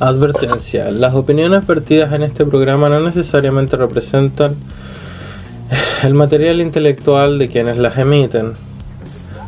[0.00, 0.90] Advertencia.
[0.90, 4.56] Las opiniones vertidas en este programa no necesariamente representan
[6.02, 8.52] el material intelectual de quienes las emiten.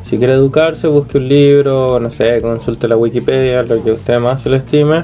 [0.09, 4.43] Si quiere educarse, busque un libro, no sé, consulte la Wikipedia, lo que usted más
[4.43, 5.03] se lo estime.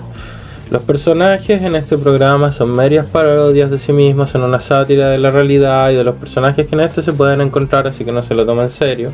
[0.70, 5.18] Los personajes en este programa son medias parodias de sí mismos, son una sátira de
[5.18, 8.22] la realidad y de los personajes que en este se pueden encontrar, así que no
[8.22, 9.12] se lo tomen en serio.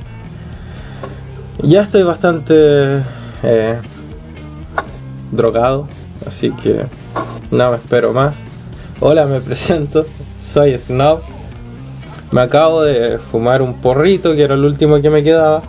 [1.63, 3.03] Ya estoy bastante
[3.43, 3.77] eh,
[5.33, 5.89] drogado,
[6.29, 6.85] así que
[7.51, 8.35] no me espero más.
[9.01, 10.07] Hola, me presento,
[10.41, 11.21] soy Snob.
[12.31, 15.63] Me acabo de fumar un porrito, que era el último que me quedaba.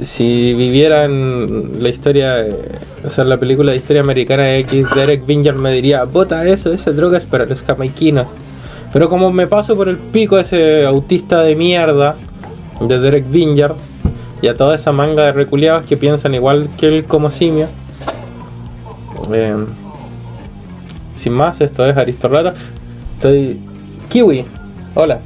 [0.00, 2.46] Si vivieran la historia,
[3.04, 6.92] o sea, la película de historia americana X, Derek Vinger me diría, bota eso, esa
[6.92, 8.26] droga es para los jamaiquinos.
[8.92, 12.16] Pero como me paso por el pico ese autista de mierda
[12.80, 13.74] de Derek Vinger
[14.42, 17.68] y a toda esa manga de reculeados que piensan igual que él como simio,
[19.34, 19.54] eh,
[21.16, 22.54] sin más, esto es Aristorrata.
[23.16, 23.60] Estoy.
[24.08, 24.44] Kiwi,
[24.94, 25.20] hola.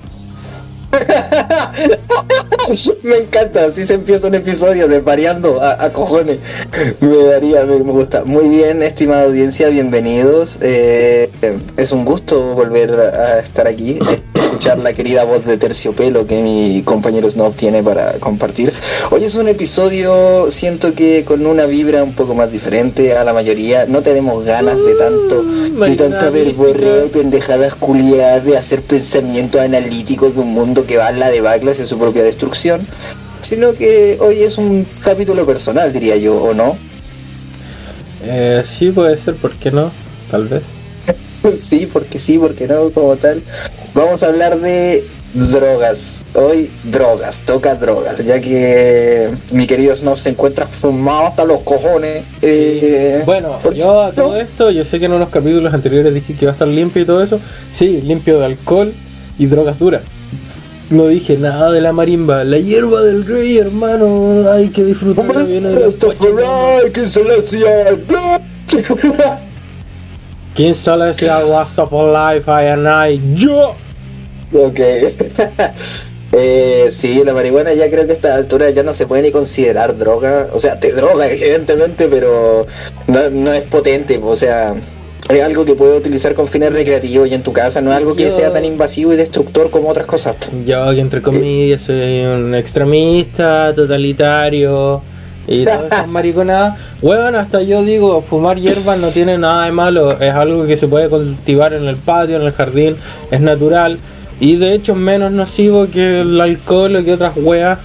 [3.03, 6.39] me encanta, así se empieza un episodio de variando a, cojones.
[7.01, 8.25] Me daría, me, gusta.
[8.25, 10.59] Muy bien, estimada audiencia, bienvenidos.
[10.63, 11.31] Eh,
[11.77, 13.99] es un gusto volver a estar aquí,
[14.55, 18.73] escuchar la querida voz de terciopelo que mi compañero Snob tiene para compartir.
[19.11, 23.33] Hoy es un episodio, siento que con una vibra un poco más diferente a la
[23.33, 23.87] mayoría.
[23.87, 30.37] No tenemos ganas de tanto, de tanta verborrea y pendejadas culiadas de hacer pensamientos analíticos
[30.37, 32.87] de un mundo que va a la debacle hacia su propia destrucción,
[33.41, 36.77] sino que hoy es un capítulo personal, diría yo, ¿o no?
[38.23, 39.91] Eh, sí, puede ser, ¿por qué no?
[40.31, 40.63] Tal vez.
[41.57, 43.43] sí, porque sí, porque no, como tal.
[43.95, 46.25] Vamos a hablar de drogas.
[46.35, 52.25] Hoy drogas, toca drogas, ya que mi querido Snob se encuentra fumado hasta los cojones.
[52.43, 56.45] Eh, bueno, yo a todo esto, yo sé que en unos capítulos anteriores dije que
[56.45, 57.41] iba a estar limpio y todo eso.
[57.73, 58.93] Sí, limpio de alcohol
[59.39, 60.03] y drogas duras.
[60.91, 65.65] No dije nada de la marimba, la hierba del rey, hermano, hay que disfrutar bien
[65.65, 65.75] de
[70.55, 70.73] ¿Quién?
[70.73, 71.41] ¿Quién se le decía
[71.91, 73.35] for Life, I and I?
[73.35, 73.75] ¡Yo!
[74.53, 74.79] Ok.
[76.33, 79.33] eh, sí, la marihuana ya creo que a esta altura ya no se puede ni
[79.33, 80.49] considerar droga.
[80.53, 82.67] O sea, te droga, evidentemente, pero
[83.09, 84.75] no, no es potente, o sea
[85.31, 88.15] es algo que puedes utilizar con fines recreativos y en tu casa, no es algo
[88.15, 90.37] que sea tan invasivo y destructor como otras cosas.
[90.67, 95.03] Yo, que entre comillas, soy un extremista, totalitario
[95.47, 96.79] y todas esas mariconadas.
[97.01, 100.89] Bueno, hasta yo digo, fumar hierbas no tiene nada de malo, es algo que se
[100.89, 102.97] puede cultivar en el patio, en el jardín,
[103.31, 103.99] es natural
[104.41, 107.79] y de hecho es menos nocivo que el alcohol o que otras weas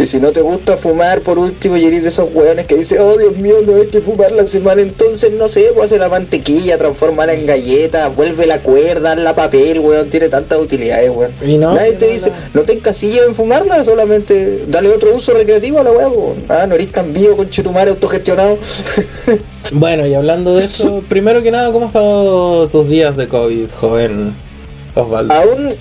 [0.00, 2.98] y si no te gusta fumar, por último, y eres de esos hueones que dicen,
[3.00, 6.08] oh Dios mío, no hay que fumar la semana, entonces no sé, pues hacer la
[6.08, 11.32] mantequilla, transformarla en galleta, vuelve la cuerda, la papel, weón, tiene tantas utilidades, weón.
[11.44, 15.78] Y no, Nadie te dice, no te encasilles en fumarla, solamente dale otro uso recreativo
[15.80, 16.44] a la weón.
[16.48, 18.56] Ah, no eres tan vivo con chetumare autogestionado.
[19.72, 23.66] bueno, y hablando de eso, primero que nada, ¿cómo han estado tus días de COVID,
[23.78, 24.34] joven
[24.94, 25.34] Osvaldo?
[25.34, 25.74] Aún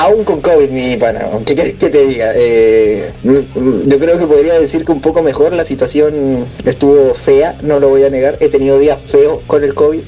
[0.00, 2.32] aún con COVID, mi pana, ¿qué querés que te diga?
[2.34, 7.80] Eh, yo creo que podría decir que un poco mejor, la situación estuvo fea, no
[7.80, 10.00] lo voy a negar, he tenido días feos con el COVID,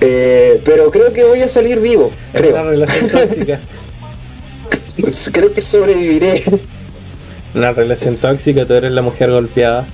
[0.00, 2.52] eh, pero creo que voy a salir vivo, creo.
[2.52, 3.60] Una relación tóxica.
[5.32, 6.42] creo que sobreviviré.
[7.54, 9.86] Una relación tóxica, tú eres la mujer golpeada.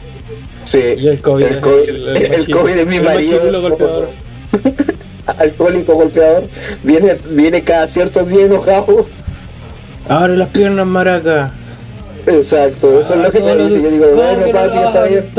[0.62, 0.82] Sí.
[0.97, 3.41] Y el COVID, el COVID, el, COVID es mi marido.
[5.40, 6.44] alcohólico golpeador,
[6.82, 9.06] viene, viene cada ciertos días enojado.
[10.08, 11.52] Abre las piernas, maraca.
[12.26, 13.82] Exacto, eso es lo que te dice.
[13.82, 15.31] Yo digo, bueno, papi, está bien.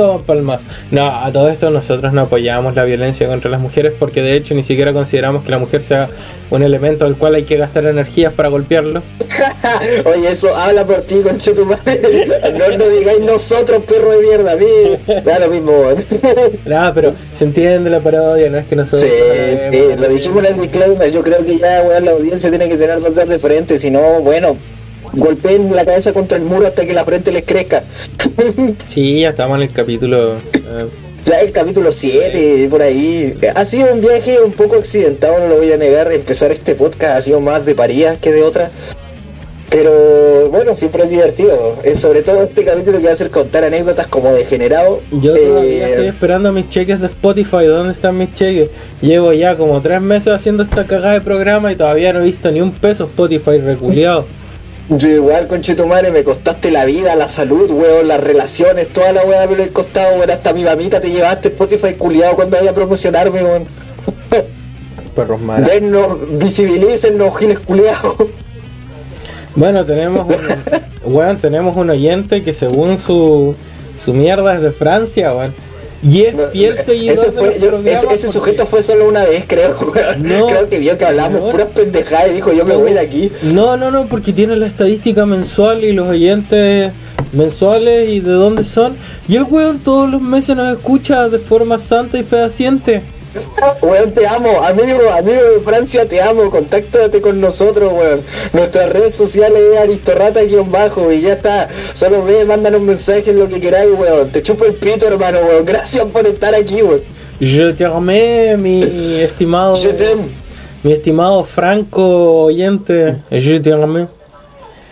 [0.92, 4.54] No, a todo esto nosotros no apoyamos la violencia contra las mujeres porque de hecho
[4.54, 6.10] ni siquiera consideramos que la mujer sea
[6.50, 9.02] un elemento al cual hay que gastar energías para golpearlo.
[10.06, 12.02] Oye, eso habla por ti, conche tu madre.
[12.52, 14.66] No nos digáis nosotros, perro de mierda, a mí.
[15.24, 15.72] Da lo mismo,
[16.66, 19.02] No, pero se entiende la parodia, no es que nosotros.
[19.02, 21.12] Sí, sí, lo dijimos en el disclaimer.
[21.12, 24.20] Yo creo que ya, weón, la audiencia tiene que tener saltar de frente, si no,
[24.22, 24.58] bueno
[25.14, 27.84] golpeen la cabeza contra el muro hasta que la frente les crezca.
[28.90, 30.38] sí, ya estamos en el capítulo.
[30.38, 30.88] Eh,
[31.24, 33.38] ya el capítulo 7, por ahí.
[33.56, 36.12] Ha sido un viaje un poco accidentado, no lo voy a negar.
[36.12, 38.72] Empezar este podcast ha sido más de parías que de otra.
[39.70, 41.78] Pero bueno, siempre es divertido.
[41.84, 45.00] Eh, sobre todo este capítulo que va a ser contar anécdotas como degenerado.
[45.12, 47.66] Yo todavía eh, estoy esperando mis cheques de Spotify.
[47.68, 48.70] ¿Dónde están mis cheques?
[49.02, 52.52] Llevo ya como tres meses haciendo esta cagada de programa y todavía no he visto
[52.52, 54.26] ni un peso Spotify reculeado.
[54.94, 59.48] Yo igual, conchetumare, me costaste la vida, la salud, weón, las relaciones, toda la weá
[59.48, 62.74] me lo he costado, weón, hasta mi mamita te llevaste Spotify culiado cuando vaya a
[62.74, 63.68] promocionarme, weón.
[65.16, 65.70] Perros malos.
[65.70, 68.16] Dennos, visibilícennos, giles culiados.
[69.56, 70.36] Bueno, tenemos un,
[71.14, 73.56] weón, tenemos un oyente que según su,
[74.04, 75.54] su mierda es de Francia, weón.
[76.04, 78.82] Y es fiel seguidor Ese, de fue- los yo- programas ese, ese porque- sujeto fue
[78.82, 79.76] solo una vez, creo.
[80.18, 80.48] No.
[80.48, 81.50] creo que vio que hablamos No.
[81.50, 83.32] puras pendejadas y dijo yo me voy de aquí.
[83.44, 86.92] No, no, no, porque tiene la estadística mensual y los oyentes
[87.34, 88.98] mensuales y de dónde son.
[89.28, 93.02] Y el weón todos los meses nos escucha de forma santa y fehaciente.
[93.82, 98.22] Weón, te amo, amigo, amigo de Francia, te amo, contáctate con nosotros, weón.
[98.52, 101.70] Nuestras redes sociales es aristorrata-bajo y ya está.
[101.94, 104.30] Solo ve, mándanos mensajes, lo que queráis, weón.
[104.32, 105.66] Te chupo el pito, hermano, weón.
[105.66, 107.02] Gracias por estar aquí, weón.
[107.40, 108.82] Je amé, mi
[109.22, 109.76] estimado.
[109.76, 110.24] Je t'aime.
[110.84, 113.22] Mi estimado Franco oyente.
[113.32, 114.08] Je te amé.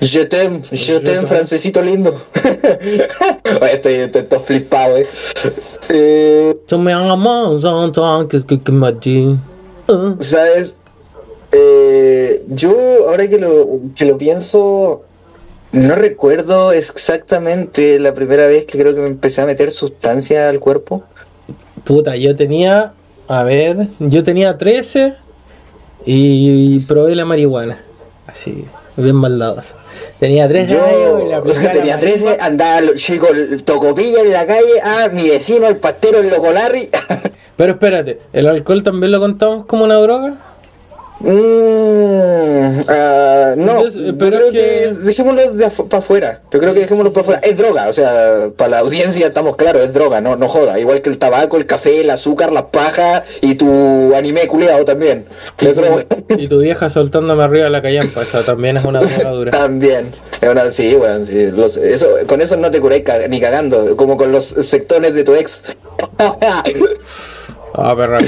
[0.02, 1.28] Je t'aime, je t'aime, t'aime.
[1.28, 2.16] francesito lindo.
[3.74, 5.08] Estoy, estoy flipado, eh.
[5.90, 6.56] Eh.
[10.20, 10.76] ¿Sabes?
[11.52, 15.02] Eh, yo, ahora que lo, que lo pienso,
[15.72, 20.60] no recuerdo exactamente la primera vez que creo que me empecé a meter sustancia al
[20.60, 21.04] cuerpo.
[21.84, 22.94] Puta, yo tenía.
[23.28, 25.14] A ver, yo tenía 13
[26.06, 27.80] y probé la marihuana.
[28.26, 28.66] Así,
[28.96, 29.76] bien maldadoso.
[30.20, 32.46] Tenía 13 años y la Yo apliqué a la tenía 13, marihuana.
[32.46, 36.90] andaba el tocopilla en la calle, ah, mi vecino, el pastero, el loco Larry.
[37.58, 40.38] Pero espérate, ¿el alcohol también lo contamos como una droga?
[41.22, 46.42] Mm, ah, no, Entonces, eh, yo pero creo es que, que- dejémoslo de para afuera.
[46.52, 47.42] Yo creo que dejémoslo para afuera.
[47.44, 50.80] Es droga, o sea, para la audiencia estamos claros, es droga, no, no joda.
[50.80, 55.26] Igual que el tabaco, el café, el azúcar, la paja y tu anime culiado también.
[56.38, 59.52] Y tu vieja soltándome arriba de la callampa, esa también es una droga dura.
[59.60, 60.14] También.
[60.42, 64.16] Es una- sí, bueno, sí, los- eso, con eso no te curáis ni cagando, como
[64.16, 65.62] con los sectores de tu ex.
[67.74, 68.20] Ah, perra.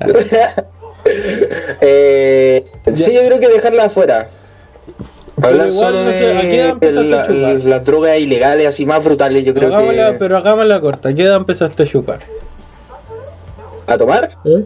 [1.80, 2.64] eh,
[2.94, 4.28] sí, yo creo que dejarla afuera.
[5.42, 5.98] Hablar solo
[7.64, 10.18] las drogas ilegales así más brutales, yo creo Hagámosla, que...
[10.18, 11.14] pero hagámosla corta.
[11.14, 12.20] ¿Qué edad empezaste a chupar?
[13.86, 14.36] ¿A tomar?
[14.44, 14.64] ¿Eh?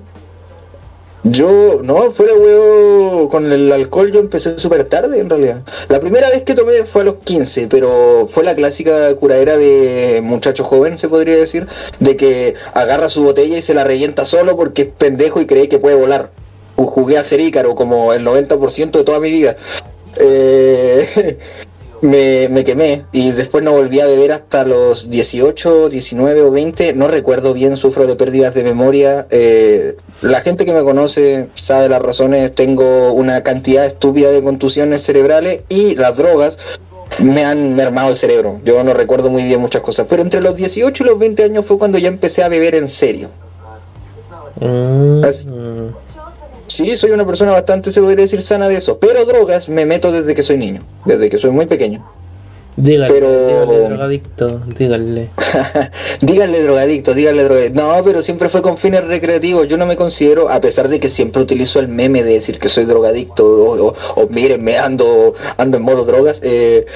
[1.22, 5.62] Yo, no, fuera huevo, con el alcohol yo empecé súper tarde en realidad.
[5.90, 10.20] La primera vez que tomé fue a los 15, pero fue la clásica curadera de
[10.24, 11.66] muchacho joven, se podría decir,
[11.98, 15.68] de que agarra su botella y se la revienta solo porque es pendejo y cree
[15.68, 16.30] que puede volar.
[16.76, 19.56] Ju- Jugué a ser Ícaro como el 90% de toda mi vida.
[20.16, 21.36] Eh,
[22.02, 26.94] me, me quemé y después no volví a beber hasta los 18, 19 o 20.
[26.94, 29.26] No recuerdo bien, sufro de pérdidas de memoria.
[29.30, 32.54] Eh, la gente que me conoce sabe las razones.
[32.54, 36.58] Tengo una cantidad estúpida de contusiones cerebrales y las drogas
[37.18, 38.60] me han mermado el cerebro.
[38.64, 40.06] Yo no recuerdo muy bien muchas cosas.
[40.08, 42.88] Pero entre los 18 y los 20 años fue cuando ya empecé a beber en
[42.88, 43.28] serio.
[44.60, 45.22] Mm.
[46.70, 48.98] Sí, soy una persona bastante, se podría decir, sana de eso.
[49.00, 50.82] Pero drogas me meto desde que soy niño.
[51.04, 52.06] Desde que soy muy pequeño.
[53.08, 55.30] Pero- dígale, drogadicto, dígale.
[56.20, 57.80] díganle drogadicto, díganle drogadicto.
[57.82, 59.68] No, pero siempre fue con fines recreativos.
[59.68, 62.68] Yo no me considero, a pesar de que siempre utilizo el meme de decir que
[62.68, 66.40] soy drogadicto o, o, o mírenme, ando, ando en modo drogas.
[66.42, 66.86] eh,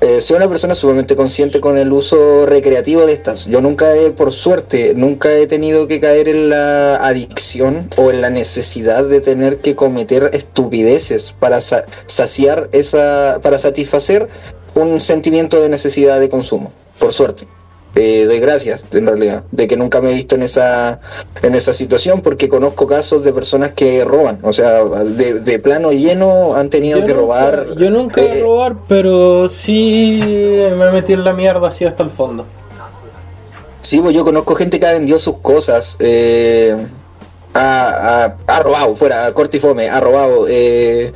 [0.00, 3.46] eh, soy una persona sumamente consciente con el uso recreativo de estas.
[3.46, 8.20] Yo nunca he, por suerte, nunca he tenido que caer en la adicción o en
[8.20, 14.28] la necesidad de tener que cometer estupideces para sa- saciar esa, para satisfacer
[14.74, 16.72] un sentimiento de necesidad de consumo.
[16.98, 17.46] Por suerte.
[17.96, 20.98] Eh, doy gracias, en realidad, de que nunca me he visto en esa
[21.42, 25.92] en esa situación porque conozco casos de personas que roban, o sea, de, de plano
[25.92, 27.66] lleno han tenido Yo que nunca- robar.
[27.76, 30.20] Yo nunca eh, he robar, pero sí
[30.76, 32.44] me metí en la mierda así hasta el fondo.
[33.80, 36.76] Sí, pues yo conozco gente que ha vendido sus cosas, eh,
[37.52, 41.12] ha, ha- ha robado, fuera, corte y fome, ha robado eh,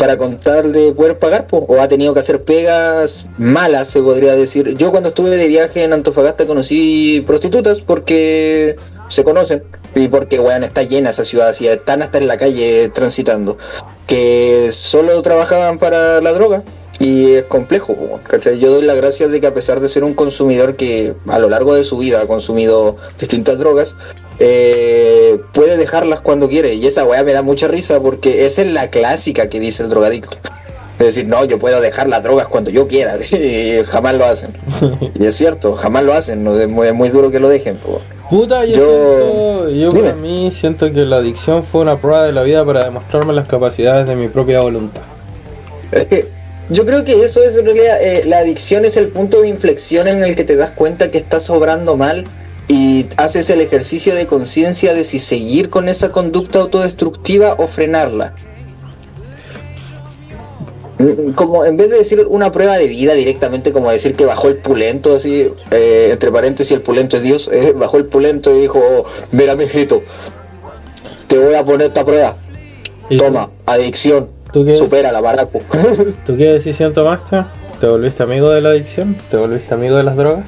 [0.00, 4.74] para contar de poder pagar, o ha tenido que hacer pegas malas, se podría decir.
[4.78, 8.76] Yo cuando estuve de viaje en Antofagasta conocí prostitutas porque
[9.08, 9.62] se conocen
[9.94, 13.58] y porque, weón, está llena esa ciudad, así, están hasta en la calle transitando,
[14.06, 16.62] que solo trabajaban para la droga.
[17.00, 18.58] Y es complejo, ¿cachai?
[18.58, 21.48] yo doy las gracias de que a pesar de ser un consumidor que a lo
[21.48, 23.96] largo de su vida ha consumido distintas drogas,
[24.38, 26.74] eh, puede dejarlas cuando quiere.
[26.74, 29.88] Y esa weá me da mucha risa porque esa es la clásica que dice el
[29.88, 30.36] drogadicto.
[30.98, 33.14] Es decir, no, yo puedo dejar las drogas cuando yo quiera.
[33.32, 34.52] Y jamás lo hacen.
[35.18, 36.44] Y es cierto, jamás lo hacen.
[36.44, 37.78] no, Es muy, muy duro que lo dejen.
[37.78, 38.02] po.
[38.28, 42.32] Puta, yo, Yo- siento, yo para mí siento que la adicción fue una prueba de
[42.32, 45.02] la vida para demostrarme las capacidades de mi propia voluntad.
[45.90, 46.39] Es que
[46.70, 50.06] Yo creo que eso es en realidad, eh, la adicción es el punto de inflexión
[50.06, 52.24] en el que te das cuenta que estás obrando mal
[52.68, 58.36] y haces el ejercicio de conciencia de si seguir con esa conducta autodestructiva o frenarla.
[60.98, 64.46] Mm, Como en vez de decir una prueba de vida directamente, como decir que bajó
[64.46, 68.60] el pulento, así, eh, entre paréntesis, el pulento es Dios, eh, bajó el pulento y
[68.60, 68.80] dijo:
[69.32, 70.02] Mira, mijito,
[71.26, 72.36] te voy a poner esta prueba.
[73.08, 74.74] ¿Y Toma, adicción, ¿Tú qué?
[74.74, 75.58] supera la baraco.
[76.26, 77.44] ¿Tú qué decisión tomaste?
[77.80, 79.16] ¿Te volviste amigo de la adicción?
[79.30, 80.44] ¿Te volviste amigo de las drogas?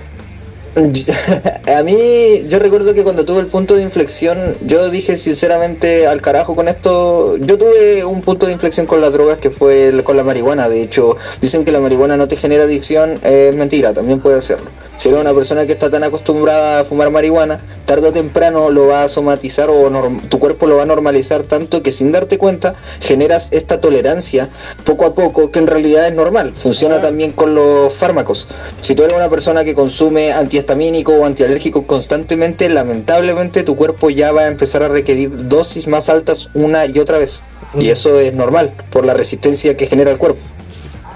[1.76, 6.22] A mí, yo recuerdo que cuando tuve el punto de inflexión, yo dije sinceramente al
[6.22, 7.36] carajo con esto.
[7.36, 10.68] Yo tuve un punto de inflexión con las drogas que fue el- con la marihuana.
[10.68, 13.18] De hecho, dicen que la marihuana no te genera adicción.
[13.22, 14.70] Es mentira, también puede hacerlo.
[14.96, 18.86] Si eres una persona que está tan acostumbrada a fumar marihuana, tarde o temprano lo
[18.86, 19.90] va a somatizar o
[20.28, 24.48] tu cuerpo lo va a normalizar tanto que sin darte cuenta generas esta tolerancia
[24.84, 26.52] poco a poco que en realidad es normal.
[26.54, 28.46] Funciona también con los fármacos.
[28.80, 30.32] Si tú eres una persona que consume
[30.62, 36.08] antihistamínico o antialérgico constantemente, lamentablemente tu cuerpo ya va a empezar a requerir dosis más
[36.08, 37.42] altas una y otra vez.
[37.78, 40.40] Y eso es normal por la resistencia que genera el cuerpo.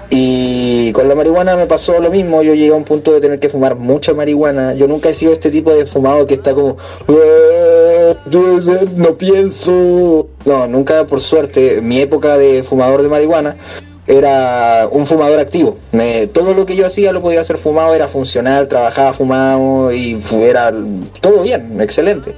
[0.09, 3.39] Y con la marihuana me pasó lo mismo, yo llegué a un punto de tener
[3.39, 4.73] que fumar mucha marihuana.
[4.73, 6.77] Yo nunca he sido este tipo de fumado que está como,
[7.09, 8.15] "Eh,
[8.95, 10.29] no pienso.
[10.45, 13.57] No, nunca por suerte, mi época de fumador de marihuana
[14.07, 15.77] era un fumador activo.
[15.91, 20.19] Me- todo lo que yo hacía lo podía hacer fumado, era funcional, trabajaba fumado y
[20.41, 20.73] era
[21.21, 22.33] todo bien, excelente.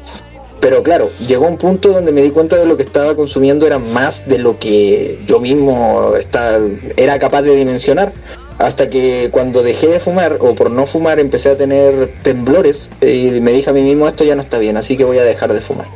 [0.60, 3.78] Pero claro, llegó un punto donde me di cuenta de lo que estaba consumiendo era
[3.80, 6.60] más de lo que yo mismo está-
[6.98, 8.12] era capaz de dimensionar.
[8.58, 13.40] Hasta que cuando dejé de fumar, o por no fumar, empecé a tener temblores y
[13.40, 15.54] me dije a mí mismo, esto ya no está bien, así que voy a dejar
[15.54, 15.88] de fumar.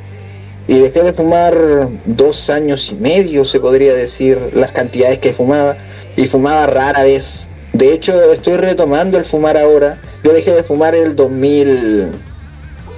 [0.67, 5.77] Y dejé de fumar dos años y medio, se podría decir, las cantidades que fumaba.
[6.15, 7.49] Y fumaba rara vez.
[7.73, 9.99] De hecho, estoy retomando el fumar ahora.
[10.23, 12.11] Yo dejé de fumar el 2000...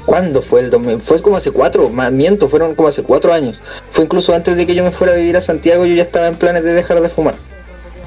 [0.06, 1.02] ¿Cuándo fue el 2000?
[1.02, 3.60] Fue como hace cuatro, miento, fueron como hace cuatro años.
[3.90, 6.28] Fue incluso antes de que yo me fuera a vivir a Santiago, yo ya estaba
[6.28, 7.36] en planes de dejar de fumar.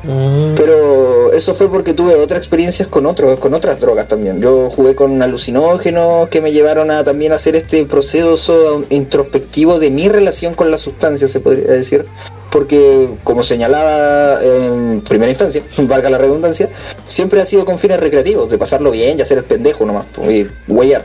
[0.05, 4.40] Mm, Pero eso fue porque tuve otras experiencias con otros, con otras drogas también.
[4.40, 10.09] Yo jugué con alucinógenos que me llevaron a también hacer este proceso introspectivo de mi
[10.09, 12.07] relación con la sustancia, se podría decir.
[12.50, 16.71] Porque, como señalaba en primera instancia, valga la redundancia,
[17.07, 20.47] siempre ha sido con fines recreativos, de pasarlo bien y hacer el pendejo nomás, y
[20.67, 21.05] huellar.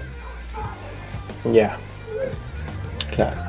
[1.52, 1.78] Ya.
[3.14, 3.43] Claro.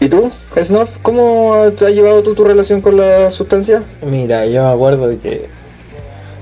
[0.00, 3.82] ¿Y tú, Snoff, cómo te ha llevado tú tu relación con la sustancia?
[4.02, 5.48] Mira, yo me acuerdo de que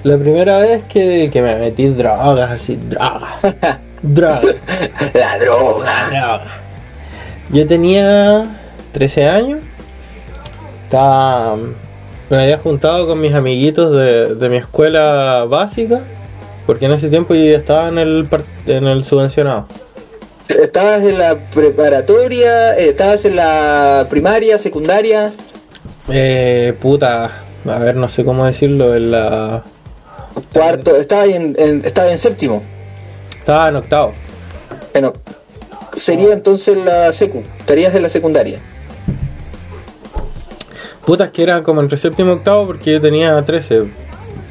[0.03, 3.41] la primera vez que, que me metí drogas, así, drogas,
[4.03, 4.45] drogas,
[5.15, 6.09] la droga.
[6.11, 6.49] drogas.
[7.51, 8.45] Yo tenía
[8.93, 9.61] 13 años,
[10.85, 11.57] estaba,
[12.29, 16.01] me había juntado con mis amiguitos de, de mi escuela básica,
[16.67, 18.29] porque en ese tiempo yo ya estaba en el,
[18.67, 19.67] en el subvencionado.
[20.49, 25.33] Estabas en la preparatoria, estabas en la primaria, secundaria.
[26.09, 29.65] Eh, puta, a ver, no sé cómo decirlo, en la...
[30.53, 32.62] Cuarto, estaba en, en- estaba en séptimo.
[33.38, 34.15] Estaba en octavo.
[34.93, 35.15] Bueno,
[35.93, 38.61] sería entonces la secu, estarías en la secundaria.
[41.05, 43.85] Putas que era como entre séptimo y octavo porque yo tenía 13.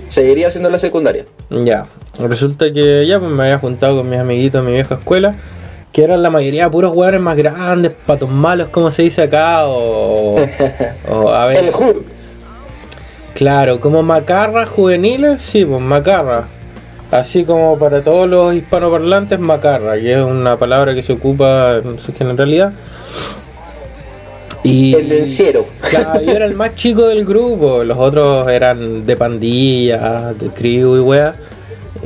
[0.09, 1.25] Seguiría siendo la secundaria.
[1.49, 1.87] Ya,
[2.19, 5.35] resulta que ya pues me había juntado con mis amiguitos de mi vieja escuela,
[5.95, 10.35] que eran la mayoría puros hueones más grandes, patos malos, como se dice acá, o,
[11.09, 11.73] o a ver, El
[13.33, 16.49] claro, como macarras juveniles, sí, pues macarra.
[17.11, 21.97] Así como para todos los hispanoparlantes, macarra, que es una palabra que se ocupa en
[21.97, 22.73] su generalidad.
[24.63, 25.65] Y, Tendenciero.
[25.79, 30.97] Claro, yo era el más chico del grupo, los otros eran de pandilla, de crew
[30.97, 31.35] y wea.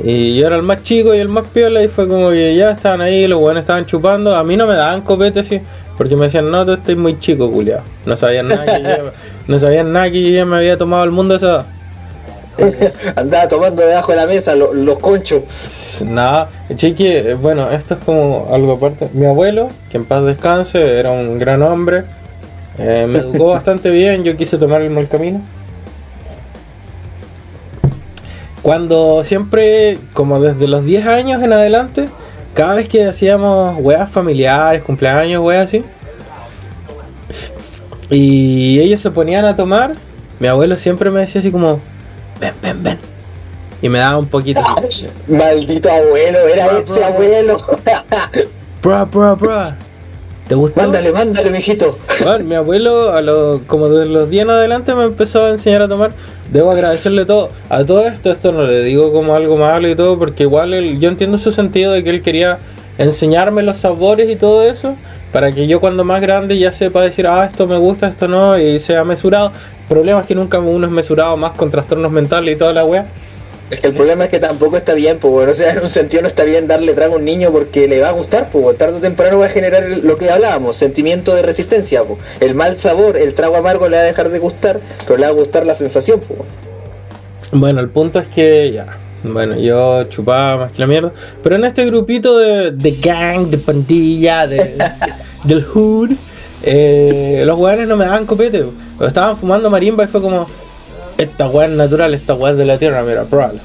[0.02, 2.70] Y yo era el más chico y el más piola y fue como que ya
[2.70, 4.34] estaban ahí, los buenos estaban chupando.
[4.34, 5.60] A mí no me daban copete así,
[5.98, 7.82] porque me decían, no, tú estás muy chico, culiao.
[8.06, 9.10] No sabían nada que yo,
[9.46, 11.66] no sabían nada que yo ya me había tomado el mundo esa.
[13.16, 15.42] Andaba tomando debajo de la mesa lo- los conchos.
[16.04, 19.08] Nada, chiqui, bueno, esto es como algo aparte.
[19.12, 22.04] Mi abuelo, que en paz descanse, era un gran hombre,
[22.78, 25.40] eh, me educó bastante bien, yo quise tomar el mal camino.
[28.62, 32.08] Cuando siempre, como desde los 10 años en adelante,
[32.54, 35.84] cada vez que hacíamos weas familiares, cumpleaños, weas así,
[38.10, 39.94] y ellos se ponían a tomar,
[40.40, 41.80] mi abuelo siempre me decía así como,
[42.40, 42.98] ven, ven, ven.
[43.82, 45.06] Y me daba un poquito así.
[45.28, 47.56] Maldito abuelo, era Bra, ese bra, abuelo.
[48.82, 49.76] Bra, bra, bra.
[50.48, 50.80] ¿Te gustó?
[50.80, 51.98] Mándale, mándale, mijito.
[52.24, 55.82] Bueno, mi abuelo, a lo, como de los días en adelante, me empezó a enseñar
[55.82, 56.12] a tomar.
[56.52, 57.50] Debo agradecerle todo.
[57.68, 60.98] A todo esto, esto no le digo como algo malo y todo, porque igual él-
[60.98, 62.58] yo entiendo su sentido de que él quería
[62.98, 64.96] enseñarme los sabores y todo eso,
[65.32, 68.58] para que yo cuando más grande ya sepa decir, ah, esto me gusta, esto no,
[68.58, 69.52] y sea mesurado.
[69.82, 72.84] El problema es que nunca uno es mesurado, más con trastornos mentales y toda la
[72.84, 73.06] wea.
[73.70, 75.88] Es que el problema es que tampoco está bien, pues, bueno, o sea, en un
[75.88, 78.76] sentido no está bien darle trago a un niño porque le va a gustar, pues,
[78.76, 82.18] tarde o temprano va a generar lo que hablábamos, sentimiento de resistencia, pues.
[82.40, 85.28] El mal sabor, el trago amargo le va a dejar de gustar, pero le va
[85.28, 86.40] a gustar la sensación, pues.
[87.52, 88.98] Bueno, el punto es que ya.
[89.22, 91.12] Bueno, yo chupaba más que la mierda.
[91.42, 94.76] Pero en este grupito de, de gang, de pandilla, de,
[95.44, 96.12] del hood,
[96.62, 98.64] eh, los weones no me daban copete.
[99.00, 100.46] Estaban fumando marimba y fue como:
[101.18, 103.60] Esta weá es natural, esta weá es de la tierra, mira, pruébalo.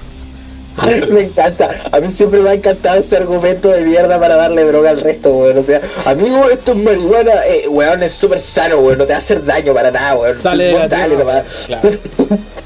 [1.09, 4.89] Me encanta, a mí siempre me ha encantado ese argumento de mierda para darle droga
[4.89, 5.57] al resto, weón.
[5.59, 9.15] O sea, amigo, esto es marihuana, eh, weón, es súper sano, weón, no te va
[9.15, 10.41] a hacer daño para nada, weón.
[10.41, 11.23] Sale de Vos la dale tierra.
[11.23, 11.45] nomás.
[11.67, 11.89] Claro.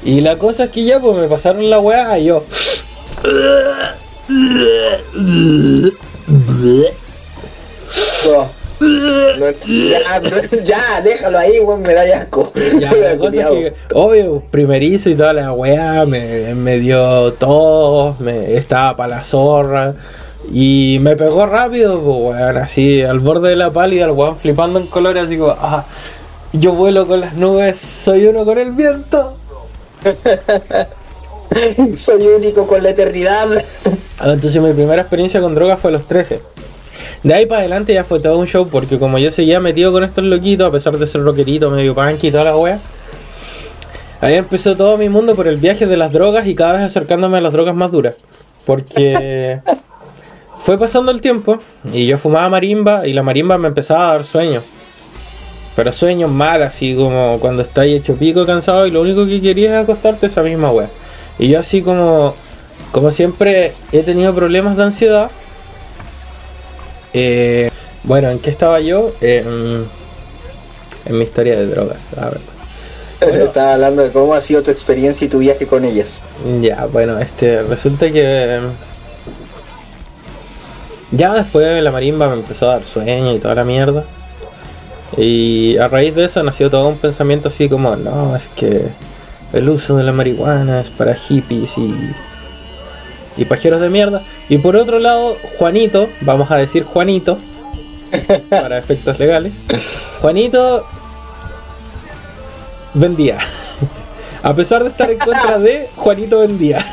[0.02, 2.44] Y la cosa es que ya, pues me pasaron la weá y yo.
[8.24, 8.59] No.
[8.80, 10.20] No, ya,
[10.64, 12.52] ya, déjalo ahí, weón, me da asco.
[12.78, 18.18] Ya, la cosa es que, obvio, primerizo y toda la weá, me, me dio tos,
[18.20, 19.94] me estaba para la zorra.
[20.52, 24.78] Y me pegó rápido, pues weón, así al borde de la pálida, el weón flipando
[24.80, 25.84] en colores, así como, ah,
[26.52, 29.36] yo vuelo con las nubes, soy uno con el viento.
[31.96, 33.48] Soy único con la eternidad.
[34.18, 36.40] Ah, Entonces mi primera experiencia con drogas fue a los 13.
[37.22, 40.04] De ahí para adelante ya fue todo un show porque como yo seguía metido con
[40.04, 42.78] estos loquitos, a pesar de ser rockerito, medio punk y toda la wea,
[44.22, 47.38] ahí empezó todo mi mundo por el viaje de las drogas y cada vez acercándome
[47.38, 48.16] a las drogas más duras.
[48.64, 49.60] Porque
[50.64, 51.58] fue pasando el tiempo
[51.92, 54.64] y yo fumaba marimba y la marimba me empezaba a dar sueños.
[55.76, 59.74] Pero sueños mal, así como cuando estás hecho pico cansado y lo único que querías
[59.74, 60.88] es acostarte esa misma wea.
[61.38, 62.34] Y yo así como,
[62.92, 65.30] como siempre he tenido problemas de ansiedad.
[67.12, 67.70] Eh,
[68.04, 69.12] bueno, ¿en qué estaba yo?
[69.20, 69.44] Eh,
[71.06, 72.40] en mi historia de drogas, la verdad.
[73.20, 76.20] Estaba hablando de cómo ha sido tu experiencia y tu viaje con ellas.
[76.60, 78.60] Ya, bueno, este, resulta que
[81.12, 84.04] ya después la marimba me empezó a dar sueño y toda la mierda.
[85.16, 88.86] Y a raíz de eso nació todo un pensamiento así como, no, es que
[89.52, 92.12] el uso de la marihuana es para hippies y,
[93.36, 94.22] y pajeros de mierda.
[94.50, 97.38] Y por otro lado, Juanito, vamos a decir Juanito,
[98.50, 99.52] para efectos legales,
[100.20, 100.84] Juanito
[102.92, 103.38] vendía.
[104.42, 106.84] A pesar de estar en contra de, Juanito vendía.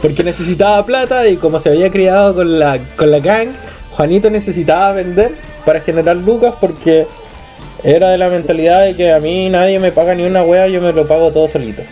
[0.00, 3.48] Porque necesitaba plata y como se había criado con la, con la gang,
[3.90, 5.34] Juanito necesitaba vender
[5.66, 7.06] para generar lucas porque
[7.84, 10.80] era de la mentalidad de que a mí nadie me paga ni una wea, yo
[10.80, 11.82] me lo pago todo solito.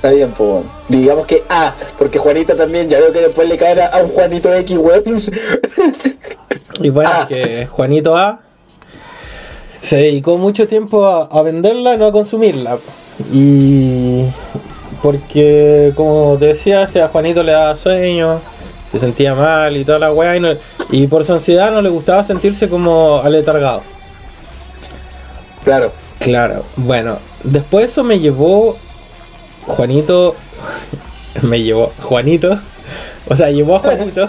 [0.00, 0.48] Está bien, pues.
[0.50, 0.64] bueno.
[0.88, 4.52] Digamos que A, porque Juanita también, ya veo que después le caerá a un Juanito
[4.54, 5.02] X, weón.
[6.82, 7.26] Y bueno, Ah.
[7.28, 8.40] que Juanito A
[9.82, 12.78] se dedicó mucho tiempo a, a venderla, no a consumirla.
[13.30, 14.24] Y
[15.02, 18.40] porque, como te decía, este a Juanito le daba sueño,
[18.92, 20.52] se sentía mal y toda la weá, y, no-
[20.90, 23.82] y por su ansiedad no le gustaba sentirse como aletargado.
[25.64, 25.92] Claro.
[26.18, 28.76] Claro, bueno, después eso me llevó
[29.66, 30.34] Juanito,
[31.42, 32.58] me llevó Juanito,
[33.28, 34.28] o sea, llevó a Juanito.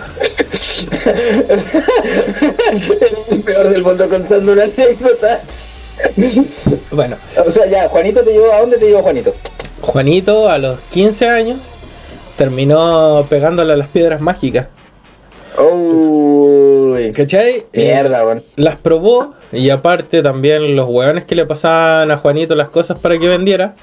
[3.29, 5.41] el peor del mundo contando una anécdota.
[6.91, 7.15] Bueno,
[7.45, 9.33] O sea, ya, Juanito te llevó, ¿a dónde te llevó Juanito?
[9.81, 11.59] Juanito a los 15 años
[12.37, 14.67] terminó pegándole a las piedras mágicas.
[15.57, 17.65] Uy, ¿Cachai?
[17.73, 18.41] Mierda, weón.
[18.55, 23.17] las probó y aparte también los hueones que le pasaban a Juanito las cosas para
[23.17, 23.75] que vendiera.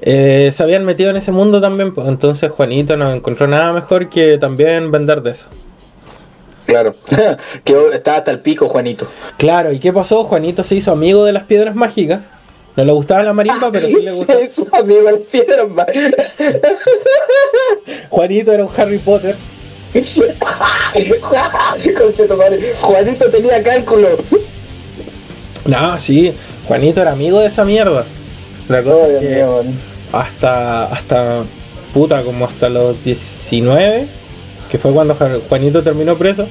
[0.00, 4.08] Eh, se habían metido en ese mundo también, pues entonces Juanito no encontró nada mejor
[4.08, 5.46] que también vender de eso.
[6.66, 6.92] Claro.
[7.64, 9.06] Quedó, estaba hasta el pico, Juanito.
[9.38, 10.24] Claro, ¿y qué pasó?
[10.24, 12.20] Juanito se hizo amigo de las piedras mágicas.
[12.76, 14.38] No le gustaba la marimba, pero sí le gustaba.
[14.38, 15.86] Se hizo amigo el piedra, ma.
[18.10, 19.34] Juanito era un Harry Potter.
[22.80, 24.08] Juanito tenía cálculo.
[25.64, 26.34] No, sí,
[26.66, 28.04] Juanito era amigo de esa mierda.
[28.68, 29.62] La cosa Oh, Dios que mío.
[30.12, 31.42] Hasta, hasta,
[31.92, 34.06] puta, como hasta los 19,
[34.70, 36.46] que fue cuando Ju- Juanito terminó preso,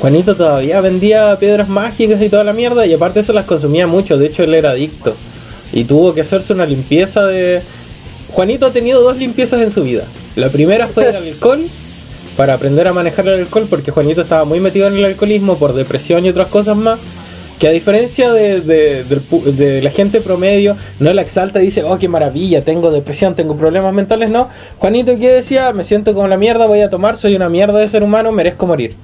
[0.00, 4.18] Juanito todavía vendía piedras mágicas y toda la mierda, y aparte eso las consumía mucho,
[4.18, 5.14] de hecho él era adicto.
[5.72, 7.62] Y tuvo que hacerse una limpieza de...
[8.32, 10.04] Juanito ha tenido dos limpiezas en su vida.
[10.36, 11.66] La primera fue el alcohol,
[12.36, 15.72] para aprender a manejar el alcohol, porque Juanito estaba muy metido en el alcoholismo por
[15.72, 16.98] depresión y otras cosas más.
[17.58, 22.08] Que a diferencia de, de- la gente promedio, no la exalta y dice, oh, qué
[22.08, 24.48] maravilla, tengo depresión, tengo problemas mentales, no.
[24.78, 27.88] Juanito que decía, me siento como la mierda, voy a tomar, soy una mierda de
[27.88, 28.94] ser humano, merezco morir.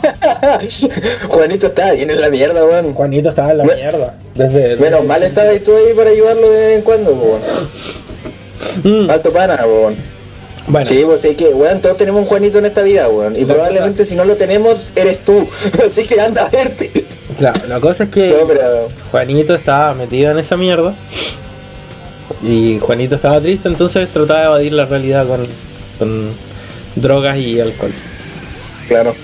[1.28, 2.94] Juanito está bien en la mierda, weón.
[2.94, 4.14] Juanito estaba en la Me- mierda.
[4.34, 7.40] Desde, Menos mal estabas tú ahí para ayudarlo de vez en cuando, weón.
[8.84, 9.96] Mm, Alto pana, weón.
[10.68, 13.36] Bueno, Sí, pues es que, weón, todos tenemos un Juanito en esta vida, weón.
[13.36, 15.46] Y La probablemente si no lo tenemos, eres tú.
[15.86, 17.06] Así que anda a verte.
[17.38, 18.88] claro, la cosa es que No, pero...
[19.10, 20.94] Juanito estaba metido en esa mierda.
[22.42, 25.40] Y Juanito estaba triste, entonces trataba de evadir la realidad con,
[25.98, 26.30] con
[26.94, 27.92] drogas y alcohol.
[28.86, 29.14] Claro.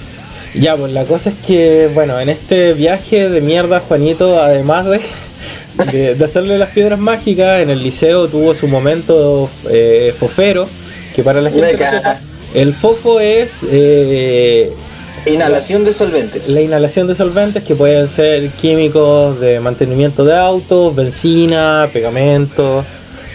[0.55, 5.01] Ya, pues la cosa es que, bueno, en este viaje de mierda, Juanito, además de,
[5.93, 10.69] de, de hacerle las piedras mágicas, en el liceo tuvo su momento eh, fofero,
[11.15, 11.77] que para la gente...
[12.55, 14.73] El fofo es eh,
[15.27, 16.49] Inhalación de solventes.
[16.51, 22.85] la inhalación de solventes que pueden ser químicos de mantenimiento de autos, benzina, pegamento,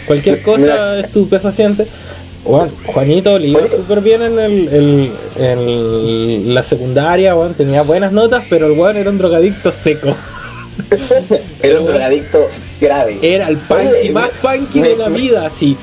[0.06, 1.86] cualquier cosa estupefaciente.
[2.44, 8.12] Bueno, Juanito le iba súper bien en, el, el- en la secundaria, bueno, tenía buenas
[8.12, 10.16] notas, pero el weón era un drogadicto seco.
[11.62, 12.48] Era un drogadicto
[12.80, 13.18] grave.
[13.20, 15.76] Era el punky Oye, más punky me- de la me- vida, así.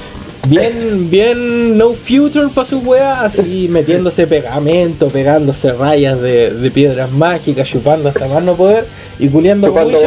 [0.49, 7.12] Bien, bien no future para su weá, así metiéndose pegamento, pegándose rayas de, de piedras
[7.12, 8.86] mágicas, chupando hasta más no poder
[9.19, 9.99] y culiando Chupando-.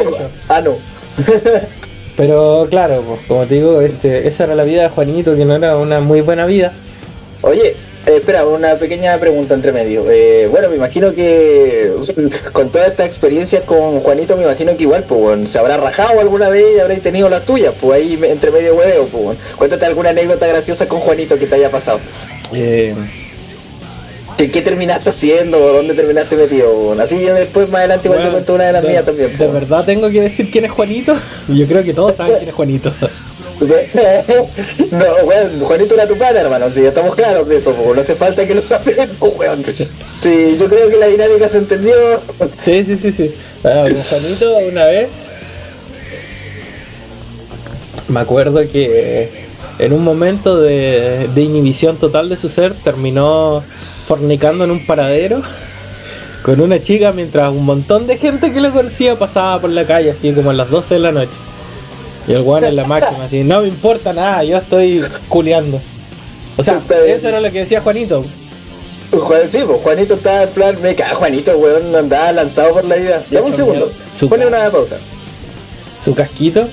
[0.48, 0.76] Ah, no.
[2.16, 5.57] Pero claro, pues como te digo, este, esa era la vida de Juanito, que no
[5.57, 6.72] era una muy buena vida.
[7.42, 7.76] Oye,
[8.07, 10.05] eh, espera, una pequeña pregunta entre medio.
[10.11, 11.93] Eh, bueno, me imagino que
[12.53, 16.49] con toda esta experiencia con Juanito, me imagino que igual, pues, se habrá rajado alguna
[16.49, 19.39] vez y habréis tenido las tuyas, pues ahí entre medio hueveo, pues.
[19.57, 22.01] Cuéntate alguna anécdota graciosa con Juanito que te haya pasado.
[22.53, 22.95] Eh,
[24.37, 25.59] ¿Qué, qué terminaste haciendo?
[25.59, 26.99] ¿Dónde terminaste metido?
[26.99, 29.31] Así yo después más adelante igual te cuento una de las de- mías también.
[29.33, 29.53] ¿De pues.
[29.53, 31.15] verdad tengo que decir quién es Juanito?
[31.49, 32.91] Yo creo que todos saben quién es Juanito.
[34.90, 38.46] no, weón, Juanito era tu pana, hermano, sí, estamos claros de eso, no hace falta
[38.46, 39.64] que lo sabemos, weón.
[40.20, 41.94] Sí, yo creo que la dinámica se entendió.
[42.64, 43.35] Sí, sí, sí, sí.
[43.64, 45.09] Ah, con Juanito una vez
[48.09, 49.46] me acuerdo que
[49.79, 53.62] en un momento de, de inhibición total de su ser terminó
[54.07, 55.42] fornicando en un paradero
[56.42, 60.11] con una chica mientras un montón de gente que lo conocía pasaba por la calle
[60.11, 61.50] así como a las 12 de la noche.
[62.28, 65.80] Y el weón en la máxima, así, no me importa nada, yo estoy culeando.
[66.56, 68.24] O sea, eso era lo que decía Juanito.
[69.11, 72.96] Juan, sí, pues Juanito estaba en plan, me caga Juanito, weón, andaba lanzado por la
[72.96, 73.22] vida.
[73.30, 73.90] Dame un segundo,
[74.28, 74.98] pone una pausa.
[76.04, 76.68] su casquito.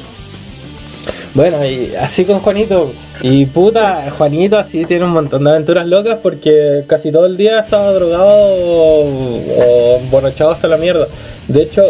[1.34, 2.94] Bueno, y así con Juanito.
[3.22, 7.60] Y puta, Juanito así tiene un montón de aventuras locas porque casi todo el día
[7.60, 11.08] estaba drogado o, o emborrachado hasta la mierda.
[11.48, 11.84] De hecho,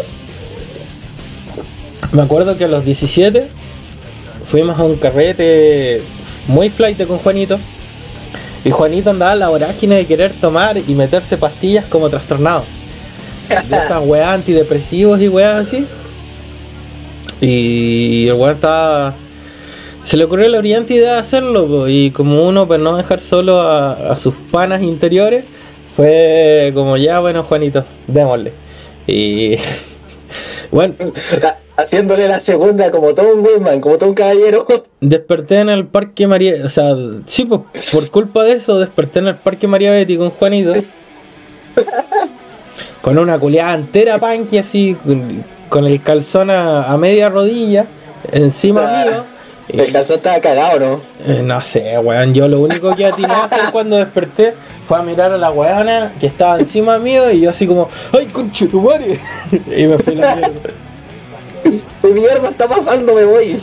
[2.11, 3.47] me acuerdo que a los 17
[4.45, 6.01] fuimos a un carrete
[6.47, 7.59] muy flight con Juanito.
[8.63, 12.63] Y Juanito andaba en la vorágine de querer tomar y meterse pastillas como trastornado.
[13.49, 15.85] De estas weas antidepresivos y weas así.
[17.39, 19.15] Y el weón estaba.
[20.03, 23.19] Se le ocurrió la brillante idea de hacerlo, po, y como uno, pues no dejar
[23.19, 25.43] solo a, a sus panas interiores,
[25.97, 28.53] fue como ya, bueno, Juanito, démosle.
[29.05, 29.57] Y.
[30.71, 30.95] bueno,
[31.77, 34.65] Haciéndole la segunda como todo un weón, como todo un caballero.
[34.99, 36.65] desperté en el Parque María.
[36.65, 36.95] O sea,
[37.27, 37.61] sí, pues
[37.91, 40.71] por culpa de eso, desperté en el Parque María Betty con Juanito.
[43.01, 44.97] Con una culeada entera panqui así,
[45.69, 47.85] con, el calzón a, a media rodilla,
[48.31, 49.23] encima Ah, mío.
[49.69, 51.01] El calzón estaba cagado, ¿no?
[51.25, 52.33] Eh, no sé, weón.
[52.33, 54.55] Yo lo único que atiné a hacer cuando desperté
[54.87, 58.25] fue a mirar a la weona que estaba encima mío y yo así como, ¡ay,
[58.27, 59.19] conchetumare!
[59.75, 60.51] y me fui la mierda.
[62.01, 63.13] ¿Qué mierda está pasando?
[63.13, 63.61] Me voy.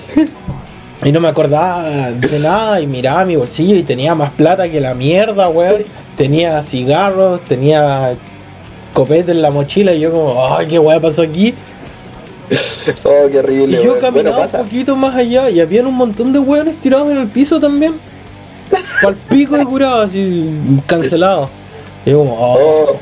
[1.05, 4.81] Y no me acordaba de nada y miraba mi bolsillo y tenía más plata que
[4.81, 5.85] la mierda, weón.
[6.17, 8.15] Tenía cigarros, tenía
[8.93, 11.55] copete en la mochila y yo como, ¡ay, qué weón pasó aquí!
[13.05, 13.81] Oh, qué horrible.
[13.81, 17.11] Y yo caminaba Bueno, un poquito más allá y había un montón de weones tirados
[17.11, 17.95] en el piso también.
[19.03, 20.51] Pal pico de curado, así,
[20.87, 21.49] cancelado.
[22.05, 22.99] Y yo como, oh, Oh,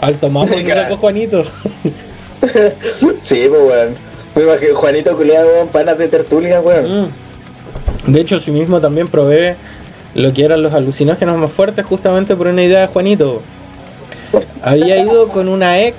[0.00, 0.30] alto
[0.66, 1.44] sacó Juanito.
[3.20, 3.94] sí, pues, weón.
[4.34, 7.02] Me imagino Juanito culeado, weón, panas de tertulia, weón.
[7.02, 8.12] Mm.
[8.12, 9.56] De hecho, sí mismo también probé
[10.14, 13.42] lo que eran los alucinógenos más fuertes justamente por una idea de Juanito.
[14.62, 15.96] Había ido con una ex,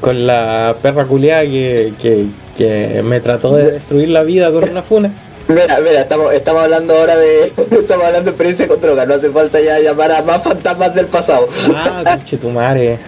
[0.00, 4.82] con la perra culeada que, que, que me trató de destruir la vida con una
[4.82, 5.12] funa.
[5.48, 7.44] Mira, mira, estamos, estamos hablando ahora de.
[7.70, 9.06] Estamos hablando de experiencia con droga.
[9.06, 11.48] No hace falta ya llamar a más fantasmas del pasado.
[11.74, 12.98] Ah, conche tu madre.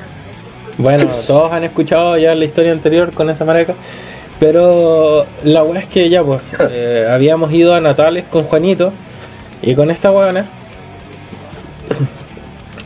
[0.78, 3.74] Bueno, todos han escuchado ya la historia anterior con esa mareca.
[4.40, 8.92] Pero la weá es que ya pues eh, habíamos ido a Natales con Juanito
[9.60, 10.48] y con esta weona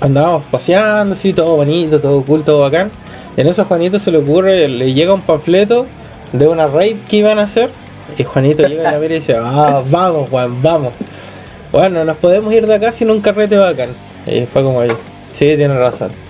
[0.01, 2.91] andábamos paseando, así, todo bonito, todo cool, todo bacán.
[3.37, 5.87] En eso a Juanito se le ocurre, le llega un panfleto
[6.33, 7.71] de una rape que iban a hacer.
[8.19, 10.93] Y Juanito llega a la mira y dice, ah, vamos Juan, vamos.
[11.73, 13.91] Bueno, nos podemos ir de acá sin un carrete bacán.
[14.27, 14.83] Y fue como,
[15.33, 16.24] sí, tiene razón.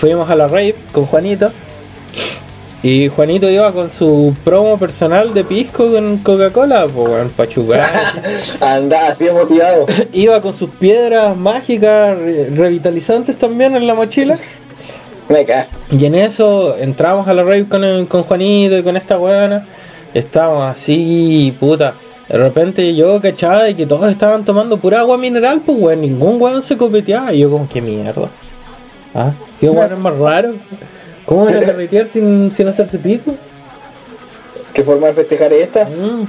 [0.00, 1.50] Fuimos a la rape con Juanito.
[2.82, 7.90] Y Juanito iba con su promo personal de pisco con Coca-Cola, pues bueno, pachugar.
[8.60, 9.86] Anda, así motivado.
[10.12, 14.36] iba con sus piedras mágicas re- revitalizantes también en la mochila.
[15.28, 15.66] Cae.
[15.90, 19.66] Y en eso entramos a la rave con, el- con Juanito y con esta weona.
[20.14, 21.94] Estábamos así, puta.
[22.28, 26.40] De repente yo cachaba de que todos estaban tomando pura agua mineral, pues weón, ningún
[26.40, 27.32] weón se copeteaba.
[27.32, 28.28] Y yo como, qué mierda.
[29.16, 29.32] ¿Ah?
[29.58, 30.54] ¿Qué es más raro?
[31.24, 33.34] ¿Cómo van a carretear sin, sin hacerse pico?
[34.74, 35.86] ¿Qué forma de festejar es esta?
[35.86, 36.28] Mm.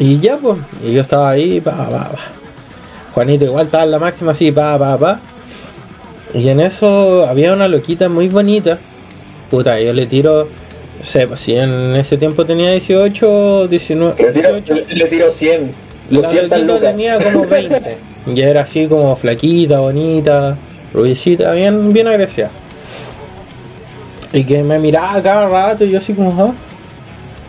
[0.00, 2.18] Y ya, pues, y yo estaba ahí, pa, pa, pa.
[3.14, 5.20] Juanito igual estaba en la máxima así, pa, pa, pa.
[6.34, 8.78] Y en eso había una loquita muy bonita.
[9.48, 10.48] Puta, yo le tiro,
[10.98, 14.74] no sé, si en ese tiempo tenía 18, 19, Le tiro, 18.
[14.74, 15.74] le, le tiro 100.
[16.10, 17.96] La 200 loquita tenía como 20.
[18.26, 20.58] Y era así como flaquita, bonita,
[20.92, 22.50] rubiecita, bien, bien agresiva.
[24.32, 26.52] Y que me miraba cada rato y yo así como, ah,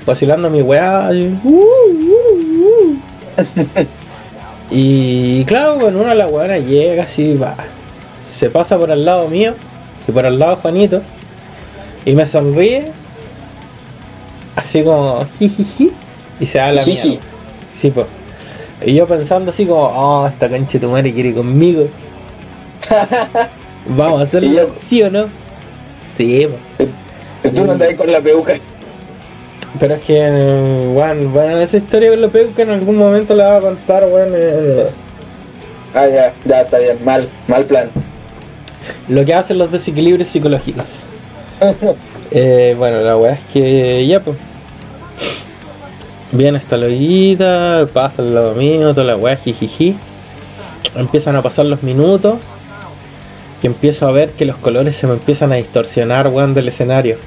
[0.06, 1.08] vacilando mi weá.
[1.08, 2.98] así, uh, uh, uh.
[4.72, 7.56] y claro, con una la weá llega así, va.
[8.30, 9.54] Se pasa por al lado mío
[10.08, 11.02] y por al lado de Juanito.
[12.06, 12.92] Y me sonríe.
[14.56, 15.92] Así como, jijiji.
[16.40, 17.20] Y se da la mierda.
[17.78, 18.08] Sí, pues.
[18.86, 21.88] Y yo pensando así como, oh, esta cancha de tu madre quiere ir conmigo.
[23.88, 25.26] Vamos a hacerlo, yo- ¿sí o no?
[26.18, 26.90] Sí, pues.
[27.56, 28.54] Tú no andas con la peuca.
[29.80, 33.34] Pero es que, eh, bueno, bueno, esa historia con lo peor que en algún momento
[33.36, 34.90] la va a contar, bueno, eh,
[35.94, 37.04] Ah, ya, ya está bien.
[37.04, 37.90] Mal, mal plan.
[39.08, 40.86] lo que hacen los desequilibrios psicológicos.
[42.32, 44.38] Eh, bueno, la weá es que ya, pues.
[46.32, 49.96] Viene esta loguita, pasa al lado mío, toda la weá, jijiji.
[50.96, 52.36] Empiezan a pasar los minutos.
[53.62, 57.18] Y empiezo a ver que los colores se me empiezan a distorsionar, weón, del escenario.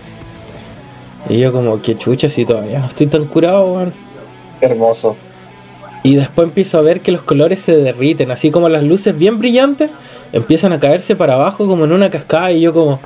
[1.28, 3.92] Y yo como, que chucha si todavía no estoy tan curado, weón.
[4.60, 5.16] Hermoso.
[6.02, 9.38] Y después empiezo a ver que los colores se derriten, así como las luces bien
[9.38, 9.90] brillantes
[10.32, 13.00] empiezan a caerse para abajo como en una cascada y yo como...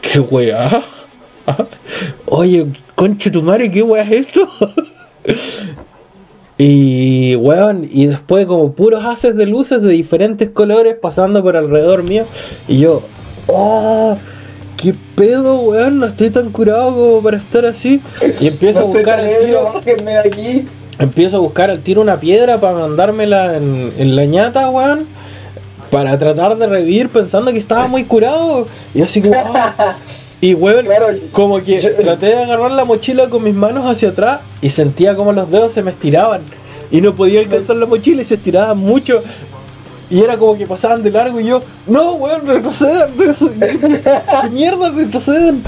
[0.00, 0.84] ¿Qué weá?
[2.26, 4.48] Oye, conche tu madre, ¿qué weá es esto?
[6.58, 12.02] Y weón, y después como puros haces de luces de diferentes colores pasando por alrededor
[12.02, 12.24] mío
[12.68, 13.02] y yo...
[13.48, 14.16] ¡Oh!
[14.76, 16.00] ¿Qué pedo, weón?
[16.00, 18.00] No estoy tan curado como para estar así.
[18.40, 19.72] Y empiezo a No buscar el tiro.
[19.74, 20.64] bájenme de aquí.
[20.98, 25.06] Empiezo a buscar al tiro una piedra para mandármela en, en la ñata, weón.
[25.90, 28.66] Para tratar de revivir pensando que estaba muy curado.
[28.94, 29.34] Y así como.
[29.54, 29.96] ah.
[30.40, 34.10] Y weón, Claro, como que yo- traté de agarrar la mochila con mis manos hacia
[34.10, 36.42] atrás y sentía como los dedos se me estiraban.
[36.90, 39.22] Y no podía alcanzar la mochila y se estiraban mucho.
[40.08, 44.02] Y era como que pasaban de largo y yo, no, weón, retrocedan, retrocedan.
[44.42, 45.62] ¿Qué mierda retrocedan?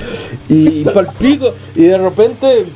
[0.49, 1.55] Y palpico.
[1.75, 2.67] Y de repente,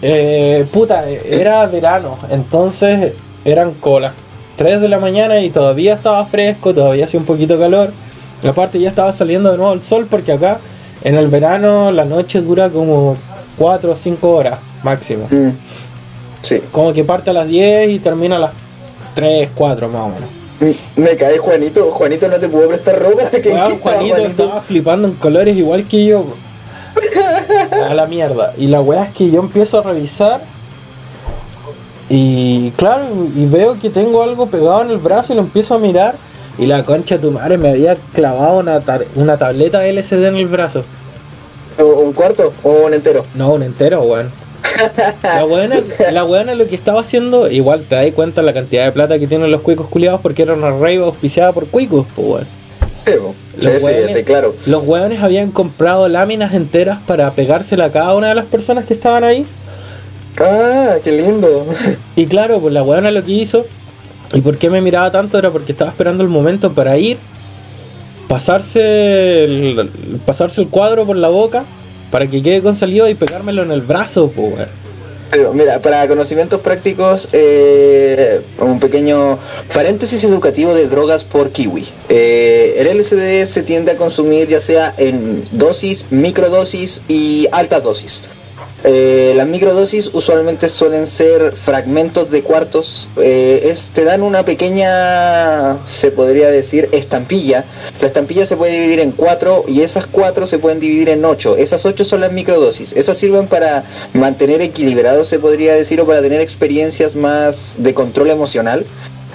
[0.00, 2.18] eh, puta, era verano.
[2.30, 3.12] Entonces
[3.44, 4.12] eran como las
[4.56, 7.92] 3 de la mañana y todavía estaba fresco, todavía hacía un poquito calor.
[8.42, 10.58] Y aparte ya estaba saliendo de nuevo el sol porque acá
[11.04, 13.16] en el verano la noche dura como
[13.58, 15.26] 4 o 5 horas máximo.
[15.30, 15.50] Mm.
[16.42, 16.60] Sí.
[16.70, 18.50] Como que parte a las 10 y termina a las
[19.14, 20.30] 3, 4 más o menos.
[20.60, 21.90] Mm, Me cae Juanito.
[21.92, 23.30] Juanito no te pudo prestar ropa.
[23.30, 26.24] ¿Qué Weón, quita, Juanito estaba flipando en colores igual que yo.
[27.88, 28.52] A la mierda.
[28.58, 30.40] Y la weá es que yo empiezo a revisar.
[32.08, 35.78] Y claro, y veo que tengo algo pegado en el brazo y lo empiezo a
[35.78, 36.14] mirar.
[36.58, 40.36] Y la concha de tu madre me había clavado una, tar- una tableta LCD en
[40.36, 40.84] el brazo.
[41.78, 43.24] ¿O ¿Un cuarto o un entero?
[43.34, 44.30] No, un entero, weón.
[45.22, 45.76] La weona,
[46.12, 49.26] la weona lo que estaba haciendo, igual te das cuenta la cantidad de plata que
[49.26, 52.46] tienen los cuicos culiados porque era una rave auspiciada por cuicos, pues weón.
[53.04, 54.54] Sí, sí, Los sí, hueones- estoy claro.
[54.66, 58.94] Los hueones habían comprado láminas enteras para pegársela a cada una de las personas que
[58.94, 59.44] estaban ahí.
[60.38, 61.66] Ah, qué lindo.
[62.16, 63.66] Y claro, pues la hueona lo que hizo,
[64.32, 67.18] y por qué me miraba tanto era porque estaba esperando el momento para ir,
[68.28, 69.90] pasarse el,
[70.24, 71.64] pasarse el cuadro por la boca
[72.10, 74.68] para que quede con saliva y pegármelo en el brazo, pues
[75.54, 79.38] mira, para conocimientos prácticos, eh, un pequeño
[79.72, 81.88] paréntesis educativo de drogas por kiwi.
[82.08, 88.22] Eh, el LSD se tiende a consumir ya sea en dosis, microdosis y alta dosis.
[88.84, 93.08] Eh, las microdosis usualmente suelen ser fragmentos de cuartos.
[93.16, 97.64] Eh, es, te dan una pequeña, se podría decir, estampilla.
[98.00, 101.56] La estampilla se puede dividir en cuatro y esas cuatro se pueden dividir en ocho.
[101.56, 102.92] Esas ocho son las microdosis.
[102.92, 108.30] Esas sirven para mantener equilibrado, se podría decir, o para tener experiencias más de control
[108.30, 108.84] emocional.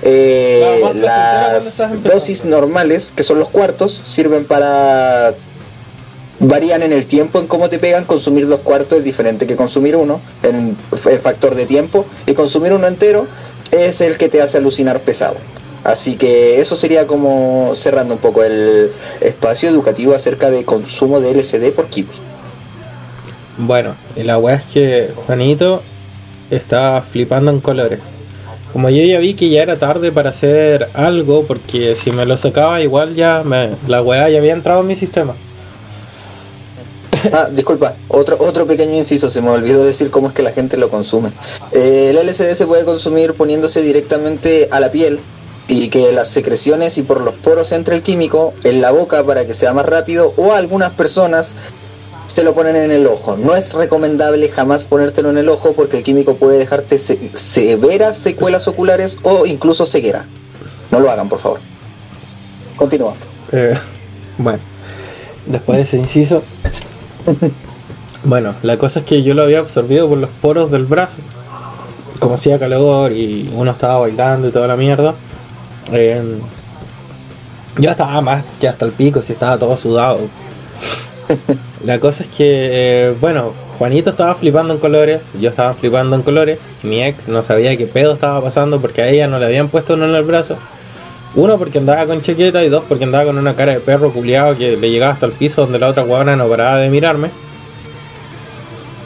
[0.04, 5.34] Eh, las dosis normales, que son los cuartos, sirven para
[6.40, 8.06] varían en el tiempo en cómo te pegan.
[8.06, 10.78] Consumir dos cuartos es diferente que consumir uno en
[11.10, 12.06] el factor de tiempo.
[12.26, 13.28] Y consumir uno entero
[13.72, 15.38] es el que te hace alucinar pesado.
[15.84, 21.34] Así que eso sería como cerrando un poco el espacio educativo acerca de consumo de
[21.34, 22.10] LSD por kiwi.
[23.58, 25.82] Bueno, la weá es que Juanito
[26.52, 28.00] estaba flipando en colores.
[28.74, 32.38] Como yo ya vi que ya era tarde para hacer algo, porque si me lo
[32.38, 35.34] sacaba igual ya me, la weá ya había entrado en mi sistema.
[37.34, 40.78] Ah, disculpa, otro, otro pequeño inciso, se me olvidó decir cómo es que la gente
[40.78, 41.32] lo consume.
[41.72, 45.20] Eh, el LSD se puede consumir poniéndose directamente a la piel
[45.68, 49.46] y que las secreciones y por los poros entre el químico en la boca para
[49.46, 51.54] que sea más rápido o algunas personas
[52.28, 53.36] se lo ponen en el ojo.
[53.36, 58.68] No es recomendable jamás ponértelo en el ojo porque el químico puede dejarte severas secuelas
[58.68, 60.26] oculares o incluso ceguera.
[60.92, 61.60] No lo hagan, por favor.
[62.76, 63.16] Continúa.
[63.52, 63.78] Eh,
[64.38, 64.60] bueno,
[65.48, 66.44] después de ese inciso,
[68.24, 71.18] bueno, la cosa es que yo lo había absorbido por los poros del brazo.
[72.20, 75.14] Como hacía calor y uno estaba bailando y toda la mierda.
[75.92, 76.40] Eh,
[77.78, 80.20] yo estaba más que hasta el pico, si estaba todo sudado.
[81.86, 86.24] La cosa es que, eh, bueno, Juanito estaba flipando en colores, yo estaba flipando en
[86.24, 89.68] colores, mi ex no sabía qué pedo estaba pasando porque a ella no le habían
[89.68, 90.58] puesto uno en el brazo.
[91.38, 94.58] Uno porque andaba con chaqueta y dos porque andaba con una cara de perro culiado
[94.58, 97.30] que le llegaba hasta el piso donde la otra guabana no paraba de mirarme.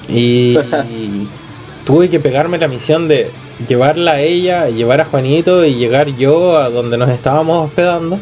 [0.07, 0.57] Y,
[1.85, 3.29] tuve que pegarme la misión de
[3.67, 8.17] llevarla a ella, llevar a Juanito y llegar yo a donde nos estábamos hospedando.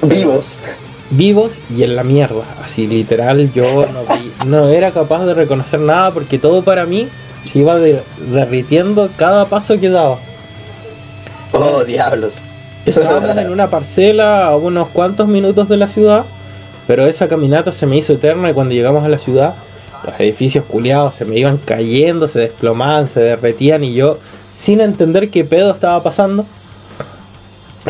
[0.00, 0.58] Vivos.
[1.10, 2.44] Vivos y en la mierda.
[2.64, 7.08] Así literal yo no, no era capaz de reconocer nada porque todo para mí
[7.52, 10.16] se iba derritiendo cada paso que daba.
[11.52, 12.40] Oh, diablos.
[12.86, 16.24] Estábamos en una parcela a unos cuantos minutos de la ciudad,
[16.86, 19.56] pero esa caminata se me hizo eterna y cuando llegamos a la ciudad,
[20.04, 24.18] los edificios culiados se me iban cayendo, se desplomaban, se derretían y yo,
[24.56, 26.46] sin entender qué pedo estaba pasando,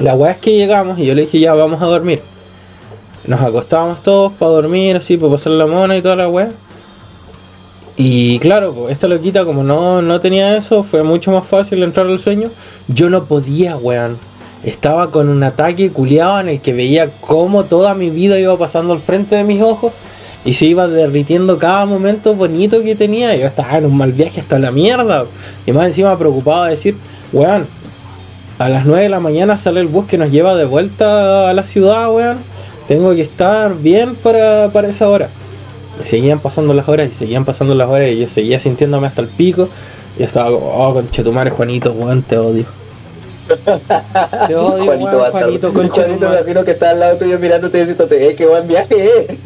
[0.01, 2.23] la weá es que llegamos y yo le dije ya vamos a dormir.
[3.27, 6.49] Nos acostábamos todos para dormir, así, para pasar la mona y toda la weá.
[7.99, 12.07] Y claro, pues esta loquita como no, no tenía eso, fue mucho más fácil entrar
[12.07, 12.49] al sueño.
[12.89, 14.17] Yo no podía, weón
[14.65, 18.93] estaba con un ataque culiado en el que veía cómo toda mi vida iba pasando
[18.93, 19.93] al frente de mis ojos
[20.45, 23.35] y se iba derritiendo cada momento bonito que tenía.
[23.37, 25.25] Yo estaba en un mal viaje hasta la mierda.
[25.67, 26.97] Y más encima preocupado de decir,
[27.33, 27.67] weón,
[28.59, 31.53] a las 9 de la mañana sale el bus que nos lleva de vuelta a
[31.53, 32.39] la ciudad, weón.
[32.87, 35.29] Tengo que estar bien para, para esa hora.
[36.01, 39.23] Y seguían pasando las horas y seguían pasando las horas y yo seguía sintiéndome hasta
[39.23, 39.69] el pico.
[40.17, 42.86] Y yo estaba como, oh, conchetumare, Juanito, weón, te odio.
[44.49, 47.81] Yo Juanito, weón, Juanito, con Juanito me imagino que está al lado tuyo mirándote y
[47.81, 49.39] diciéndote, eh, qué buen viaje, eh.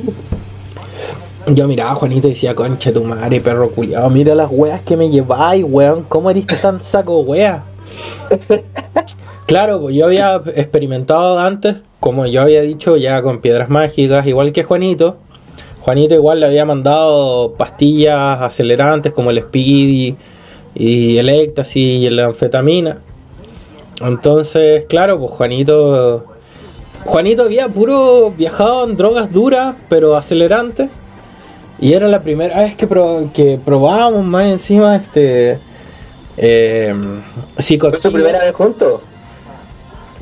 [1.46, 4.96] Yo miraba a Juanito y decía, concha tu madre, perro culiado, mira las weas que
[4.96, 7.64] me lleváis, weón, ¿cómo eres tan saco wea?
[9.46, 14.52] claro, pues yo había experimentado antes, como yo había dicho, ya con piedras mágicas, igual
[14.52, 15.16] que Juanito.
[15.80, 20.14] Juanito igual le había mandado pastillas acelerantes como el Speedy
[20.74, 22.98] y el Ecstasy y la anfetamina.
[24.00, 26.24] Entonces, claro, pues Juanito.
[27.04, 30.90] Juanito había puro viajado en drogas duras, pero acelerantes.
[31.78, 32.86] Y era la primera vez que,
[33.32, 35.58] que probábamos más encima este.
[36.36, 36.94] Eh,
[37.54, 39.00] ¿Fue su primera vez juntos?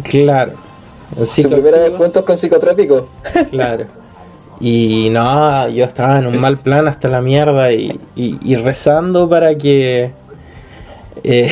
[0.04, 0.52] Claro.
[1.24, 3.08] ¿Su primera vez juntos con psicotrópico?
[3.50, 3.86] claro.
[4.60, 9.56] Y no, yo estaba en un mal plan hasta la mierda y, y rezando para
[9.56, 10.12] que.
[11.24, 11.50] Eh,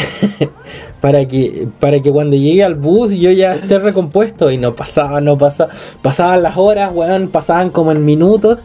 [1.06, 5.20] para que para que cuando llegue al bus yo ya esté recompuesto y no pasaba,
[5.20, 5.70] no pasaba,
[6.02, 8.58] pasaban las horas, weón, pasaban como en minutos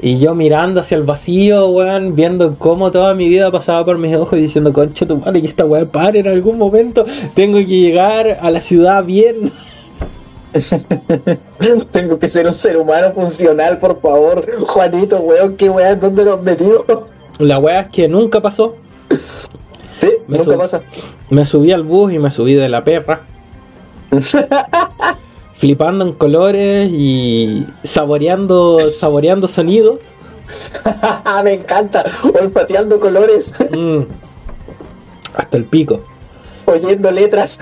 [0.00, 4.16] y yo mirando hacia el vacío, weón, viendo cómo toda mi vida pasaba por mis
[4.16, 7.04] ojos y diciendo, concha tu madre, que esta weón pare en algún momento,
[7.34, 9.52] tengo que llegar a la ciudad bien.
[11.92, 14.46] tengo que ser un ser humano funcional, por favor.
[14.66, 16.84] Juanito, weón, qué weón, ¿dónde nos metimos?
[17.38, 18.74] La weá es que nunca pasó.
[20.08, 20.80] Sí, Me nunca pasa.
[21.30, 23.20] Me subí al bus y me subí de la perra.
[25.54, 30.00] flipando en colores y saboreando, saboreando sonidos.
[31.44, 32.04] Me encanta.
[32.40, 34.02] Olfateando colores, Mm.
[35.36, 36.00] Hasta el pico.
[36.66, 37.58] oyendo letras.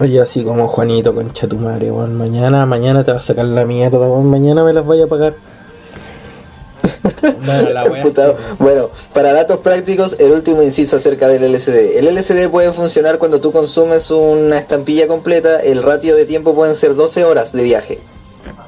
[0.00, 2.16] Oye, así como Juanito, concha tu madre, weón.
[2.16, 4.26] Mañana, mañana te vas a sacar la mierda, weón.
[4.26, 5.34] Mañana me las voy a pagar.
[8.58, 11.98] Bueno, la para datos prácticos, el último inciso acerca del LCD.
[11.98, 16.74] El LCD puede funcionar cuando tú consumes una estampilla completa, el ratio de tiempo pueden
[16.74, 17.98] ser 12 horas de viaje.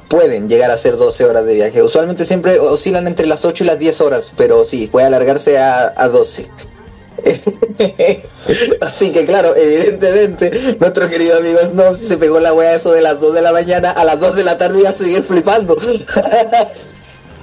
[0.07, 1.83] Pueden llegar a ser 12 horas de viaje.
[1.83, 5.93] Usualmente siempre oscilan entre las 8 y las 10 horas, pero sí, puede alargarse a,
[5.95, 6.47] a 12.
[8.81, 13.19] Así que claro, evidentemente, nuestro querido amigo Snob se pegó la wea eso de las
[13.19, 15.75] 2 de la mañana, a las 2 de la tarde iba a seguir flipando.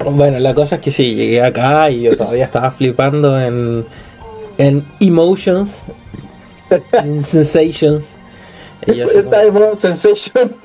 [0.03, 3.84] Bueno, la cosa es que sí, llegué acá y yo todavía estaba flipando en,
[4.59, 5.82] en emotions,
[6.92, 8.05] en sensations.
[8.86, 10.57] Y yo, como- sensation.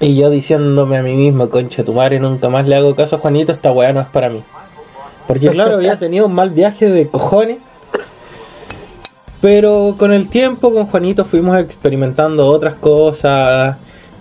[0.00, 3.18] y yo diciéndome a mí mismo, concha tu madre, nunca más le hago caso a
[3.18, 4.42] Juanito, esta weá no es para mí.
[5.26, 7.58] Porque claro, había tenido un mal viaje de cojones.
[9.40, 13.76] Pero con el tiempo, con Juanito fuimos experimentando otras cosas,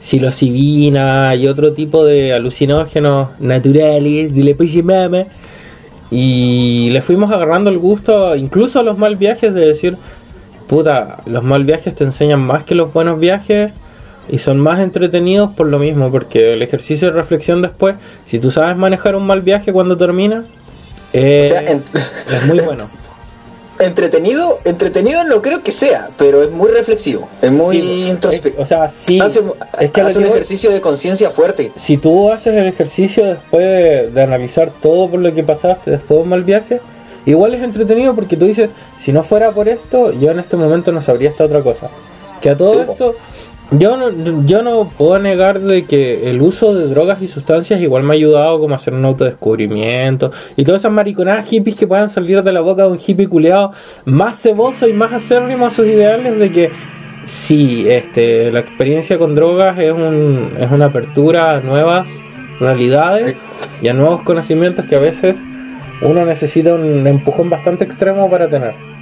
[0.05, 5.27] psilocibina y otro tipo de alucinógenos naturales, de la.
[6.11, 9.97] Y le fuimos agarrando el gusto, incluso a los mal viajes, de decir,
[10.67, 13.71] puta, los mal viajes te enseñan más que los buenos viajes
[14.29, 17.95] y son más entretenidos por lo mismo, porque el ejercicio de reflexión después,
[18.27, 20.43] si tú sabes manejar un mal viaje cuando termina,
[21.13, 21.83] eh, O sea, en-
[22.35, 22.87] es muy bueno.
[23.77, 28.63] Entretenido, entretenido no creo que sea, pero es muy reflexivo, es muy Sí, introspectivo.
[28.63, 29.41] o sea, sí, hace
[29.79, 31.73] es que hace que un voy- ejercicio de conciencia fuerte.
[31.77, 36.17] si tú haces el ejercicio después de, de analizar todo por lo que pasaste después
[36.19, 36.79] de un mal viaje,
[37.25, 38.69] igual es entretenido porque tú dices,
[39.01, 41.89] si no fuera por esto, yo en este momento no sabría esta otra cosa.
[42.41, 43.15] Que a todo Sí, esto,
[43.71, 48.03] yo no, yo no puedo negar de que el uso de drogas y sustancias igual
[48.03, 52.09] me ha ayudado como a hacer un autodescubrimiento y todas esas mariconadas hippies que puedan
[52.09, 53.71] salir de la boca de un hippie culeado
[54.05, 56.71] más ceboso y más acérrimo a sus ideales de que
[57.25, 62.07] Sí, este, la experiencia con drogas es, un, es una apertura a nuevas
[62.59, 63.35] realidades
[63.81, 65.35] y a nuevos conocimientos que a veces
[66.03, 68.94] uno necesita un empujón bastante extremo para tener.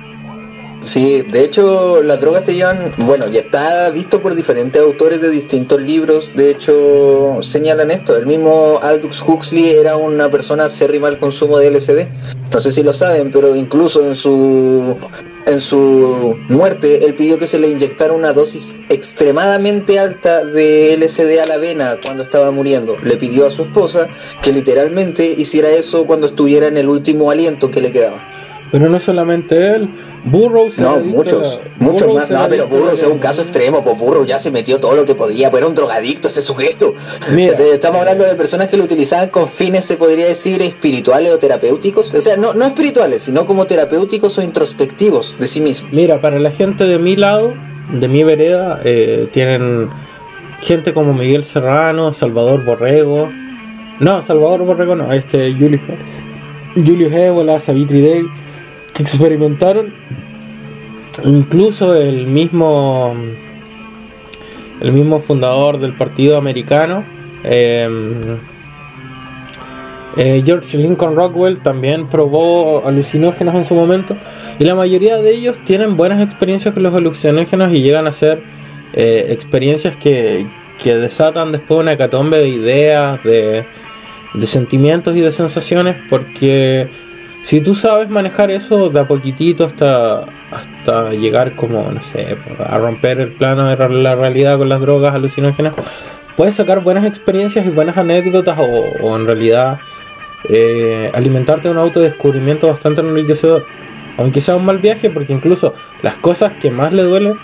[0.84, 5.30] Sí, de hecho las drogas te llevan, bueno, ya está visto por diferentes autores de
[5.30, 11.20] distintos libros, de hecho señalan esto, el mismo Aldous Huxley era una persona acérrima al
[11.20, 12.08] consumo de LSD,
[12.52, 14.98] no sé si lo saben, pero incluso en su
[15.46, 21.40] en su muerte él pidió que se le inyectara una dosis extremadamente alta de LSD
[21.40, 24.10] a la vena cuando estaba muriendo, le pidió a su esposa
[24.42, 28.33] que literalmente hiciera eso cuando estuviera en el último aliento que le quedaba.
[28.74, 29.88] Pero no solamente él,
[30.26, 32.42] Burroughs No, muchos, la- muchos Burroughs más.
[32.42, 34.80] No, pero adicto a la Burro es un caso extremo, pues Burro ya se metió
[34.80, 36.96] todo lo que podía, pues era un drogadicto ese sujeto.
[37.32, 37.52] Mira.
[37.52, 41.38] Entonces, estamos hablando de personas que lo utilizaban con fines, se podría decir, espirituales o
[41.38, 42.12] terapéuticos.
[42.16, 45.94] O sea, no, no espirituales, sino como terapéuticos o introspectivos de sí mismos.
[45.94, 47.54] Mira, para la gente de mi lado,
[47.92, 49.90] de mi vereda, eh, tienen
[50.62, 53.30] gente como Miguel Serrano, Salvador Borrego.
[54.00, 55.82] No, Salvador Borrego no, este Julius,
[56.76, 58.24] Julius Ébola, Savitri Day,
[58.94, 59.94] que experimentaron
[61.24, 63.16] incluso el mismo
[64.82, 67.04] el mismo fundador del partido americano
[67.44, 68.38] eh,
[70.16, 74.16] eh, George Lincoln Rockwell también probó alucinógenos en su momento
[74.60, 78.44] y la mayoría de ellos tienen buenas experiencias con los alucinógenos y llegan a ser
[78.94, 80.46] eh, experiencias que,
[80.82, 83.66] que desatan después una hecatombe de ideas, de,
[84.36, 86.90] de sentimientos y de sensaciones porque
[87.44, 92.78] si tú sabes manejar eso de a poquitito hasta, hasta llegar como, no sé, a
[92.78, 95.74] romper el plano de la realidad con las drogas alucinógenas,
[96.38, 99.80] puedes sacar buenas experiencias y buenas anécdotas o, en realidad
[100.50, 103.66] eh, alimentarte de un autodescubrimiento bastante enriquecedor.
[104.18, 107.38] Aunque sea un mal viaje, porque incluso las cosas que más le duelen,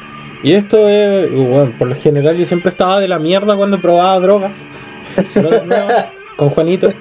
[0.43, 4.17] y esto es, bueno, por lo general yo siempre estaba de la mierda cuando probaba
[4.19, 4.57] drogas.
[5.33, 5.89] De nuevo,
[6.37, 6.93] con Juanito.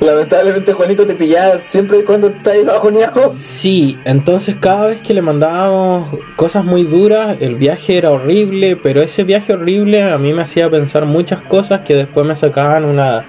[0.00, 3.34] Lamentablemente, Juanito, te pillaba siempre cuando estás bajoneado.
[3.36, 9.02] Sí, entonces cada vez que le mandábamos cosas muy duras, el viaje era horrible, pero
[9.02, 13.24] ese viaje horrible a mí me hacía pensar muchas cosas que después me sacaban una,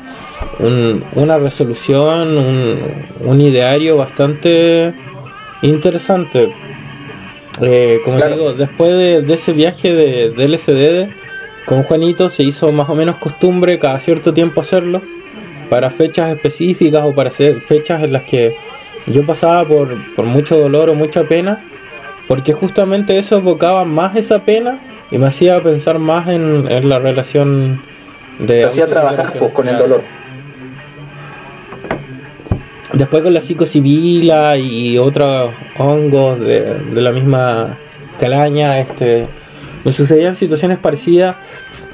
[0.60, 2.78] un- una resolución, un,
[3.26, 4.94] un ideario bastante
[5.64, 6.54] interesante.
[7.62, 8.36] Eh, como Claro.
[8.36, 11.10] digo, después de, de ese viaje de, de
[11.66, 15.02] con Juanito se hizo más o menos costumbre cada cierto tiempo hacerlo
[15.70, 18.56] para fechas específicas o para fechas en las que
[19.08, 21.66] yo pasaba por, por mucho dolor o mucha pena,
[22.28, 24.80] porque justamente eso evocaba más esa pena
[25.12, 27.82] y me hacía pensar más en, en la relación
[28.40, 28.60] de...
[28.60, 30.02] Te hacía trabajar pues, con el dolor.
[32.94, 37.78] Después con la psicosibila y otros hongos de, de la misma
[38.20, 39.28] calaña, este,
[39.84, 41.38] me sucedían situaciones parecidas.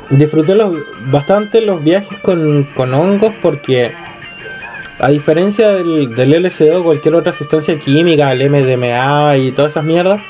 [0.09, 0.75] Disfruté los,
[1.07, 3.91] bastante los viajes con, con hongos porque
[4.99, 9.83] a diferencia del, del LSD o cualquier otra sustancia química, el MDMA y todas esas
[9.83, 10.21] mierdas,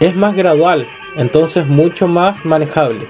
[0.00, 0.86] es más gradual,
[1.16, 3.06] entonces mucho más manejable.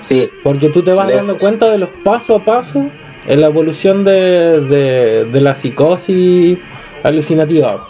[0.00, 0.30] Sí.
[0.42, 1.26] Porque tú te vas Lejos.
[1.26, 2.86] dando cuenta de los paso a paso
[3.26, 6.58] en la evolución de, de, de la psicosis
[7.02, 7.88] alucinativa.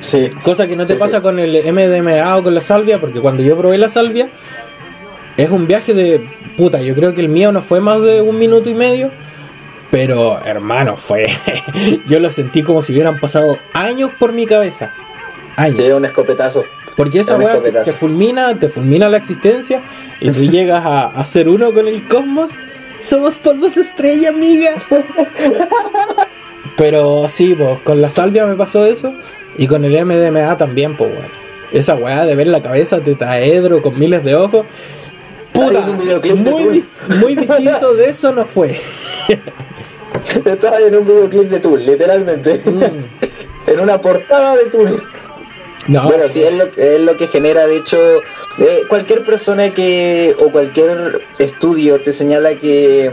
[0.00, 0.30] Sí.
[0.42, 1.22] Cosa que no te Sí, pasa sí.
[1.22, 4.30] con el MDMA o con la salvia, porque cuando yo probé la salvia,
[5.36, 6.80] es un viaje de puta.
[6.80, 9.10] Yo creo que el mío no fue más de un minuto y medio,
[9.90, 11.28] pero hermano, fue.
[12.08, 14.92] yo lo sentí como si hubieran pasado años por mi cabeza.
[15.56, 15.78] Años.
[15.78, 16.64] Sí, un escopetazo.
[16.96, 19.82] Porque esa weá te fulmina, te fulmina la existencia
[20.20, 22.52] y tú llegas a, a ser uno con el cosmos.
[23.00, 24.70] Somos polvos de estrella, amiga.
[26.76, 29.12] Pero sí, pues con la salvia me pasó eso
[29.58, 31.42] y con el MDMA también, pues weón.
[31.72, 34.66] Esa weá de ver la cabeza tetraedro con miles de ojos.
[35.52, 36.86] Puta, muy,
[37.20, 38.80] muy distinto de eso no fue.
[40.44, 42.60] Estaba en un videoclip de Tool, literalmente.
[42.64, 43.70] Mm.
[43.70, 45.02] en una portada de Tool.
[45.88, 47.98] No, Bueno, sí, es lo, es lo que genera, de hecho,
[48.58, 53.10] eh, cualquier persona que, o cualquier estudio te señala que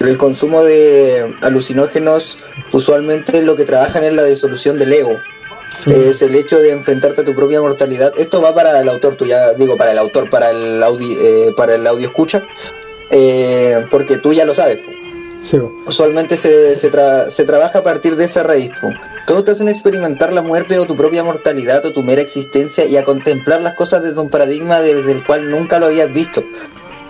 [0.00, 2.38] el consumo de alucinógenos
[2.72, 5.18] usualmente lo que trabajan es la disolución del ego.
[5.82, 5.90] Sí.
[5.90, 8.12] Es el hecho de enfrentarte a tu propia mortalidad.
[8.16, 11.74] Esto va para el autor, tú ya digo, para el autor, para el audio, para
[11.74, 12.42] el audio escucha,
[13.10, 14.78] eh, porque tú ya lo sabes.
[15.50, 15.58] sí.
[15.86, 18.70] Usualmente se, se, tra- se trabaja a partir de esa raíz.
[18.80, 18.88] po.
[19.26, 22.96] Todos te hacen experimentar la muerte o tu propia mortalidad o tu mera existencia y
[22.96, 26.42] a contemplar las cosas desde un paradigma desde el cual nunca lo habías visto.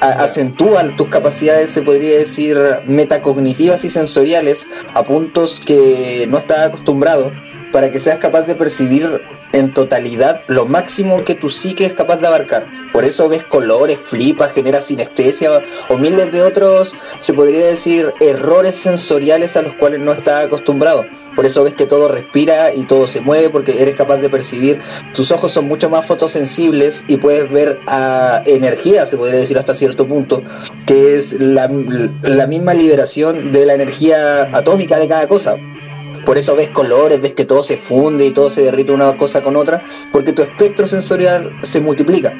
[0.00, 6.68] A- acentúan tus capacidades, se podría decir, metacognitivas y sensoriales a puntos que no estás
[6.68, 7.30] acostumbrado
[7.74, 9.20] para que seas capaz de percibir
[9.52, 12.68] en totalidad lo máximo que tu psique es capaz de abarcar.
[12.92, 18.76] Por eso ves colores, flipas, generas sinestesia o, miles de otros, se podría decir, errores
[18.76, 21.04] sensoriales a los cuales no estás acostumbrado.
[21.34, 24.78] Por eso ves que todo respira y todo se mueve porque eres capaz de percibir.
[25.12, 29.74] Tus ojos son mucho más fotosensibles y puedes ver a energía, se podría decir hasta
[29.74, 30.44] cierto punto,
[30.86, 31.68] que es la,
[32.22, 35.56] la misma liberación de la energía atómica de cada cosa.
[36.24, 39.42] Por eso ves colores, ves que todo se funde y todo se derrite una cosa
[39.42, 42.34] con otra, porque tu espectro sensorial se multiplica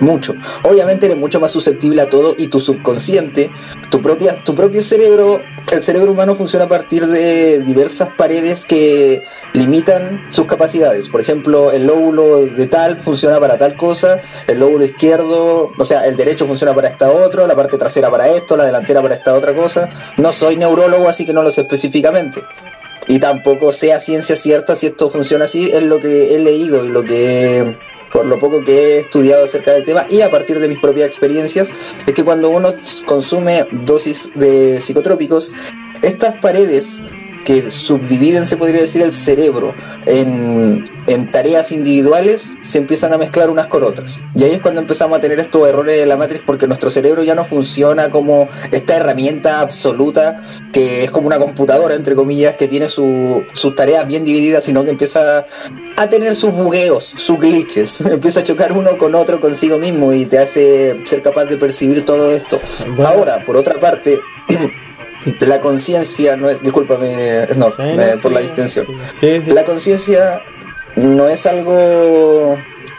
[0.00, 0.34] mucho.
[0.64, 3.50] Obviamente eres mucho más susceptible a todo y tu subconsciente,
[3.90, 5.40] tu propia, tu propio cerebro,
[5.70, 11.08] el cerebro humano funciona a partir de diversas paredes que limitan sus capacidades.
[11.08, 16.06] Por ejemplo, el lóbulo de tal funciona para tal cosa, el lóbulo izquierdo, o sea,
[16.06, 19.34] el derecho funciona para esta otro, la parte trasera para esto, la delantera para esta
[19.34, 19.88] otra cosa.
[20.16, 22.42] No soy neurólogo, así que no lo sé específicamente
[23.10, 26.90] y tampoco sea ciencia cierta si esto funciona así, es lo que he leído y
[26.90, 27.76] lo que
[28.12, 31.08] por lo poco que he estudiado acerca del tema y a partir de mis propias
[31.08, 31.70] experiencias,
[32.06, 32.72] es que cuando uno
[33.06, 35.50] consume dosis de psicotrópicos,
[36.02, 37.00] estas paredes
[37.44, 39.74] que subdividen, se podría decir, el cerebro
[40.06, 44.20] en, en tareas individuales, se empiezan a mezclar unas con otras.
[44.34, 47.22] Y ahí es cuando empezamos a tener estos errores de la matriz, porque nuestro cerebro
[47.22, 52.68] ya no funciona como esta herramienta absoluta, que es como una computadora, entre comillas, que
[52.68, 55.46] tiene su- sus tareas bien divididas, sino que empieza
[55.96, 58.00] a tener sus bugueos, sus glitches.
[58.02, 62.04] empieza a chocar uno con otro consigo mismo y te hace ser capaz de percibir
[62.04, 62.60] todo esto.
[62.86, 63.06] Bueno.
[63.08, 64.20] Ahora, por otra parte,
[65.40, 68.48] la conciencia no es, discúlpame, no, Sí, no, por la sí,
[69.20, 69.50] sí.
[69.52, 70.40] La conciencia
[70.96, 72.56] no es algo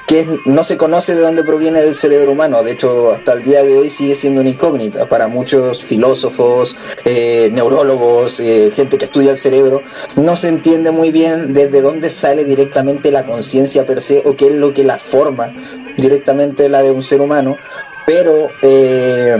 [0.07, 2.63] que es- no se conoce de dónde proviene del cerebro humano.
[2.63, 7.49] De hecho, hasta el día de hoy sigue siendo una incógnita para muchos filósofos, eh,
[7.53, 9.81] neurólogos, eh, gente que estudia el cerebro.
[10.17, 14.47] No se entiende muy bien desde dónde sale directamente la conciencia per se o qué
[14.47, 15.55] es lo que la forma
[15.97, 17.55] directamente la de un ser humano.
[18.05, 19.37] Pero eh,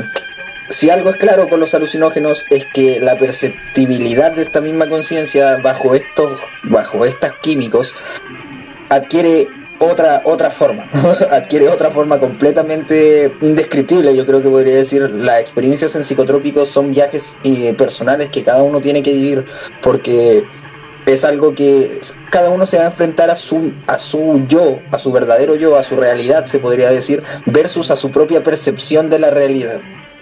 [0.72, 5.58] si algo es claro con los alucinógenos es que la perceptibilidad de esta misma conciencia
[5.62, 7.94] bajo estos bajo estos químicos
[8.90, 9.50] adquiere
[9.80, 10.90] otra otra forma
[11.32, 14.16] adquiere otra forma completamente indescriptible.
[14.16, 18.64] Yo creo que podría decir las experiencias en psicotrópicos son viajes eh, personales que cada
[18.64, 19.46] uno tiene que vivir
[19.82, 20.46] porque
[21.06, 22.00] es algo que
[22.30, 25.76] cada uno se va a enfrentar a su a su yo a su verdadero yo
[25.76, 29.82] a su realidad se podría decir versus a su propia percepción de la realidad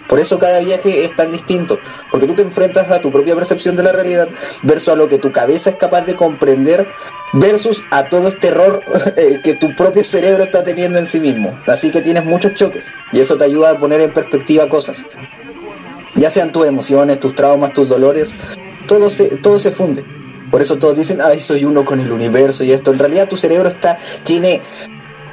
[0.10, 1.80] Por eso cada viaje es tan distinto,
[2.10, 4.28] porque tú te enfrentas a tu propia percepción de la realidad
[4.64, 6.88] versus a lo que tu cabeza es capaz de comprender
[7.34, 8.84] versus a todo este error
[9.18, 11.58] eh, que tu propio cerebro está teniendo en sí mismo.
[11.68, 15.06] Así que tienes muchos choques y eso te ayuda a poner en perspectiva cosas.
[16.16, 18.36] Ya sean tus emociones, tus traumas, tus dolores,
[18.88, 20.04] todo se, todo se funde.
[20.50, 22.92] Por eso todos dicen, ay, soy uno con el universo y esto.
[22.92, 24.62] En realidad tu cerebro está, tiene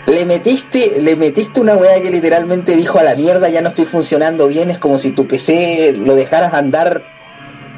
[0.07, 3.87] le metiste, le metiste una weá que literalmente dijo a la mierda, ya no estoy
[3.87, 7.03] funcionando bien, es como si tu PC lo dejaras andar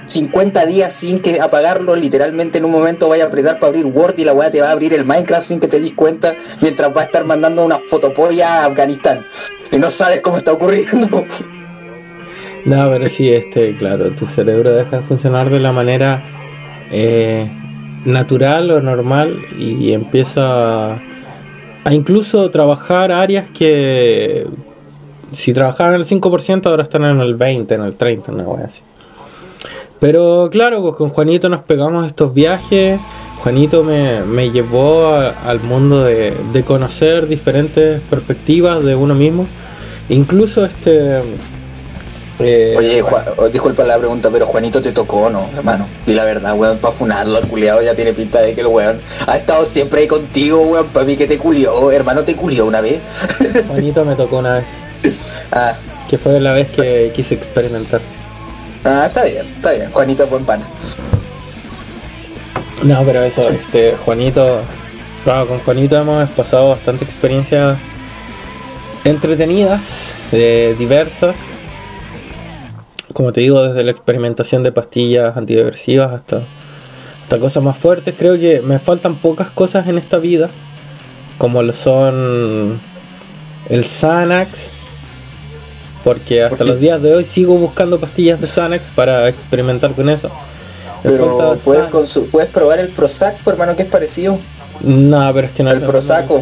[0.04, 4.14] 50 días sin que apagarlo, literalmente en un momento vaya a apretar para abrir Word
[4.18, 6.94] y la weá te va a abrir el Minecraft sin que te des cuenta, mientras
[6.94, 9.24] va a estar mandando una fotopolla a Afganistán.
[9.70, 11.24] Y no sabes cómo está ocurriendo.
[12.64, 16.22] No, pero sí, este, claro, tu cerebro deja de funcionar de la manera
[16.90, 17.50] eh,
[18.04, 21.00] natural o normal y empieza
[21.88, 24.46] a incluso trabajar áreas que
[25.32, 28.82] si trabajaban el 5% ahora están en el 20, en el 30, una wea así.
[29.98, 33.00] Pero claro, pues con Juanito nos pegamos estos viajes.
[33.42, 39.46] Juanito me, llevó al mundo de, de, conocer diferentes perspectivas de uno mismo.
[40.10, 41.22] Incluso este
[42.40, 45.86] eh, Oye, Juan, oh, disculpa la pregunta, pero Juanito te tocó o no, hermano.
[46.06, 49.00] Di la verdad, weón, para funarlo al culiado ya tiene pinta de que el weón
[49.26, 52.80] ha estado siempre ahí contigo, weón, para mí que te culió, hermano, te culió una
[52.80, 53.00] vez.
[53.68, 54.64] Juanito me tocó una vez.
[55.50, 55.74] Ah.
[56.08, 58.00] Que fue la vez que quise experimentar.
[58.84, 60.64] Ah, está bien, está bien, Juanito es buen pana.
[62.82, 64.60] No, pero eso, este, Juanito,
[65.24, 67.76] claro, con Juanito hemos pasado bastante experiencias
[69.04, 71.34] entretenidas, eh, diversas
[73.18, 76.42] como te digo, desde la experimentación de pastillas antidepresivas hasta,
[77.24, 78.14] hasta cosas más fuertes.
[78.16, 80.50] Creo que me faltan pocas cosas en esta vida,
[81.36, 82.80] como lo son
[83.68, 84.70] el Xanax,
[86.04, 90.30] porque hasta los días de hoy sigo buscando pastillas de Xanax para experimentar con eso.
[91.02, 91.90] Pero puedes,
[92.30, 94.38] puedes probar el Prozac, hermano, que es parecido.
[94.80, 96.40] No, pero es que no el Prozaco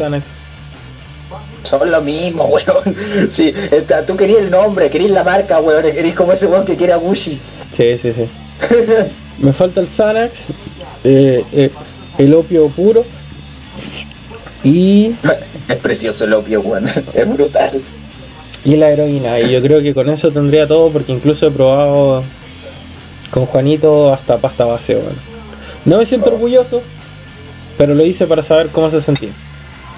[1.63, 2.95] son lo mismo, weón.
[3.29, 3.53] Sí,
[4.05, 5.85] tú querías el nombre, querías la marca, weón.
[5.85, 7.39] Eres como ese weón que quiere a Gucci.
[7.75, 8.27] Sí, sí, sí.
[9.39, 10.45] Me falta el Xanax,
[11.03, 11.71] eh, eh,
[12.17, 13.05] el opio puro
[14.63, 15.15] y...
[15.67, 16.85] Es precioso el opio, weón.
[17.13, 17.81] Es brutal.
[18.65, 19.39] Y la heroína.
[19.39, 22.23] Y yo creo que con eso tendría todo porque incluso he probado
[23.29, 25.15] con Juanito hasta pasta base, weón.
[25.85, 26.33] No me siento oh.
[26.33, 26.81] orgulloso,
[27.77, 29.31] pero lo hice para saber cómo se sentía.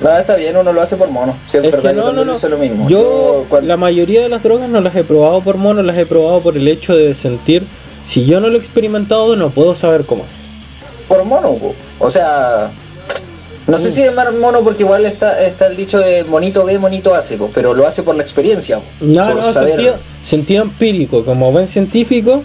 [0.02, 1.36] No, está bien, uno lo hace por mono.
[1.48, 2.38] Si es, verdad, no, no, no.
[2.38, 2.88] lo mismo.
[2.88, 6.40] Yo, la mayoría de las drogas no las he probado por mono, las he probado
[6.40, 7.64] por el hecho de sentir.
[8.08, 11.08] Si yo no lo he experimentado, no puedo saber cómo es.
[11.08, 11.58] Por mono,
[12.00, 12.72] o sea.
[13.68, 13.94] No sé mm.
[13.94, 17.38] si es más mono porque igual está, está el dicho de monito ve, monito hace,
[17.54, 18.82] pero lo hace por la experiencia.
[19.00, 22.44] No, no, sentido, sentido empírico, como buen científico,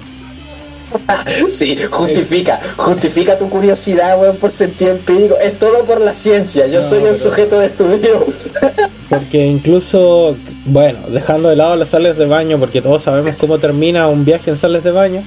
[1.54, 5.36] sí, justifica, justifica tu curiosidad, weón, por sentido empírico.
[5.42, 8.26] Es todo por la ciencia, yo soy un sujeto de estudio.
[9.08, 10.36] porque incluso,
[10.66, 14.50] bueno, dejando de lado las sales de baño, porque todos sabemos cómo termina un viaje
[14.50, 15.22] en sales de baño.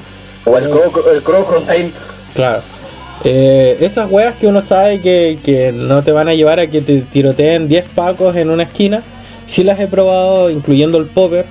[0.46, 0.70] O el,
[1.24, 1.92] crocodile.
[2.34, 2.62] Claro.
[3.24, 6.82] Eh, esas weas que uno sabe que, que no te van a llevar a que
[6.82, 9.02] te tiroteen 10 pacos en una esquina,
[9.48, 11.46] sí las he probado, incluyendo el popper.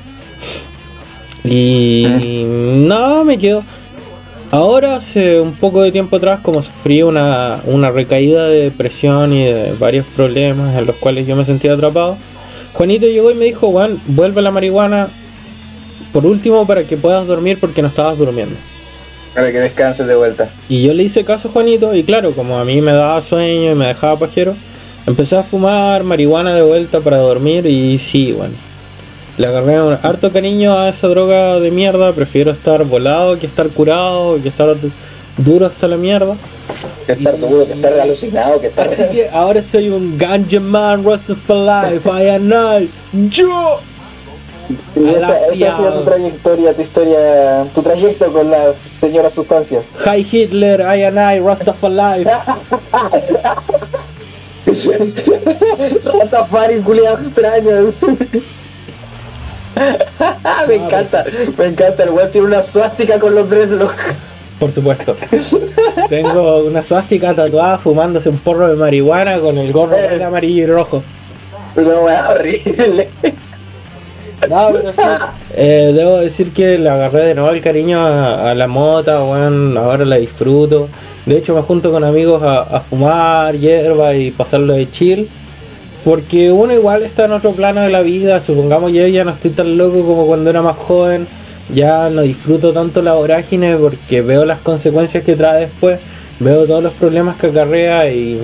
[1.45, 3.63] Y no, me quedo.
[4.51, 9.45] Ahora, hace un poco de tiempo atrás, como sufrí una, una recaída de depresión y
[9.45, 12.17] de varios problemas en los cuales yo me sentía atrapado,
[12.73, 15.09] Juanito llegó y me dijo, Juan, vuelve a la marihuana
[16.13, 18.55] por último para que puedas dormir porque no estabas durmiendo.
[19.35, 20.51] Para que descanses de vuelta.
[20.69, 23.73] Y yo le hice caso a Juanito y claro, como a mí me daba sueño
[23.73, 24.55] y me dejaba pajero,
[25.07, 28.55] empecé a fumar marihuana de vuelta para dormir y sí, bueno,
[29.39, 32.13] le agarré un harto cariño a esa droga de mierda.
[32.13, 34.75] Prefiero estar volado que estar curado, que estar
[35.37, 36.37] duro hasta la mierda.
[37.07, 38.87] Que estar duro, que estar alucinado, que estar.
[38.87, 42.91] Así que ahora soy un ganja man, Rastafari, I am I,
[43.29, 43.81] yo.
[44.97, 49.85] Y esa, ha sido tu trayectoria, tu historia, tu trayecto con las señoras sustancias.
[50.05, 52.25] Hi Hitler, I am I, Rastafari.
[56.05, 57.93] Rastafari, culiado extraño.
[60.69, 61.25] me encanta,
[61.59, 62.03] me encanta.
[62.05, 64.15] El weón tiene una suástica con los dreadlocks.
[64.59, 65.15] Por supuesto.
[66.09, 70.23] Tengo una suástica tatuada fumándose un porro de marihuana con el gorro eh.
[70.23, 71.03] amarillo y rojo.
[71.77, 73.11] Una weá horrible.
[74.49, 75.03] No, pero sí.
[75.59, 79.77] Eh, debo decir que le agarré de nuevo el cariño a, la mota, weón.
[79.79, 80.89] Ahora la disfruto.
[81.25, 85.31] De hecho, me junto con amigos a, a fumar hierba y pasarlo de chill
[86.07, 89.51] Porque uno igual está en otro plano de la vida, supongamos yo ya no estoy
[89.51, 91.27] tan loco como cuando era más joven,
[91.75, 95.99] ya no disfruto tanto la vorágine porque veo las consecuencias que trae después,
[96.39, 98.41] veo todos los problemas que acarrea y,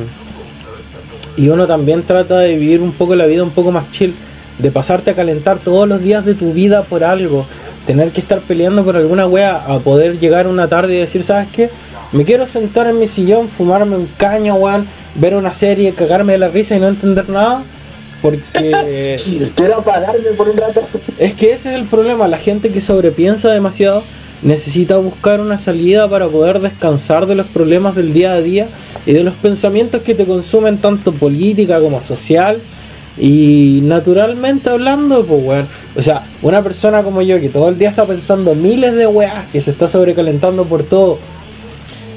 [1.36, 4.12] y uno también trata de vivir un poco la vida un poco más chill,
[4.58, 7.46] de pasarte a calentar todos los días de tu vida por algo,
[7.86, 11.46] tener que estar peleando por alguna wea a poder llegar una tarde y decir, ¿sabes
[11.52, 11.70] qué?
[12.10, 16.38] Me quiero sentar en mi sillón, fumarme un caño, weón, ver una serie, cagarme de
[16.38, 17.62] la risa y no entender nada.
[18.20, 19.16] Porque.
[19.56, 20.82] quiero apagarme por un rato.
[21.18, 22.28] Es que ese es el problema.
[22.28, 24.02] La gente que sobrepiensa demasiado
[24.42, 28.68] necesita buscar una salida para poder descansar de los problemas del día a día
[29.06, 32.60] y de los pensamientos que te consumen tanto política como social
[33.18, 35.68] y naturalmente hablando, pues weón.
[35.94, 39.46] O sea, una persona como yo que todo el día está pensando miles de weas,
[39.52, 41.18] que se está sobrecalentando por todo,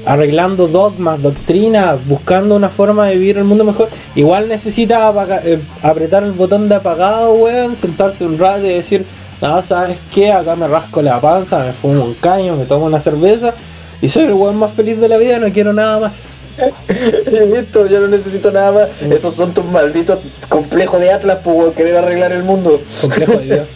[0.06, 5.12] arreglando dogmas, doctrinas, buscando una forma de vivir el mundo mejor, igual necesita
[5.44, 9.04] eh, apretar el botón de apagado, weón, sentarse un rato y decir,
[9.42, 10.32] nada, ¿sabes qué?
[10.32, 13.52] Acá me rasco la panza, me fumo un caño, me tomo una cerveza
[14.00, 16.26] y soy el weón más feliz de la vida, no quiero nada más.
[17.52, 19.12] Listo, yo no necesito nada más.
[19.12, 22.80] Esos son tus malditos complejos de Atlas, pues, querer arreglar el mundo.
[23.00, 23.68] Complejo de Dios.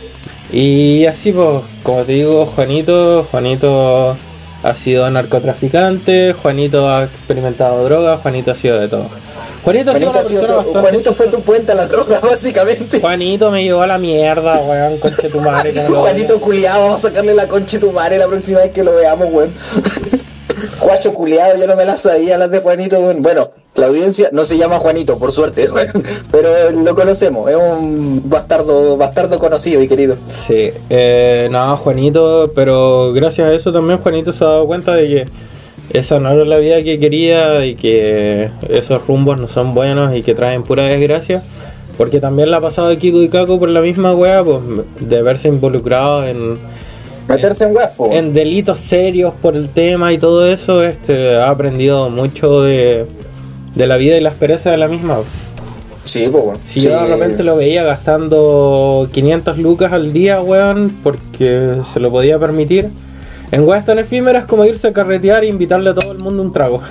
[0.52, 4.16] y así, pues, como te digo, Juanito, Juanito
[4.64, 9.08] ha sido narcotraficante, Juanito ha experimentado drogas, Juanito ha sido de todo.
[9.62, 13.00] Juanito, ha sido una persona bastante Juanito fue tu puente a las drogas, básicamente.
[13.00, 15.86] Juanito me llevó a la mierda, weón, conche tu madre.
[15.86, 19.28] Juanito culiado, vamos a sacarle la concha tu madre la próxima vez que lo veamos,
[19.30, 19.54] weón.
[20.78, 23.00] Juacho culiado, yo no me las sabía las de Juanito.
[23.18, 25.68] Bueno, la audiencia no se llama Juanito, por suerte,
[26.30, 30.16] pero lo conocemos, es un bastardo, bastardo conocido y querido.
[30.46, 35.08] Sí, eh, no, Juanito, pero gracias a eso también Juanito se ha dado cuenta de
[35.08, 40.16] que esa no era la vida que quería y que esos rumbos no son buenos
[40.16, 41.42] y que traen pura desgracia.
[41.96, 44.60] Porque también la ha pasado de Kiko y Caco por la misma wea, pues
[44.98, 46.58] de verse involucrado en
[47.28, 48.10] meterse en huevo.
[48.10, 53.06] En delitos serios por el tema y todo eso, este ha aprendido mucho de,
[53.74, 55.18] de la vida y la experiencia de la misma.
[56.04, 56.60] Sí, pues bueno.
[56.66, 62.10] Si yo de repente lo veía gastando 500 lucas al día, weón, porque se lo
[62.10, 62.90] podía permitir.
[63.50, 66.52] En weas tan efímeras como irse a carretear e invitarle a todo el mundo un
[66.52, 66.82] trago.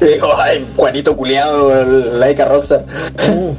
[0.38, 2.84] Ay, Juanito culiado, Laika Rockstar.
[3.30, 3.54] Uh,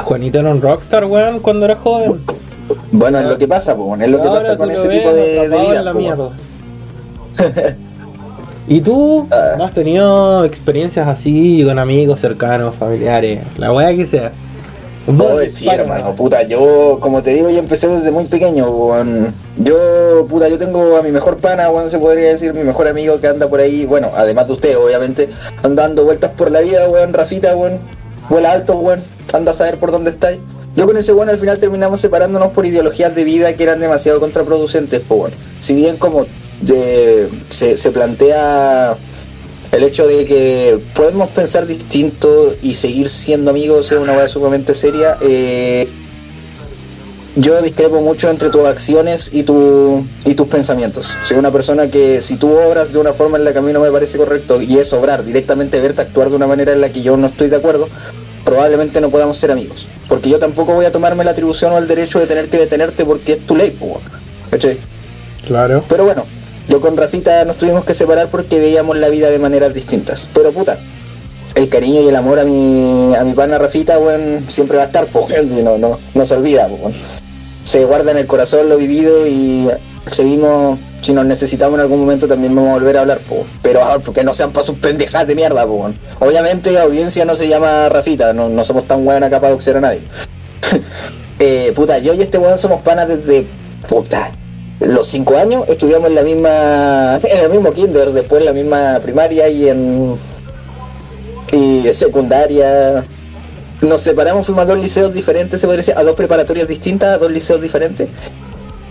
[0.00, 2.22] Juanito era un rockstar, weón, cuando era joven.
[2.90, 6.30] Bueno, es lo que pasa, pues, es lo que pasa con ese tipo de, vida.
[8.68, 9.54] ¿Y tú ah.
[9.58, 14.32] no has tenido experiencias así con amigos cercanos, familiares, la weá que sea?
[15.04, 18.64] Puedo decir, hermano, puta, yo, como te digo, yo empecé desde muy pequeño,
[19.58, 23.20] Yo, puta, yo tengo a mi mejor pana, bueno, se podría decir, mi mejor amigo
[23.20, 25.28] que anda por ahí, bueno, además de usted, obviamente,
[25.64, 27.80] andando vueltas por la vida, weón, Rafita, weón,
[28.28, 29.02] vuela alto, weón,
[29.32, 30.38] anda a saber por dónde estáis.
[30.76, 34.20] Yo con ese bueno al final terminamos separándonos por ideologías de vida que eran demasiado
[34.20, 35.36] contraproducentes, pues bueno.
[35.58, 36.26] Si bien como
[37.48, 38.96] se, plantea
[39.72, 44.74] el hecho de que podemos pensar distinto y seguir siendo amigos es una cosa sumamente
[44.74, 45.88] seria, eh,
[47.34, 51.14] yo discrepo mucho entre tus acciones y, tu, y tus pensamientos.
[51.24, 53.72] Soy una persona que si tú obras de una forma en la que a mí
[53.72, 56.92] no me parece correcto y es obrar directamente, verte actuar de una manera en la
[56.92, 57.88] que yo no estoy de acuerdo,
[58.44, 59.86] probablemente no podamos ser amigos.
[60.08, 63.06] Porque yo tampoco voy a tomarme la atribución o el derecho de tener que detenerte
[63.06, 63.98] porque es tu ley, pues,
[65.46, 65.82] Claro.
[65.88, 66.26] Pero bueno,
[66.68, 70.28] yo con Rafita nos tuvimos que separar porque veíamos la vida de maneras distintas.
[70.32, 70.78] Pero puta,
[71.54, 74.86] el cariño y el amor a mi, a mi pana Rafita, bueno, siempre va a
[74.86, 76.94] estar, pues, no, no, no se olvida, pues,
[77.64, 79.68] Se guarda en el corazón lo vivido y
[80.10, 83.44] seguimos si nos necesitamos en algún momento también vamos a volver a hablar, po.
[83.60, 85.92] pero ah, porque no sean para sus pendejadas de mierda, po.
[86.20, 90.02] Obviamente audiencia no se llama Rafita, no, somos tan buenas acá para doxear a nadie.
[91.40, 93.46] eh, puta, yo y este weón somos panas desde
[93.88, 94.32] puta.
[94.86, 97.18] Los cinco años estudiamos en la misma.
[97.22, 100.16] en el mismo kinder, después en la misma primaria y en.
[101.52, 103.04] y secundaria.
[103.80, 107.18] Nos separamos, fuimos a dos liceos diferentes, se podría decir, a dos preparatorias distintas, a
[107.18, 108.08] dos liceos diferentes.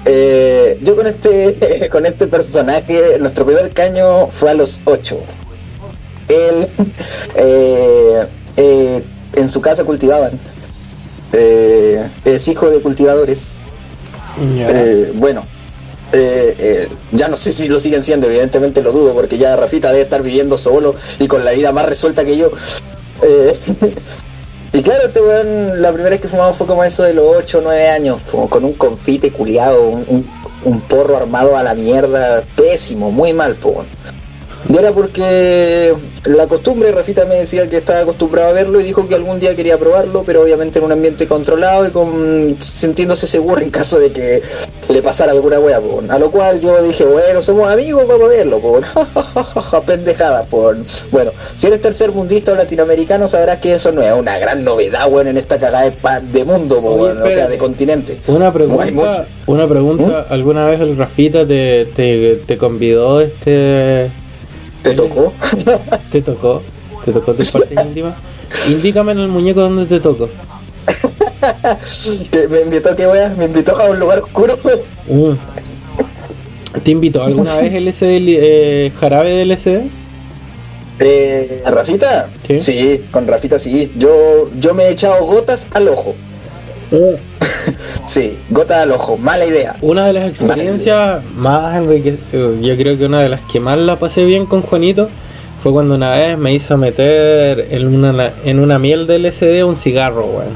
[0.05, 5.17] Eh, yo con este con este personaje, nuestro primer caño fue a los 8.
[6.29, 6.67] Él
[7.35, 8.27] eh,
[8.57, 10.39] eh, en su casa cultivaban.
[11.31, 13.51] es hijo de cultivadores.
[15.15, 15.45] bueno,
[17.11, 20.21] ya no sé si lo siguen siendo, evidentemente lo dudo, porque ya Rafita debe estar
[20.21, 22.51] viviendo solo y con la vida más resuelta que yo.
[24.73, 27.57] Y claro, este weón, la primera vez que fumamos fue como eso de los 8
[27.57, 33.11] o 9 años, como con un confite culiado, un, porro armado a la mierda, pésimo,
[33.11, 33.83] muy mal, po.
[34.69, 35.93] Y era porque
[36.25, 39.55] la costumbre, Rafita me decía que estaba acostumbrado a verlo y dijo que algún día
[39.55, 44.11] quería probarlo, pero obviamente en un ambiente controlado y con sintiéndose seguro en caso de
[44.11, 44.41] que
[44.89, 46.03] le pasara alguna wea, po.
[46.07, 48.81] a lo cual yo dije, bueno, somos amigos, vamos a verlo, po.
[49.85, 50.77] pendejada, por
[51.11, 55.09] bueno, si eres tercer mundista o latinoamericano sabrás que eso no es una gran novedad,
[55.09, 55.91] bueno, en esta cagada
[56.21, 58.19] de, mundo, po, Oye, bueno, o sea, de continente.
[58.27, 64.11] Una pregunta, una pregunta, ¿alguna vez el Rafita te, te, te convidó este
[64.83, 65.33] ¿Te tocó?
[66.11, 66.61] te tocó?
[67.05, 68.15] ¿Te tocó tus partes íntimas?
[68.69, 70.29] Indícame en el muñeco donde te toco.
[72.31, 73.29] Que me invitó, ¿qué wea?
[73.37, 74.57] Me invitó a un lugar oscuro.
[75.07, 75.31] Mm.
[76.83, 77.73] ¿Te invitó alguna vez
[78.21, 79.81] li- eh, jarabe de LSD?
[80.99, 82.29] Eh, ¿Rafita?
[82.59, 83.01] Sí.
[83.11, 83.91] con Rafita sí.
[83.97, 86.15] Yo, yo me he echado gotas al ojo.
[88.11, 89.77] Sí, gotas al ojo, mala idea.
[89.79, 93.95] Una de las experiencias más enriquecidas, yo creo que una de las que más la
[93.95, 95.07] pasé bien con Juanito
[95.63, 99.77] fue cuando una vez me hizo meter en una, en una miel de LSD un
[99.77, 100.49] cigarro, weón.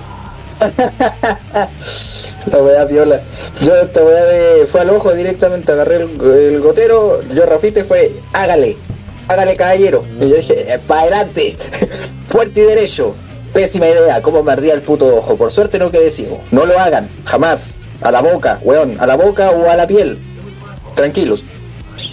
[2.51, 3.21] La wea piola.
[3.61, 4.67] Yo esta wea de.
[4.67, 8.75] fue al ojo directamente, agarré el, el gotero, yo Rafita y fue, hágale,
[9.29, 10.03] hágale caballero.
[10.19, 11.55] Y yo dije, para adelante,
[12.27, 13.15] fuerte y derecho.
[13.55, 15.37] Pésima idea, cómo me ardía el puto ojo.
[15.37, 16.41] Por suerte no quedé ciego.
[16.51, 17.75] No lo hagan, jamás.
[18.01, 20.19] A la boca, weón, a la boca o a la piel.
[20.93, 21.45] Tranquilos.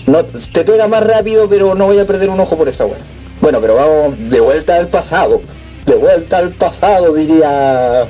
[0.07, 3.01] No, te pega más rápido, pero no voy a perder un ojo por esa wea.
[3.41, 5.41] Bueno, pero vamos de vuelta al pasado.
[5.85, 8.07] De vuelta al pasado, diría.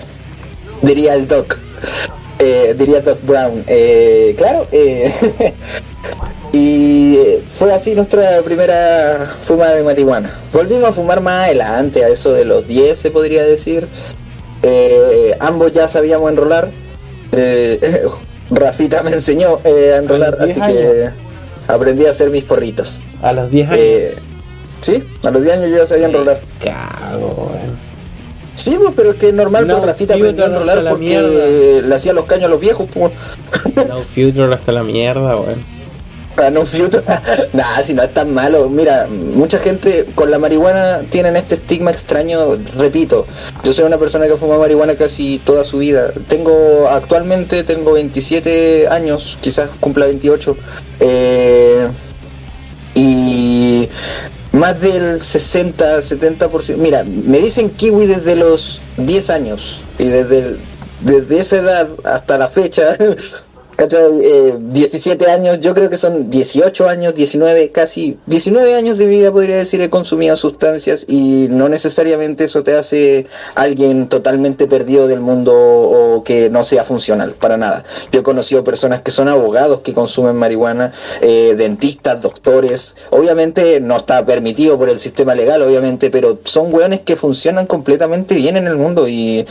[0.83, 1.57] Diría el Doc.
[2.39, 3.65] Eh, diría Doc Brown.
[3.67, 5.11] Eh, claro, eh,
[6.53, 10.31] y eh, fue así nuestra primera fumada de marihuana.
[10.53, 13.89] Volvimos a fumar más adelante, a eso de los 10 se podría decir.
[14.63, 16.71] Eh, ambos ya sabíamos enrolar.
[17.33, 18.03] Eh,
[18.51, 21.11] Rafita me enseñó eh, a enrolar, A los 10 así que
[21.69, 23.01] aprendí a hacer mis porritos.
[23.23, 23.81] A los 10 años.
[23.83, 24.15] Eh,
[24.83, 26.43] sí, a los 10 años yo ya sabía enrolar.
[26.63, 27.93] Cago, weón.
[28.57, 31.05] Sí, pues, pero es que es normal, No, pues Rafita tío, aprendió a enrolar porque
[31.07, 31.89] mierda.
[31.89, 33.11] le hacía los caños a los viejos, pues.
[33.89, 35.82] No future hasta la mierda, weón.
[36.37, 37.03] Ah, no filtro.
[37.53, 38.69] Nada, si no es tan malo.
[38.69, 42.57] Mira, mucha gente con la marihuana tienen este estigma extraño.
[42.77, 43.27] Repito,
[43.63, 46.13] yo soy una persona que fuma marihuana casi toda su vida.
[46.29, 50.57] Tengo, actualmente tengo 27 años, quizás cumpla 28.
[51.01, 51.89] Eh,
[52.95, 53.89] y
[54.53, 56.77] más del 60, 70%.
[56.77, 59.81] Mira, me dicen kiwi desde los 10 años.
[59.99, 60.57] Y desde,
[61.01, 62.97] desde esa edad hasta la fecha.
[63.91, 69.33] Eh, 17 años, yo creo que son 18 años, 19, casi 19 años de vida,
[69.33, 75.21] podría decir, he consumido sustancias y no necesariamente eso te hace alguien totalmente perdido del
[75.21, 77.85] mundo o que no sea funcional, para nada.
[78.13, 83.97] Yo he conocido personas que son abogados que consumen marihuana, eh, dentistas, doctores, obviamente no
[83.97, 88.67] está permitido por el sistema legal, obviamente, pero son weones que funcionan completamente bien en
[88.67, 89.45] el mundo y,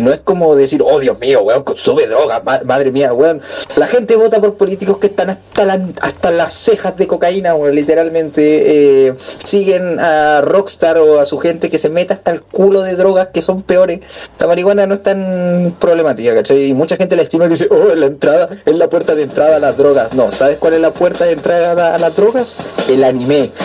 [0.00, 3.40] no es como decir, oh Dios mío, weón, consume droga, ma- madre mía, weón.
[3.76, 7.74] La gente vota por políticos que están hasta, la- hasta las cejas de cocaína, weón,
[7.74, 9.06] literalmente.
[9.08, 9.14] eh,
[9.44, 13.28] siguen a Rockstar o a su gente que se meta hasta el culo de drogas
[13.32, 14.00] que son peores.
[14.38, 16.66] La marihuana no es tan problemática, ¿cachai?
[16.66, 19.56] Y mucha gente la estima y dice, oh, la entrada, es la puerta de entrada
[19.56, 20.12] a las drogas.
[20.12, 22.56] No, ¿sabes cuál es la puerta de entrada a las drogas?
[22.90, 23.50] El anime.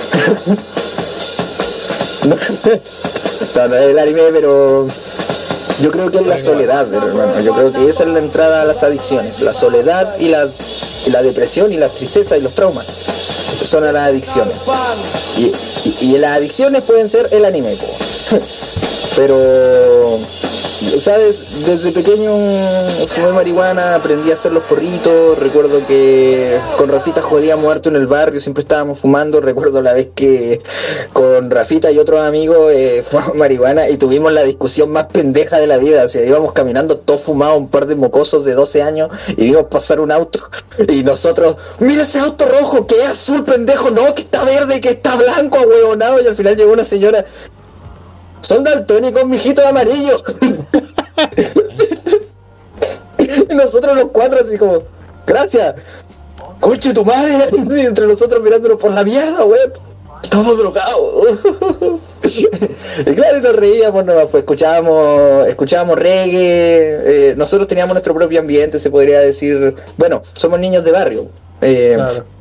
[2.25, 4.87] no, no es el anime, pero
[5.81, 7.39] yo creo que es la soledad, hermano.
[7.41, 9.39] Yo creo que esa es la entrada a las adicciones.
[9.41, 10.47] La soledad y la,
[11.05, 12.87] y la depresión y la tristeza y los traumas
[13.63, 14.55] son a las adicciones.
[15.37, 17.75] Y, y- las adicciones pueden ser el anime,
[19.15, 20.19] pero
[20.99, 22.31] sabes, desde pequeño
[23.07, 28.07] fumé marihuana, aprendí a hacer los porritos, recuerdo que con Rafita jodíamos harto en el
[28.07, 30.61] barrio, siempre estábamos fumando, recuerdo la vez que
[31.13, 35.67] con Rafita y otros amigos eh, fumamos marihuana y tuvimos la discusión más pendeja de
[35.67, 39.09] la vida, o sea, íbamos caminando todos fumados, un par de mocosos de 12 años
[39.29, 40.39] y vimos pasar un auto
[40.87, 44.89] y nosotros, mira ese auto rojo, que es azul pendejo, no, que está verde, que
[44.89, 47.25] está blanco, huevonado y al final llegó una señora,
[48.41, 50.23] son daltónicos, mijitos amarillos.
[53.49, 54.83] y nosotros los cuatro así como,
[55.25, 55.75] gracias.
[56.59, 59.73] Coche tu madre, y entre nosotros mirándonos por la mierda, weón.
[60.23, 61.39] Estamos drogados.
[63.05, 68.79] y claro, nos reíamos, nomás, pues escuchábamos, escuchábamos reggae, eh, nosotros teníamos nuestro propio ambiente,
[68.79, 71.27] se podría decir, bueno, somos niños de barrio.
[71.61, 72.36] Eh, Claro.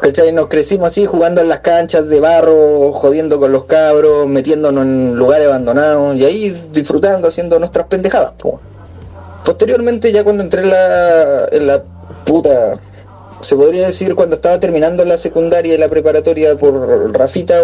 [0.00, 0.32] ¿Cachai?
[0.32, 5.16] Nos crecimos así, jugando en las canchas de barro, jodiendo con los cabros, metiéndonos en
[5.16, 8.32] lugares abandonados y ahí disfrutando, haciendo nuestras pendejadas.
[8.38, 8.60] po.
[9.44, 11.82] Posteriormente, ya cuando entré en la, en la
[12.24, 12.78] puta
[13.40, 17.60] se podría decir cuando estaba terminando la secundaria y la preparatoria por Rafita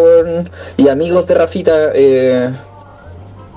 [0.77, 2.51] y amigos de Rafita, eh,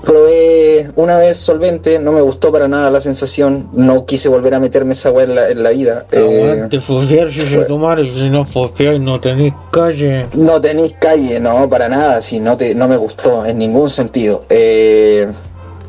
[0.02, 4.60] probé una vez solvente, no me gustó para nada la sensación, no quise volver a
[4.60, 6.06] meterme esa weá en la, en la vida.
[6.12, 10.26] eh, Aguante, fosfear si se tomar, y si no fosfeáis no tenéis calle.
[10.36, 14.44] No tenéis calle, no, para nada, si no te, no me gustó en ningún sentido.
[14.48, 15.26] Eh,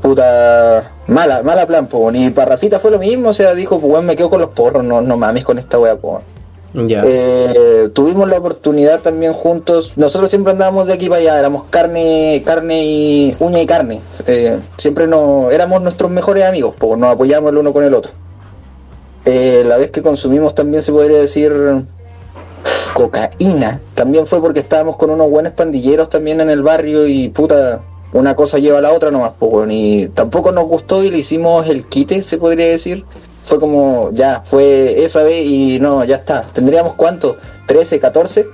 [0.02, 4.04] puta, mala, mala plan, po, ni para Rafita fue lo mismo, o sea, dijo, pues
[4.04, 6.22] me quedo con los porros, no, no mames con esta wea, po.
[6.74, 12.44] Eh, tuvimos la oportunidad también juntos, nosotros siempre andábamos de aquí para allá, éramos carne,
[12.46, 17.52] carne y uña y carne, Eh, siempre no, éramos nuestros mejores amigos, pues nos apoyamos
[17.52, 18.12] el uno con el otro.
[19.26, 21.54] Eh, la vez que consumimos también se podría decir
[22.94, 27.82] cocaína, también fue porque estábamos con unos buenos pandilleros también en el barrio y puta,
[28.14, 31.68] una cosa lleva a la otra nomás, pues y tampoco nos gustó y le hicimos
[31.68, 33.06] el quite, se podría decir.
[33.48, 36.42] Fue como, ya, fue esa vez y no, ya está.
[36.42, 37.38] ¿Tendríamos cuánto?
[37.66, 38.46] 13, 14.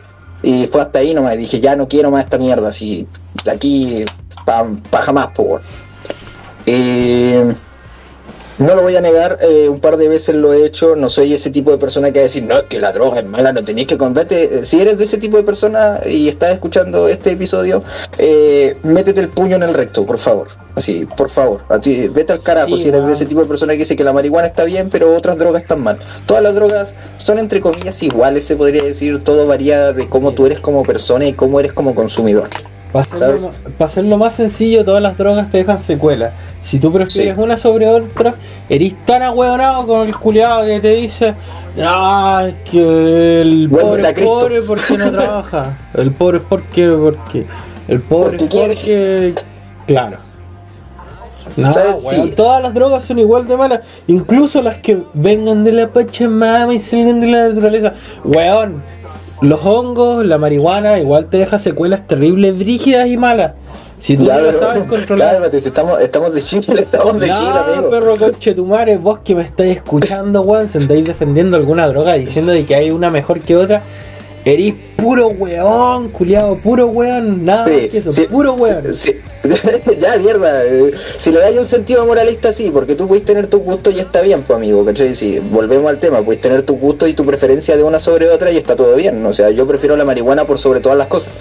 [0.43, 1.35] Y fue hasta ahí nomás.
[1.35, 2.69] Dije, ya no quiero más esta mierda.
[2.69, 3.07] Así,
[3.43, 4.05] de aquí,
[4.45, 5.61] pa, pa jamás, weón.
[6.67, 7.55] Eh,
[8.63, 10.95] no lo voy a negar, eh, un par de veces lo he hecho.
[10.95, 13.19] No soy ese tipo de persona que va a decir, no, es que la droga
[13.19, 14.63] es mala, no tenéis que comprarte.
[14.65, 17.83] Si eres de ese tipo de persona y estás escuchando este episodio,
[18.17, 20.47] eh, métete el puño en el recto, por favor.
[20.75, 21.61] Así, por favor.
[21.69, 23.95] A ti, vete al carajo Sí, si eres de ese tipo de persona que dice
[23.95, 25.99] que la marihuana está bien, pero otras drogas están mal.
[26.25, 29.23] Todas las drogas son entre comillas iguales, se podría decir.
[29.23, 32.49] Todo varía de cómo tú eres como persona y cómo eres como consumidor.
[32.93, 33.59] Para hacerlo, ¿sabes?
[33.77, 36.31] pa' hacerlo más sencillo, todas las drogas te dejan secuelas.
[36.63, 37.41] Si tú prefieres Sí.
[37.41, 38.35] una sobre otra,
[38.69, 41.33] eres tan ahueonado con el culiado que te dice,
[41.75, 44.39] es que el pobre es Cristo".
[44.39, 45.77] pobre porque no trabaja.
[45.95, 47.45] El pobre es porque, porque.
[47.87, 49.33] El pobre Porque es porque.
[49.87, 50.17] Claro.
[51.57, 51.71] No,
[52.35, 56.79] todas las drogas son igual de malas, incluso las que vengan de la Pachamama y
[56.79, 57.93] salgan de la naturaleza.
[58.23, 58.81] Weón,
[59.43, 63.53] los hongos, la marihuana, igual te deja secuelas terribles, brígidas y malas.
[63.99, 65.33] Si tú no lo sabes controlar.
[65.35, 67.89] Cálmate, si estamos, estamos de Chile, estamos de No, Chile, amigo.
[67.89, 72.13] perro conche tu madre, vos que me estáis escuchando, weón, se andáis defendiendo alguna droga
[72.15, 73.81] diciendo de que hay una mejor que otra.
[74.45, 78.93] Erís puro weón, culiado, puro weón, nada más que eso, sí, puro weón.
[78.93, 79.19] sí, sí.
[79.99, 80.63] ya, mierda.
[80.65, 83.99] eh, Si le dais un sentido moralista, sí, porque tú puedes tener tu gusto y
[83.99, 85.15] está bien, pues, amigo, ¿cachai?
[85.15, 88.51] Si volvemos al tema, puedes tener tu gusto y tu preferencia de una sobre otra
[88.51, 89.25] y está todo bien.
[89.25, 91.33] O sea, yo prefiero la marihuana por sobre todas las cosas.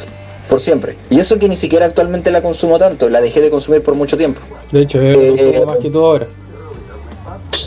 [0.49, 0.97] Por siempre.
[1.11, 4.17] Y eso que ni siquiera actualmente la consumo tanto, la dejé de consumir por mucho
[4.17, 4.41] tiempo.
[4.71, 6.27] De hecho, yo la Eh, consumo más que tú ahora.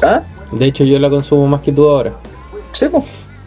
[0.02, 0.24] ¿Ah?
[0.52, 2.14] De hecho, yo la consumo más que tú ahora.
[2.74, 3.04] Sí, pues.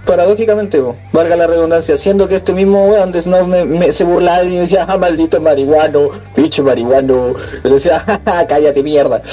[0.08, 4.04] Paradójicamente, po, valga la redundancia, siendo que este mismo weón de Snow me, me- se
[4.04, 7.34] burlaba y me decía, ah, maldito marihuano, pinche marihuano.
[7.62, 9.20] Le decía, "Ja, ja, cállate mierda.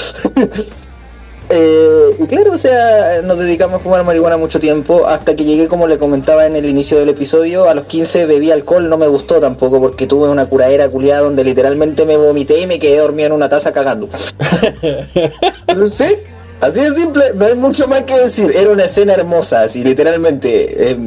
[1.47, 5.67] Eh, y claro, o sea, nos dedicamos a fumar marihuana mucho tiempo, hasta que llegué,
[5.67, 9.05] como le comentaba en el inicio del episodio, a los 15 bebí alcohol, no me
[9.05, 13.27] gustó tampoco, porque tuve una curadera culiada donde literalmente me vomité y me quedé dormido
[13.27, 14.09] en una taza cagando.
[15.91, 16.05] ¿Sí?
[16.61, 18.51] Así de simple, no hay mucho más que decir.
[18.55, 20.91] Era una escena hermosa, así literalmente.
[20.91, 20.97] eh.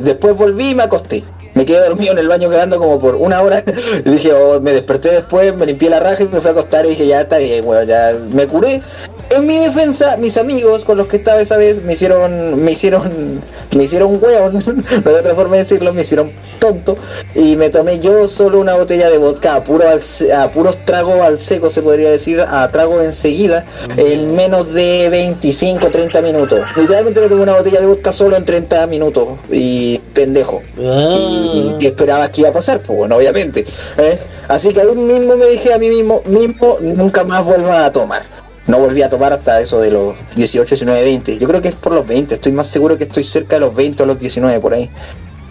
[0.00, 1.22] Después volví y me acosté.
[1.54, 3.64] Me quedé dormido en el baño quedando como por una hora.
[4.04, 6.84] Y dije, oh, me desperté después, me limpié la raja y me fui a acostar
[6.86, 8.82] y dije, ya está bien, bueno, ya me curé.
[9.28, 13.42] En mi defensa, mis amigos con los que estaba esa vez me hicieron, me hicieron,
[13.76, 14.54] me hicieron hueón,
[15.04, 16.96] no hay otra forma de decirlo, me hicieron tonto
[17.34, 20.00] y me tomé yo solo una botella de vodka a, puro al
[20.34, 23.66] a puros tragos al seco se podría decir, a trago enseguida
[23.96, 26.60] en menos de 25 30 minutos.
[26.76, 30.62] Literalmente me tomé una botella de vodka solo en 30 minutos y pendejo.
[30.78, 32.80] Y ¿qué esperabas que iba a pasar?
[32.80, 33.64] Pues bueno, obviamente.
[33.98, 34.18] ¿eh?
[34.48, 38.35] Así que ahí mismo me dije a mí mismo, mismo, nunca más vuelva a tomar.
[38.66, 41.38] No volví a tomar hasta eso de los 18, 19, 20.
[41.38, 42.34] Yo creo que es por los 20.
[42.34, 44.90] Estoy más seguro que estoy cerca de los 20 o los 19 por ahí.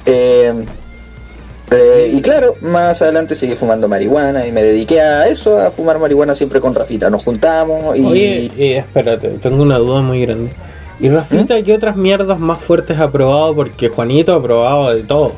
[0.05, 0.53] Eh,
[1.72, 5.97] eh, y claro, más adelante seguí fumando marihuana y me dediqué a eso, a fumar
[5.97, 7.09] marihuana siempre con Rafita.
[7.09, 8.05] Nos juntamos y...
[8.05, 10.51] Oye, eh, espérate, tengo una duda muy grande.
[10.99, 13.55] ¿Y Rafita qué otras mierdas más fuertes ha probado?
[13.55, 15.34] Porque Juanito ha probado de todo.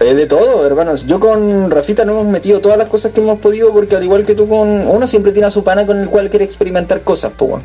[0.00, 1.06] Eh, de todo, hermanos.
[1.06, 4.24] Yo con Rafita no hemos metido todas las cosas que hemos podido porque al igual
[4.24, 7.32] que tú con uno siempre tiene a su pana con el cual quiere experimentar cosas,
[7.38, 7.62] weón.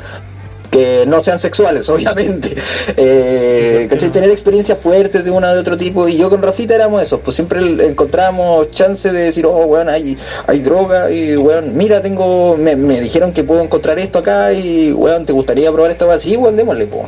[0.69, 2.55] que no sean sexuales, obviamente.
[2.97, 4.11] Eh, ¿cachai?
[4.11, 7.36] Tener experiencias fuertes de una de otro tipo y yo con Rafita éramos esos, pues
[7.36, 12.75] siempre encontramos chance de decir, oh, weón, hay, hay droga y, weón, mira, tengo, me,
[12.75, 16.19] me dijeron que puedo encontrar esto acá y, weón, ¿te gustaría probar esta weá?
[16.19, 17.07] Sí, weón, démosle, po.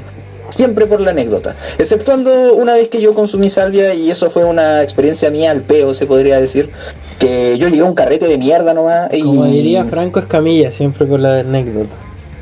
[0.59, 1.55] Siempre por la anécdota.
[1.77, 5.93] Exceptuando una vez que yo consumí salvia y eso fue una experiencia mía al peo,
[5.93, 6.69] se podría decir.
[7.17, 9.21] Que yo llegué a un carrete de mierda nomás y...
[9.21, 11.91] Como diría Franco Escamilla, siempre con la anécdota.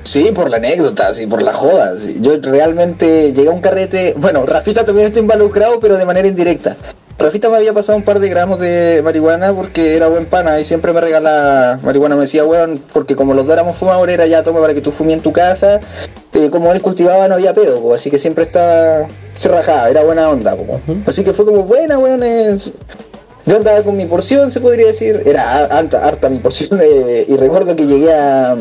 [0.01, 1.95] Sí, por la anécdota, sí, por la joda.
[1.99, 2.17] sí.
[2.19, 4.15] Yo realmente llegué a un carrete.
[4.17, 6.75] Bueno, Rafita también está involucrado, pero de manera indirecta.
[7.19, 10.63] Rafita me había pasado un par de gramos de marihuana porque era buen pana y
[10.65, 12.15] siempre me regala marihuana.
[12.15, 14.91] Me decía, weón, porque como los dos éramos fumadores, era ya toma para que tú
[14.91, 15.79] fumes en tu casa.
[16.33, 19.07] Eh, como él cultivaba, no había pedo, po, así que siempre estaba.
[19.35, 20.79] Se rajaba, era buena onda, po.
[21.07, 22.21] Así que fue como buena, weón.
[22.21, 22.71] es-
[23.47, 25.23] yo andaba con mi porción, se podría decir.
[25.25, 26.79] Era ha- harta, harta mi porción.
[26.83, 28.57] eh, y recuerdo que llegué a, a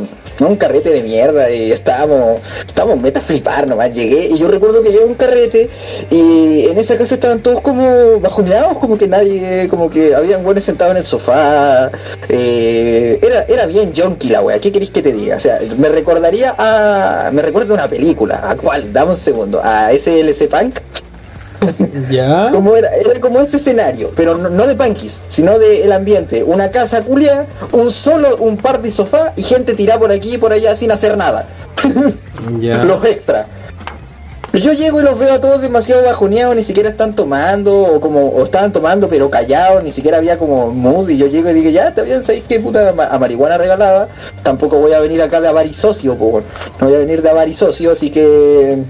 [0.47, 3.93] un carrete de mierda y estábamos, estábamos meta a flipar nomás.
[3.93, 5.69] Llegué y yo recuerdo que llegué a un carrete
[6.11, 10.65] y en esa casa estaban todos como bajoneados, como que nadie, como que habían buenos
[10.65, 11.91] sentados en el sofá.
[12.29, 14.59] eh, era, era bien junkie la wea.
[14.61, 15.37] ¿Qué queréis que te diga?
[15.37, 17.31] O sea, me recordaría a.
[17.33, 18.41] Me recuerda a una película.
[18.49, 18.93] ¿A cuál?
[18.93, 19.61] Dame un segundo.
[19.63, 20.79] A SLC Punk.
[22.11, 22.51] Ya.
[22.53, 26.45] Como era, era como ese escenario, pero no, no de punkies, sino del ambiente.
[26.45, 30.39] Una casa culia, un solo, un par de sofá y gente tirada por aquí y
[30.39, 31.47] por allá sin hacer nada.
[32.61, 32.85] Ya.
[32.85, 33.47] Los extra.
[34.53, 38.29] Yo llego y los veo a todos demasiado bajoneados, ni siquiera están tomando, o como,
[38.29, 41.71] o estaban tomando pero callados, ni siquiera había como mood, y yo llego y digo,
[41.71, 44.09] ya, está bien, ¿sabéis qué puta a marihuana regalada?
[44.43, 48.83] Tampoco voy a venir acá de avarisocio, no voy a venir de avarisocio, así que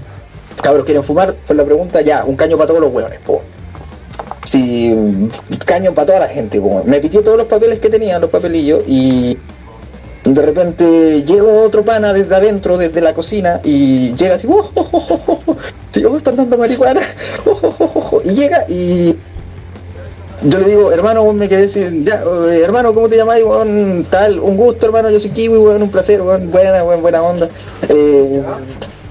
[0.61, 3.41] cabros quieren fumar, fue la pregunta, ya, un caño para todos los hueones, po.
[4.43, 5.29] Sí,
[5.65, 6.61] caño para toda la gente.
[6.85, 9.37] Me pitió todos los papeles que tenía, los papelillos, y
[10.23, 14.89] de repente llegó otro pana desde adentro, desde la cocina, y llega así, oh, oh,
[14.91, 15.55] oh, oh, oh,
[16.09, 17.01] oh, están dando marihuana,
[17.45, 19.15] oh, oh, oh, oh, oh", y llega y
[20.43, 23.43] yo le digo, hermano, me quedé sin, ya, eh, hermano, ¿cómo te llamáis?
[24.09, 27.49] tal, un gusto, hermano, yo soy kiwi, weón, un placer, weón, buena, weón, buena onda.
[27.89, 28.43] Eh,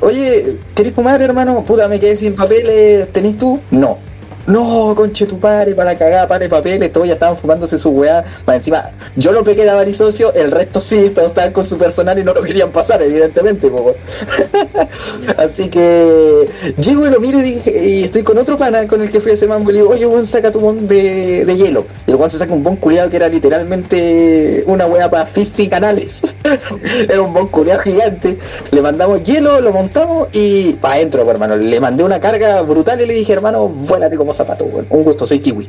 [0.01, 1.65] oye, ¿querés fumar, hermano?
[1.65, 3.61] Puta, me quedé sin papeles, ¿tenés tú?
[3.71, 3.99] No.
[4.47, 8.25] No, conche tu padre, para cagar, pare papeles, todos ya estaban fumándose su weá.
[8.47, 12.17] Más encima, yo lo pegué de avarisocio, el resto sí, todos estaban con su personal
[12.19, 13.71] y no lo querían pasar, evidentemente.
[15.37, 19.11] Así que llego y lo miro y, dije, y estoy con otro pana con el
[19.11, 21.57] que fui a ese mambo y le digo, oye, weón, saca tu mon de, de
[21.57, 21.85] hielo.
[22.07, 25.69] Y el weón se saca un bon culiado que era literalmente una weá para fisting
[25.69, 26.23] canales.
[27.09, 28.39] era un bon culiado gigante.
[28.71, 31.57] Le mandamos hielo, lo montamos y para adentro, hermano.
[31.57, 34.87] Le mandé una carga brutal y le dije, hermano, vuélate como zapato, weón.
[34.91, 35.69] Un gusto, soy kiwi.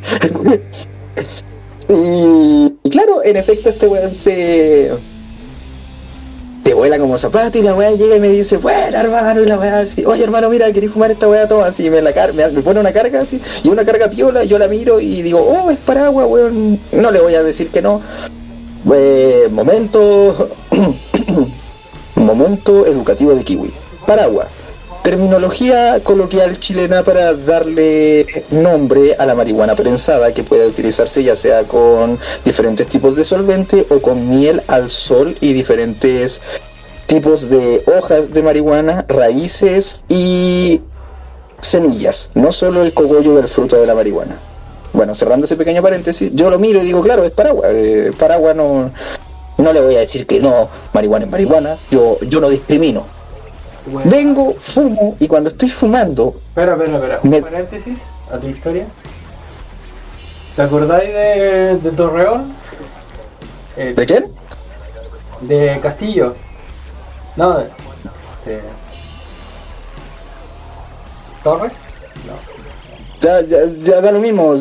[1.90, 4.92] y, claro, en efecto este weón se
[6.64, 9.58] te vuela como zapato y la weá llega y me dice, bueno hermano, y la
[9.58, 11.48] weá así, oye hermano, mira, ¿querés fumar esta weá?
[11.48, 14.44] Toma, así, me la car me, me pone una carga así, y una carga piola,
[14.44, 17.82] yo la miro y digo, oh, es paraguas, weón, no le voy a decir que
[17.82, 18.02] no.
[18.94, 20.50] Eh, momento,
[22.16, 23.72] momento educativo de kiwi.
[24.06, 24.48] Paraguas.
[25.08, 31.66] Terminología coloquial chilena para darle nombre a la marihuana prensada que puede utilizarse ya sea
[31.66, 36.42] con diferentes tipos de solvente o con miel al sol y diferentes
[37.06, 40.82] tipos de hojas de marihuana, raíces y
[41.62, 44.38] semillas, no solo el cogollo del fruto de la marihuana.
[44.92, 47.72] Bueno, cerrando ese pequeño paréntesis, yo lo miro y digo, claro, es paraguas.
[47.74, 48.92] eh, paraguas no,
[49.58, 53.17] le voy a decir que no, marihuana es marihuana, yo, yo no discrimino.
[53.92, 54.12] Bueno.
[54.12, 57.20] Vengo, fumo y cuando estoy fumando, Espera, espera, espera.
[57.24, 57.98] Un Me- paréntesis
[58.32, 58.86] a tu historia.
[60.56, 62.54] ¿Te acordáis de, de Torreón?
[63.78, 64.26] Eh, ¿de quién?
[65.42, 66.36] de Castillo.
[67.36, 67.66] No, de.
[68.46, 68.62] de-
[71.44, 71.72] ¿Torres?
[73.20, 74.54] Ya, ya, ya da lo mismo,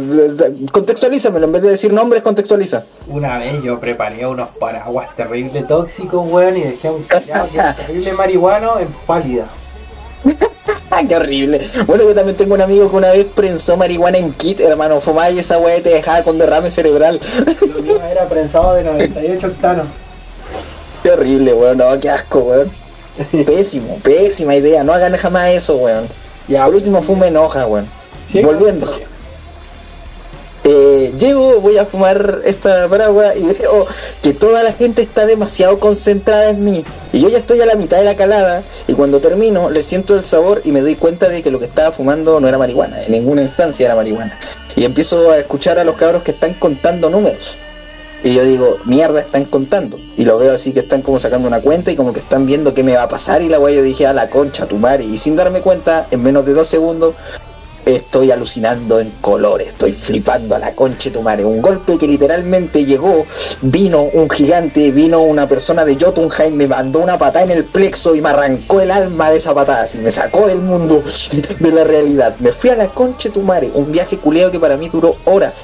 [0.72, 2.82] contextualízamelo, en vez de decir nombres, contextualiza.
[3.08, 7.74] Una vez yo preparé unos paraguas terrible tóxicos, weón, y dejé un callado que era
[7.74, 9.46] terrible marihuano en pálida.
[11.08, 11.68] Qué horrible.
[11.86, 15.30] Bueno, yo también tengo un amigo que una vez prensó marihuana en kit, hermano, fumaba
[15.30, 17.20] y esa weá te dejaba con derrame cerebral.
[17.60, 19.86] Lo mío era prensado de 98 octanos.
[21.02, 22.70] qué horrible, weón, no, qué asco, weón.
[23.46, 26.06] Pésimo, pésima idea, no hagan jamás eso, weón.
[26.48, 27.86] Ya, Al último fume en hoja, weón.
[28.34, 28.90] Volviendo.
[30.68, 33.86] Eh, llego, voy a fumar esta paraguas y veo
[34.20, 36.84] que toda la gente está demasiado concentrada en mí.
[37.12, 40.16] Y yo ya estoy a la mitad de la calada y cuando termino le siento
[40.16, 43.04] el sabor y me doy cuenta de que lo que estaba fumando no era marihuana,
[43.04, 44.36] en ninguna instancia era marihuana.
[44.74, 47.56] Y empiezo a escuchar a los cabros que están contando números.
[48.24, 50.00] Y yo digo, mierda, están contando.
[50.16, 52.74] Y lo veo así que están como sacando una cuenta y como que están viendo
[52.74, 53.40] qué me va a pasar.
[53.40, 55.04] Y la weá yo dije, a la concha, tu madre.
[55.04, 57.14] Y sin darme cuenta, en menos de dos segundos,
[57.86, 59.68] estoy alucinando en colores.
[59.68, 61.44] Estoy flipando a la concha, tu madre.
[61.44, 63.24] Un golpe que literalmente llegó.
[63.62, 68.14] Vino un gigante, vino una persona de Jotunheim, me mandó una patada en el plexo
[68.14, 69.84] y me arrancó el alma de esa patada.
[69.84, 71.02] Así me sacó del mundo
[71.60, 72.34] de la realidad.
[72.40, 73.70] Me fui a la concha, tu madre.
[73.72, 75.54] Un viaje culeo que para mí duró horas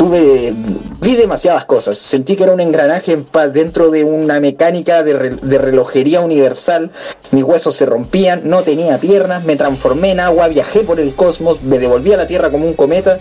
[0.00, 0.54] tuve,
[1.02, 1.98] vi demasiadas cosas.
[1.98, 6.90] Sentí que era un engranaje en paz dentro de una mecánica de, relojería universal.
[7.32, 11.62] Mis huesos se rompían, no tenía piernas, me transformé en agua, viajé por el cosmos,
[11.62, 13.20] me devolví a la Tierra como un cometa.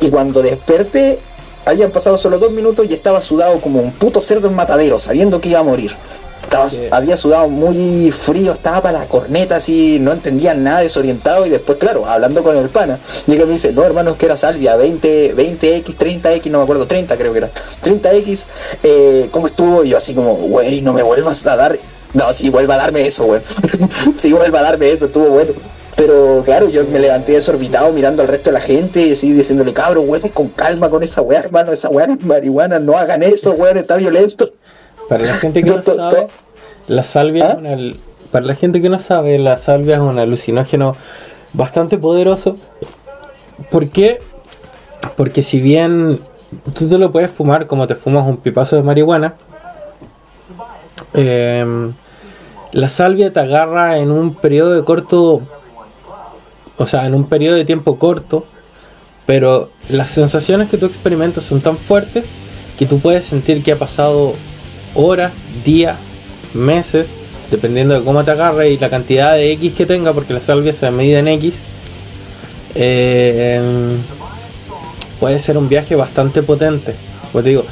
[0.00, 1.18] Y cuando desperté,
[1.66, 5.42] habían pasado solo dos minutos y estaba sudado como un puto cerdo en matadero, sabiendo
[5.42, 5.94] que iba a morir.
[6.90, 11.78] Había sudado muy frío, estaba para la corneta así, no entendía nada, desorientado y después,
[11.78, 14.76] claro, hablando con el pana, llega y me dice, no hermano, es que era salvia,
[14.76, 17.50] 20, 20X, 30X, no me acuerdo, 30 creo que era,
[17.82, 18.44] 30X,
[18.82, 19.84] eh, ¿cómo estuvo?
[19.84, 21.78] Y yo así como, güey, no me vuelvas a dar,
[22.12, 23.40] no, si vuelva a darme eso, güey,
[24.16, 25.52] si vuelva a darme eso, estuvo bueno.
[25.96, 29.72] Pero claro, yo me levanté desorbitado mirando al resto de la gente y así diciéndole,
[29.72, 33.52] cabrón, güey, con calma con esa weá, hermano, esa weá es marihuana, no hagan eso,
[33.52, 34.50] weón, está violento.
[35.08, 36.26] Para la gente que no, sabe,
[36.88, 37.58] la salvia es ¿Ah?
[37.58, 37.76] una,
[38.30, 40.96] para la gente que no sabe, la salvia es un alucinógeno
[41.52, 42.56] bastante poderoso.
[43.70, 44.20] ¿Por qué?
[45.16, 46.18] Porque si bien
[46.76, 49.34] tú te lo puedes fumar como te fumas un pipazo de marihuana,
[51.12, 51.92] em,
[52.72, 55.42] la salvia te agarra en un periodo de corto,
[56.76, 58.44] o sea, en un periodo de tiempo corto,
[59.26, 62.26] pero las sensaciones que tú experimentas son tan fuertes
[62.78, 64.32] que tú puedes sentir que ha pasado
[64.94, 65.32] horas,
[65.64, 65.96] días,
[66.54, 67.06] meses,
[67.50, 70.72] dependiendo de cómo te agarre y la cantidad de X que tenga, porque la salvia
[70.72, 71.54] se medida en X.
[72.74, 73.60] Eh,
[75.20, 76.94] puede ser un viaje bastante potente.
[77.32, 77.64] Pues digo,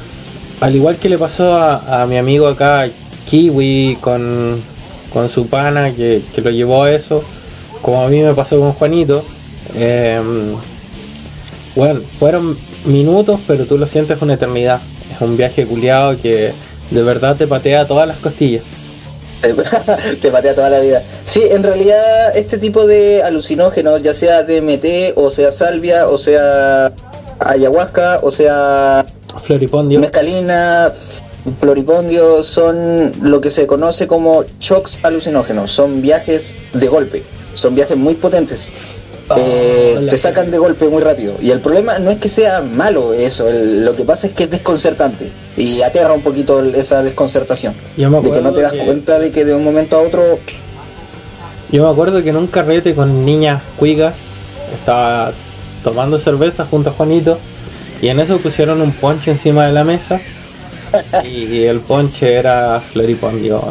[0.59, 2.87] al igual que le pasó a, mi amigo acá,
[3.29, 4.61] Kiwi, con,
[5.11, 7.23] con su pana, que, lo llevó a eso,
[7.81, 9.23] como a mí me pasó con Juanito.
[9.75, 10.19] Eh,
[11.75, 14.81] bueno, fueron minutos, pero tú lo sientes una eternidad.
[15.13, 16.51] Es un viaje culiado que
[16.91, 18.63] de verdad te patea todas las costillas.
[20.21, 21.03] te patea toda la vida.
[21.23, 26.93] Sí, en realidad este tipo de alucinógenos, ya sea DMT, o sea salvia, o sea
[27.39, 29.05] ayahuasca, o sea
[29.43, 30.93] floripondio, mescalina,
[31.59, 35.71] floripondio, son lo que se conoce como shocks alucinógenos.
[35.71, 37.23] Son viajes de golpe,
[37.53, 38.71] son viajes muy potentes.
[39.29, 41.35] Ah, eh, te sacan de golpe muy rápido.
[41.41, 44.51] Y el problema no es que sea malo eso, lo que pasa es que es
[44.51, 47.75] desconcertante y aterra un poquito esa desconcertación.
[47.95, 50.39] de que no te das cuenta de que de un momento a otro...
[51.71, 54.15] Yo me acuerdo que en un carrete con niñas cuigas
[54.73, 55.31] estaba
[55.83, 57.39] tomando cerveza junto a Juanito
[58.01, 60.21] y en eso pusieron un ponche encima de la mesa
[61.23, 63.63] y el ponche era floripondio.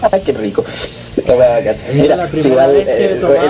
[0.24, 0.64] Qué rico.
[1.94, 2.44] Mira, es,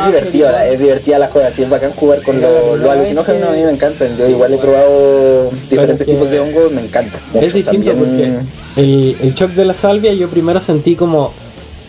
[0.04, 3.62] divertido, es divertida la joda, sí es bacán jugar con los lo alucinógenos, a mí
[3.62, 4.16] me encantan.
[4.16, 7.18] Yo igual he probado diferentes tipos de hongos, me encanta.
[7.34, 8.32] es distinto porque
[8.76, 11.32] el, el shock de la salvia yo primero sentí como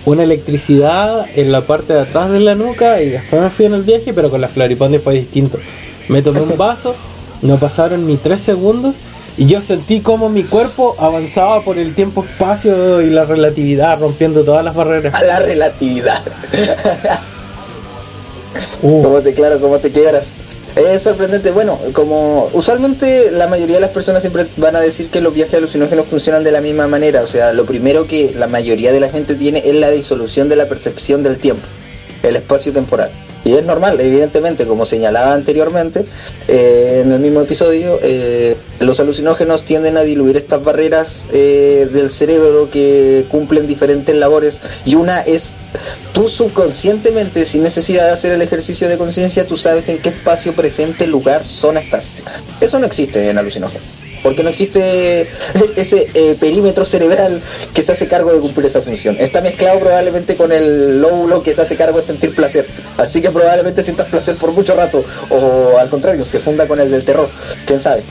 [0.06, 3.73] una electricidad en la parte de atrás de la nuca y después me fui en
[3.73, 5.60] el viaje, pero con la floripondia fue distinto.
[6.07, 6.95] Me tomé un vaso,
[7.41, 8.95] no pasaron ni tres segundos
[9.40, 14.66] y yo sentí como mi cuerpo avanzaba por el tiempo-espacio y la relatividad, rompiendo todas
[14.66, 15.14] las barreras.
[15.16, 16.22] A la relatividad.
[18.82, 19.02] uh.
[19.02, 20.26] ¿Cómo te, claro, cómo te quieras.
[20.76, 21.52] Es sorprendente.
[21.52, 25.53] Bueno, como usualmente la mayoría de las personas siempre van a decir que los viajes
[25.53, 27.24] alucinógenos funcionan de la misma manera.
[27.24, 30.57] O sea, lo primero que la mayoría de la gente tiene es la disolución de
[30.57, 31.66] la percepción del tiempo,
[32.24, 33.10] el espacio temporal.
[33.45, 36.06] Y es normal, evidentemente, como señalaba anteriormente
[36.48, 42.10] eh, en el mismo episodio, eh, los alucinógenos tienden a diluir estas barreras eh, del
[42.10, 45.56] cerebro que cumplen diferentes labores y una es
[46.14, 50.53] tú subconscientemente, sin necesidad de hacer el ejercicio de conciencia, tú sabes en qué espacio,
[50.53, 52.16] presente, lugar, zona estás.
[52.60, 55.28] Eso no existe en alucinógenos porque no existe
[55.76, 57.41] ese eh, perímetro cerebral
[57.74, 59.18] que se hace cargo de cumplir esa función.
[59.20, 62.68] Está mezclado probablemente con el lóbulo que se hace cargo de sentir placer.
[62.98, 65.04] Así que probablemente sientas placer por mucho rato.
[65.30, 67.30] O al contrario, se funda con el del terror.
[67.66, 68.04] ¿Quién sabe?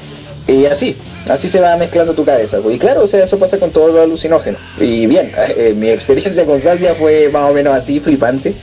[0.46, 0.96] Y así,
[1.28, 2.58] así se va mezclando tu cabeza.
[2.70, 4.58] Y claro, o sea, eso pasa con todo lo alucinógeno.
[4.78, 8.54] Y bien, eh, mi experiencia con Salvia fue más o menos así, flipante.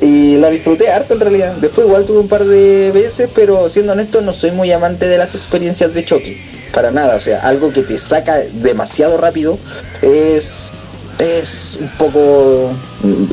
[0.00, 1.56] Y la disfruté harto en realidad.
[1.56, 5.18] Después igual tuve un par de veces, pero siendo honesto no soy muy amante de
[5.18, 7.14] las experiencias de choque para nada.
[7.14, 9.58] O sea, algo que te saca demasiado rápido
[10.02, 10.72] es
[11.18, 12.72] es un poco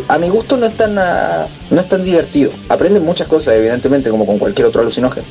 [0.07, 4.27] a mi gusto no es tan no es tan divertido aprendes muchas cosas evidentemente como
[4.27, 5.25] con cualquier otro alucinógeno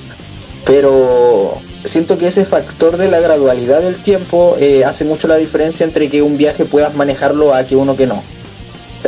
[0.67, 5.85] pero siento que ese factor de la gradualidad del tiempo eh, hace mucho la diferencia
[5.85, 8.21] entre que un viaje puedas manejarlo a que uno que no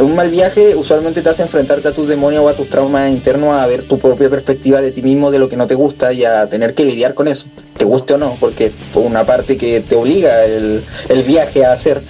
[0.00, 3.54] un mal viaje usualmente te hace enfrentarte a tus demonios o a tus traumas internos,
[3.54, 6.24] a ver tu propia perspectiva de ti mismo, de lo que no te gusta y
[6.24, 7.46] a tener que lidiar con eso,
[7.76, 10.82] te guste o no, porque por una parte que te obliga el,
[11.26, 12.00] viaje a hacer.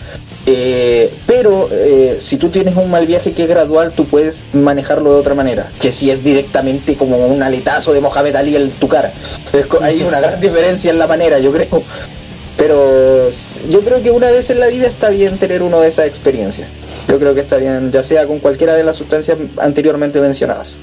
[0.44, 5.12] Eh, pero eh, si tú tienes un mal viaje que es gradual, tú puedes manejarlo
[5.12, 5.70] de otra manera.
[5.80, 9.12] Que si es directamente como un aletazo de Mohamed Ali en tu cara.
[9.82, 11.82] hay una gran diferencia en la manera, yo creo.
[12.62, 13.28] Pero
[13.68, 16.68] yo creo que una vez en la vida está bien tener uno de esas experiencias.
[17.08, 20.78] Yo creo que está bien, ya sea con cualquiera de las sustancias anteriormente mencionadas.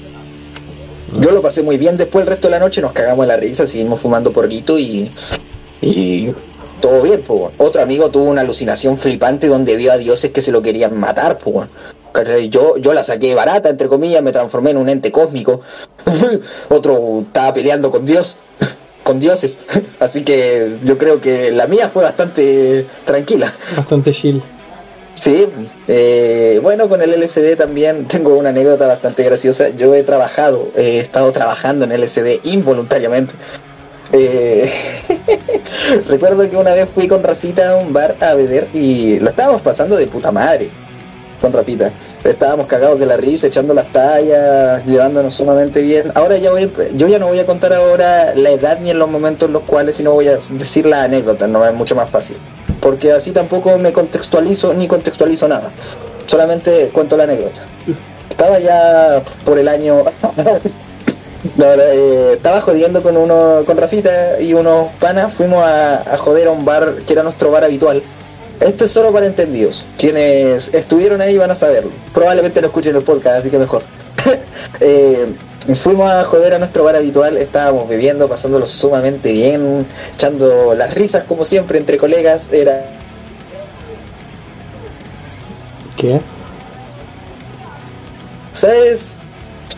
[1.18, 3.38] Yo lo pasé muy bien después el resto de la noche, nos cagamos en la
[3.38, 5.10] risa, seguimos fumando porrito y,
[5.80, 6.34] y
[6.82, 7.54] todo bien, pues.
[7.56, 11.38] Otro amigo tuvo una alucinación flipante donde vio a dioses que se lo querían matar,
[11.38, 11.66] pues.
[12.50, 15.62] Yo, yo la saqué barata, entre comillas, me transformé en un ente cósmico.
[16.68, 18.36] Otro estaba peleando con Dios,
[19.02, 19.58] con dioses.
[20.00, 23.52] Así que yo creo que la mía fue bastante tranquila.
[23.76, 24.42] Bastante chill.
[25.14, 25.46] Sí,
[25.86, 29.68] eh, bueno, con el LCD también tengo una anécdota bastante graciosa.
[29.68, 33.34] Yo he trabajado, he estado trabajando en LCD involuntariamente.
[34.12, 34.72] Eh,
[36.08, 39.60] recuerdo que una vez fui con Rafita a un bar a beber y lo estábamos
[39.60, 40.70] pasando de puta madre
[41.40, 41.92] con Rafita.
[42.24, 46.12] Estábamos cagados de la risa, echando las tallas, llevándonos sumamente bien.
[46.14, 49.08] Ahora ya voy, yo ya no voy a contar ahora la edad ni en los
[49.08, 52.36] momentos en los cuales, sino voy a decir la anécdota, no es mucho más fácil.
[52.80, 55.72] Porque así tampoco me contextualizo ni contextualizo nada.
[56.26, 57.62] Solamente cuento la anécdota.
[58.28, 60.04] Estaba ya por el año
[61.58, 66.64] Eh, estaba jodiendo con uno, con Rafita y unos panas, fuimos a, joder a un
[66.64, 68.02] bar que era nuestro bar habitual.
[68.60, 69.86] Esto es solo para entendidos.
[69.98, 71.92] Quienes estuvieron ahí van a saberlo.
[72.12, 73.82] Probablemente no escuchen el podcast, así que mejor.
[74.80, 75.34] Eh,
[75.74, 81.24] fuimos a joder a nuestro bar habitual, estábamos bebiendo, pasándolo sumamente bien, echando las risas
[81.24, 82.48] como siempre entre colegas.
[82.52, 82.96] Era.
[85.96, 86.20] ¿Qué?
[88.52, 89.16] ¿Sabes?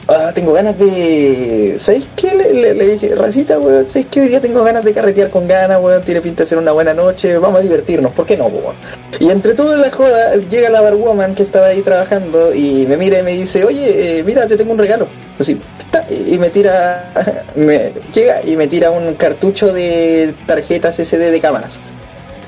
[0.08, 1.76] Ah, tengo ganas de.
[1.78, 2.34] ¿Sabéis qué?
[2.34, 4.20] Le, dije, Rafita, weón, ¿sabéis qué?
[4.20, 6.92] Hoy día tengo ganas de carretear con ganas, weón, tiene pinta de ser una buena
[6.92, 8.74] noche, vamos a divertirnos, ¿por qué no, weón?
[9.20, 13.20] Y entre todo la joda, llega la barwoman que estaba ahí trabajando y me mira
[13.20, 15.06] y me dice, oye, eh, mira, te tengo un regalo.
[15.38, 15.58] Así,
[16.26, 17.12] y me tira,
[17.54, 21.80] me llega y me tira un cartucho de tarjetas SD de cámaras.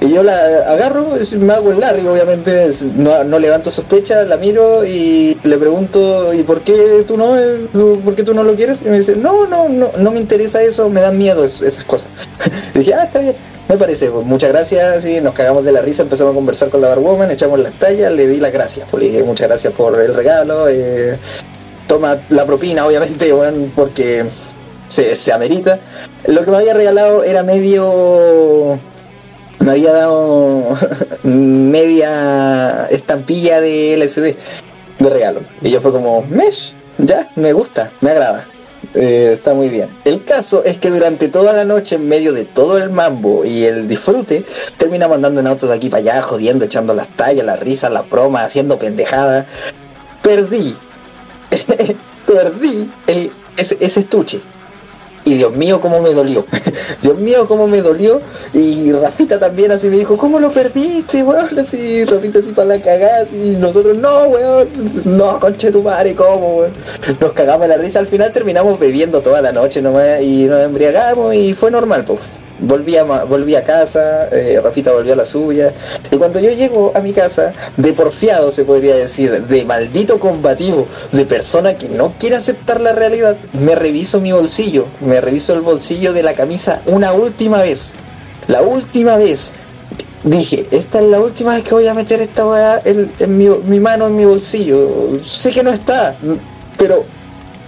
[0.04, 5.38] Y yo la agarro, me hago el Larry, obviamente, no, levanto sospecha, la miro y
[5.42, 7.34] le pregunto, ¿y por qué tú no,
[8.04, 8.82] por qué tú no lo quieres?
[8.82, 12.08] Y me dice, no, no, no, no me interesa eso, me dan miedo esas cosas.
[12.74, 13.36] y dije, ah, está bien,
[13.66, 16.82] me parece, pues, muchas gracias, y nos cagamos de la risa, empezamos a conversar con
[16.82, 19.98] la barwoman, echamos las tallas, le di las gracias, pues le dije, muchas gracias por
[19.98, 21.18] el regalo, eh,
[21.86, 23.32] toma la propina, obviamente,
[23.74, 24.26] porque
[24.86, 25.80] se, se amerita.
[26.26, 28.78] Lo que me había regalado era medio
[29.60, 30.76] me había dado
[31.22, 34.36] media estampilla de LCD
[34.98, 35.40] de regalo.
[35.62, 38.48] Y yo fue como, mesh, ya, me gusta, me agrada.
[38.94, 39.88] Eh, está muy bien.
[40.04, 43.64] El caso es que durante toda la noche, en medio de todo el mambo y
[43.64, 44.44] el disfrute,
[44.76, 48.08] terminamos andando en autos de aquí para allá, jodiendo, echando las tallas, las risas, las
[48.08, 49.46] bromas, haciendo pendejadas.
[50.22, 50.76] Perdí,
[52.26, 54.40] perdí el, ese, ese estuche
[55.24, 56.44] y Dios mío, cómo me dolió.
[57.00, 58.20] Dios mío, cómo me dolió.
[58.52, 61.58] Y Rafita también así me dijo, ¿cómo lo perdiste, weón?
[61.64, 63.26] Así, Rafita así para la cagada.
[63.32, 64.68] Y nosotros, no, weón.
[65.04, 66.72] No, conche tu madre, ¿cómo, weón?
[67.20, 67.98] Nos cagamos la risa.
[68.00, 72.20] Al final terminamos bebiendo toda la noche nomás y nos embriagamos y fue normal, pues
[72.60, 75.72] volví a, volví a casa, eh, Rafita volvió a la suya,
[76.10, 80.86] y cuando yo llego a mi casa, de porfiado se podría decir, de maldito combativo,
[81.12, 85.60] de persona que no quiere aceptar la realidad, me reviso mi bolsillo, me reviso el
[85.60, 87.92] bolsillo de la camisa una última vez,
[88.48, 89.50] la última vez.
[90.24, 93.78] Dije, esta es la última vez que voy a meter esta weá en, mi, mi
[93.78, 95.18] mano en mi bolsillo.
[95.22, 96.16] Sé que no está,
[96.78, 97.04] pero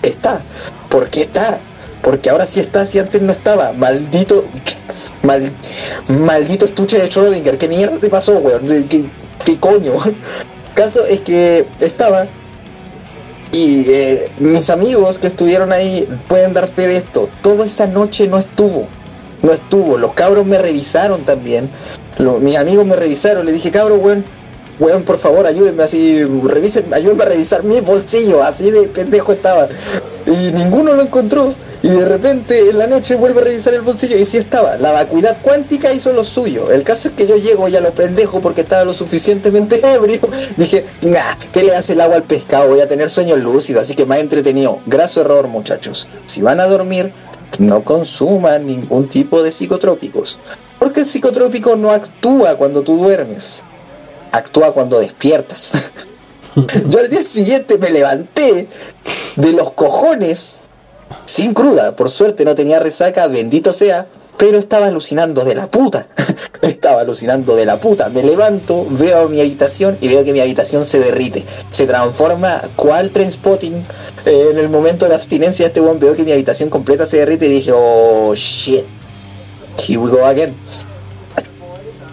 [0.01, 0.41] está.
[0.89, 1.61] ¿Por qué está?
[2.07, 3.73] Porque ahora sí está, si antes no estaba.
[3.73, 4.45] Maldito.
[6.09, 7.59] maldito estuche de Schrödinger.
[7.59, 8.65] ¿Qué mierda te pasó, weón?
[8.89, 9.07] ¿Qué,
[9.45, 9.95] qué coño?
[10.77, 12.29] Caso es que estaba.
[13.51, 17.29] Y eh, mis amigos que estuvieron ahí pueden dar fe de esto.
[17.43, 18.87] Toda esa noche no estuvo.
[19.43, 19.99] No estuvo.
[19.99, 21.71] Los cabros me revisaron también.
[22.41, 23.45] mis amigos me revisaron.
[23.45, 24.25] Le dije, cabro, weón,
[24.79, 29.67] weón, por favor, ayúdenme así, revisen, ayúdenme a revisar mi bolsillo, así de pendejo estaba.
[30.27, 31.55] Y ninguno lo encontró.
[31.83, 34.77] Y de repente en la noche vuelve a revisar el bolsillo y sí estaba.
[34.77, 36.73] La vacuidad cuántica hizo lo suyo.
[36.73, 40.21] El caso es que yo llego ya lo pendejo porque estaba lo suficientemente ebrio.
[40.57, 42.69] Dije, nah, ¿qué le hace el agua al pescado?
[42.69, 44.81] Voy a tener sueños lúcidos, así que más entretenido.
[44.87, 46.09] Graso error, muchachos.
[46.27, 47.13] Si van a dormir,
[47.59, 50.39] no consuman ningún tipo de psicotrópicos.
[50.79, 53.63] Porque el psicotrópico no actúa cuando tú duermes.
[54.33, 55.73] Actúa cuando despiertas.
[56.89, 58.67] yo al día siguiente me levanté
[59.37, 60.57] de los cojones
[61.25, 61.97] sin cruda.
[61.97, 64.07] Por suerte no tenía resaca, bendito sea.
[64.37, 66.09] pero estaba alucinando de la puta.
[66.63, 68.11] estaba alucinando de la puta.
[68.11, 71.45] Me levanto, veo mi habitación y veo que mi habitación se derrite.
[71.71, 73.85] Se transforma cual Trainspotting.
[74.27, 77.47] Eh, en el momento de abstinencia este weón veo que mi habitación completa se derrite
[77.47, 78.85] y dije, oh shit.
[79.79, 80.55] Here we go again.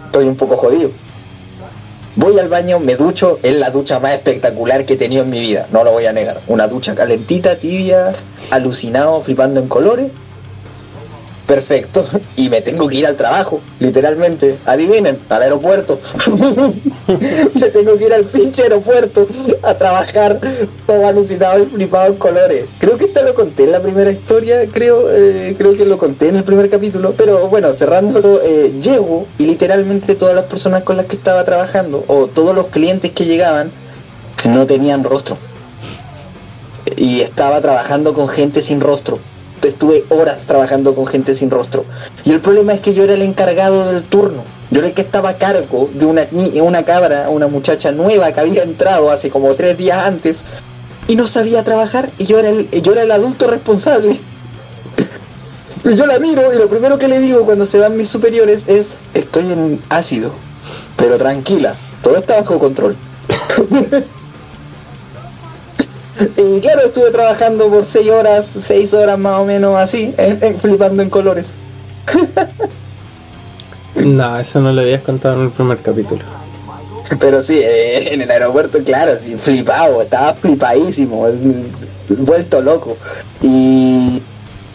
[0.06, 1.03] Estoy un poco jodido.
[2.16, 5.40] Voy al baño, me ducho, es la ducha más espectacular que he tenido en mi
[5.40, 6.38] vida, no lo voy a negar.
[6.46, 8.12] Una ducha calentita, tibia,
[8.50, 10.12] alucinado, flipando en colores
[11.46, 12.04] perfecto,
[12.36, 16.00] y me tengo que ir al trabajo, literalmente, adivinen, al aeropuerto.
[17.06, 19.26] me tengo que ir al pinche aeropuerto
[19.62, 20.40] a trabajar,
[20.86, 22.64] todo alucinado y flipado en colores.
[22.78, 26.28] Creo que esto lo conté en la primera historia, creo, eh, creo que lo conté
[26.28, 30.96] en el primer capítulo, pero bueno, cerrándolo, eh, llego y literalmente todas las personas con
[30.96, 33.70] las que estaba trabajando, o todos los clientes que llegaban,
[34.44, 35.36] no tenían rostro.
[36.96, 39.18] Y estaba trabajando con gente sin rostro
[39.68, 41.84] estuve horas trabajando con gente sin rostro.
[42.24, 44.42] Y el problema es que yo era el encargado del turno.
[44.70, 46.26] Yo era el que estaba a cargo de una,
[46.62, 50.38] una cabra, una muchacha nueva que había entrado hace como tres días antes
[51.06, 54.18] y no sabía trabajar y yo era el, yo era el adulto responsable.
[55.84, 58.62] Y yo la miro y lo primero que le digo cuando se van mis superiores
[58.66, 60.32] es, estoy en ácido,
[60.96, 62.96] pero tranquila, todo está bajo control.
[66.36, 70.14] Y claro, estuve trabajando por 6 horas, 6 horas más o menos así,
[70.58, 71.46] flipando en colores.
[73.96, 76.22] no, eso no lo habías contado en el primer capítulo.
[77.18, 81.26] Pero sí, eh, en el aeropuerto, claro, sí, flipado, estaba flipadísimo,
[82.08, 82.96] vuelto loco.
[83.42, 84.22] Y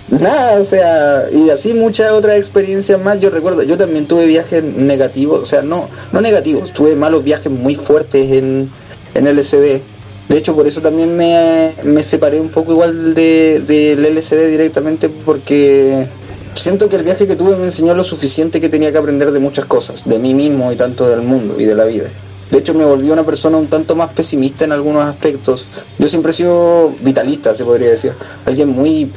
[0.09, 3.19] nada, o sea, y así muchas otras experiencias más.
[3.19, 7.51] Yo recuerdo, yo también tuve viajes negativos, o sea, no, no negativos, tuve malos viajes
[7.51, 8.69] muy fuertes en,
[9.15, 9.81] en LSD
[10.29, 16.07] de hecho, por eso también me, separé un poco igual del de, LCD directamente porque
[16.53, 19.39] siento que el viaje que tuve me enseñó lo suficiente que tenía que aprender de
[19.39, 22.09] muchas cosas, de mí mismo y tanto del mundo y de la vida.
[22.51, 25.65] De hecho, me volví una persona un tanto más pesimista en algunos aspectos.
[25.97, 28.13] Yo siempre he sido vitalista, se podría decir.
[28.45, 29.11] Alguien muy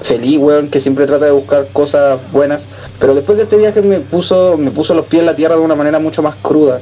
[0.00, 2.68] feliz, weón, que siempre trata de buscar cosas buenas.
[2.98, 5.62] Pero después de este viaje me puso, me puso los pies en la tierra de
[5.62, 6.80] una manera mucho más cruda.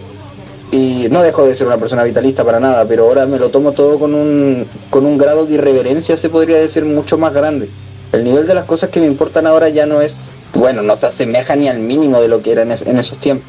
[0.72, 3.72] Y no dejo de ser una persona vitalista para nada, pero ahora me lo tomo
[3.72, 7.68] todo con un, con un grado de irreverencia, se podría decir, mucho más grande.
[8.10, 11.06] El nivel de las cosas que me importan ahora ya no es, bueno, no se
[11.06, 13.46] asemeja ni al mínimo de lo que era en, en esos tiempos.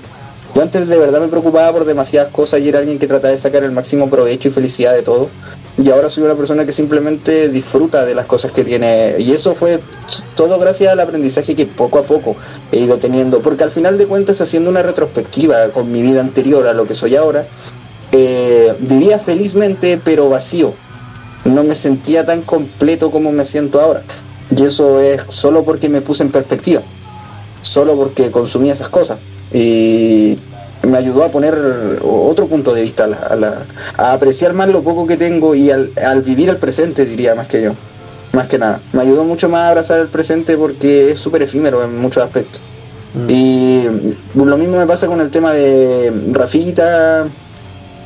[0.55, 3.39] Yo antes de verdad me preocupaba por demasiadas cosas y era alguien que trataba de
[3.39, 5.29] sacar el máximo provecho y felicidad de todo.
[5.79, 9.15] Y ahora soy una persona que simplemente disfruta de las cosas que tiene.
[9.17, 9.79] Y eso fue
[10.35, 12.35] todo gracias al aprendizaje que poco a poco
[12.71, 13.39] he ido teniendo.
[13.39, 16.93] Porque al final de cuentas, haciendo una retrospectiva con mi vida anterior a lo que
[16.93, 17.47] soy ahora,
[18.11, 20.73] eh, vivía felizmente pero vacío.
[21.45, 24.03] No me sentía tan completo como me siento ahora.
[24.55, 26.83] Y eso es solo porque me puse en perspectiva.
[27.63, 29.17] Solo porque consumí esas cosas
[29.53, 30.37] y
[30.93, 31.55] me ayudó a poner
[32.03, 33.07] otro punto de vista,
[33.97, 37.63] a, apreciar más lo poco que tengo y al, vivir el presente, diría más que
[37.63, 37.71] yo.
[38.31, 38.79] Más que nada.
[38.91, 42.61] Me ayudó mucho más a abrazar el presente porque es súper efímero en muchos aspectos.
[43.15, 43.25] Mm.
[43.27, 43.83] Y
[44.35, 47.25] lo mismo me pasa con el tema de Rafita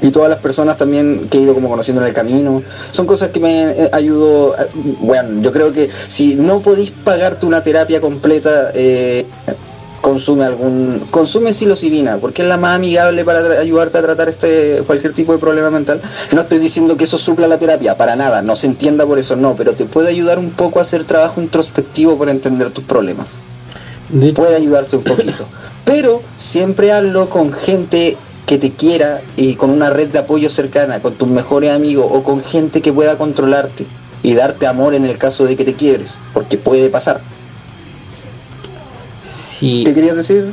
[0.02, 2.64] y todas las personas también que he ido como conociendo en el camino.
[2.92, 4.56] Son cosas que me eh, ayudó.
[4.58, 4.68] Eh,
[5.02, 9.26] bueno, yo creo que si no podéis pagarte una terapia completa, eh,
[10.02, 15.14] consume algún consume psilocibina porque es la más amigable para ayudarte a tratar este cualquier
[15.14, 16.02] tipo de problema mental.
[16.32, 19.36] No estoy diciendo que eso supla la terapia para nada no se entienda por eso
[19.36, 23.28] no pero te puede ayudar un poco a hacer trabajo introspectivo para entender tus problemas.
[24.36, 25.46] Puede ayudarte un poquito.
[25.84, 31.02] Pero siempre hazlo con gente que te quiera y con una red de apoyo cercana
[31.02, 33.86] con tus mejores amigos o con gente que pueda controlarte
[34.24, 37.20] y darte amor en el caso de que te quiebres porque puede pasar
[39.60, 40.46] ¿Qué querías decir?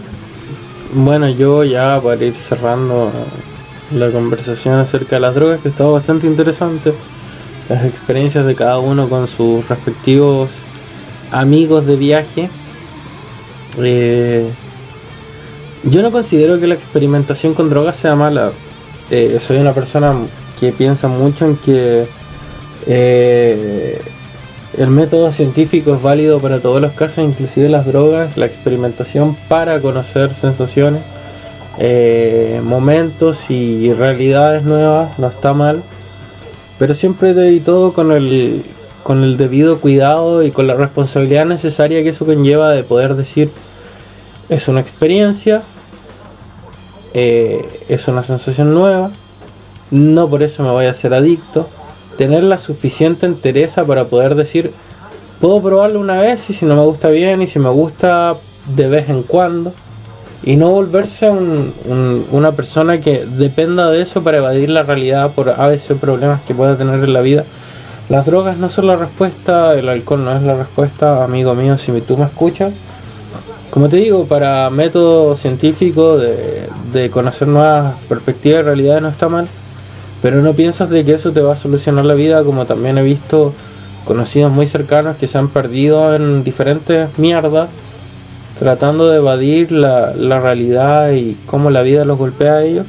[0.95, 3.13] Bueno, yo ya para ir cerrando
[3.93, 6.95] la conversación acerca de las drogas, que estaba bastante interesante.
[7.69, 10.51] Las experiencias de cada uno con sus respectivos
[11.31, 12.51] amigos de viaje.
[13.79, 14.49] Eh,
[15.85, 18.53] yo no considero que la experimentación con drogas sea mala.
[19.11, 20.15] Eh, soy una persona
[20.59, 22.07] que piensa mucho en que
[22.87, 24.01] eh,
[24.79, 29.81] el método científico es válido para todos los casos, inclusive las drogas, la experimentación para
[29.81, 31.03] conocer sensaciones,
[31.79, 35.83] eh, momentos y realidades nuevas, no está mal,
[36.79, 38.65] pero siempre y todo con el,
[39.03, 43.51] con el debido cuidado y con la responsabilidad necesaria que eso conlleva de poder decir
[44.49, 45.63] es una experiencia,
[47.13, 49.11] eh, es una sensación nueva,
[49.91, 51.69] no por eso me voy a hacer adicto,
[52.17, 54.73] tener la suficiente entereza para poder decir,
[55.41, 58.35] puedo probarlo una vez y si no me gusta bien y si me gusta,
[58.75, 59.73] de vez en cuando
[60.45, 61.73] y no volverse un,
[62.31, 66.55] una persona que dependa de eso para evadir la realidad por a veces problemas que
[66.55, 67.45] pueda tener en la vida.
[68.11, 71.99] Las drogas no son la respuesta, el alcohol no es la respuesta, amigo mío, si
[72.03, 72.75] tú me escuchas.
[73.71, 79.31] Como te digo, para método científico de, de conocer nuevas perspectivas de realidad no está
[79.31, 79.49] mal,
[80.25, 83.53] pero no piensas que eso te va a solucionar la vida, como también he visto
[84.07, 87.69] conocidos muy cercanos que se han perdido en diferentes mierdas
[88.59, 92.87] tratando de evadir la, realidad y cómo la vida los golpea a ellos.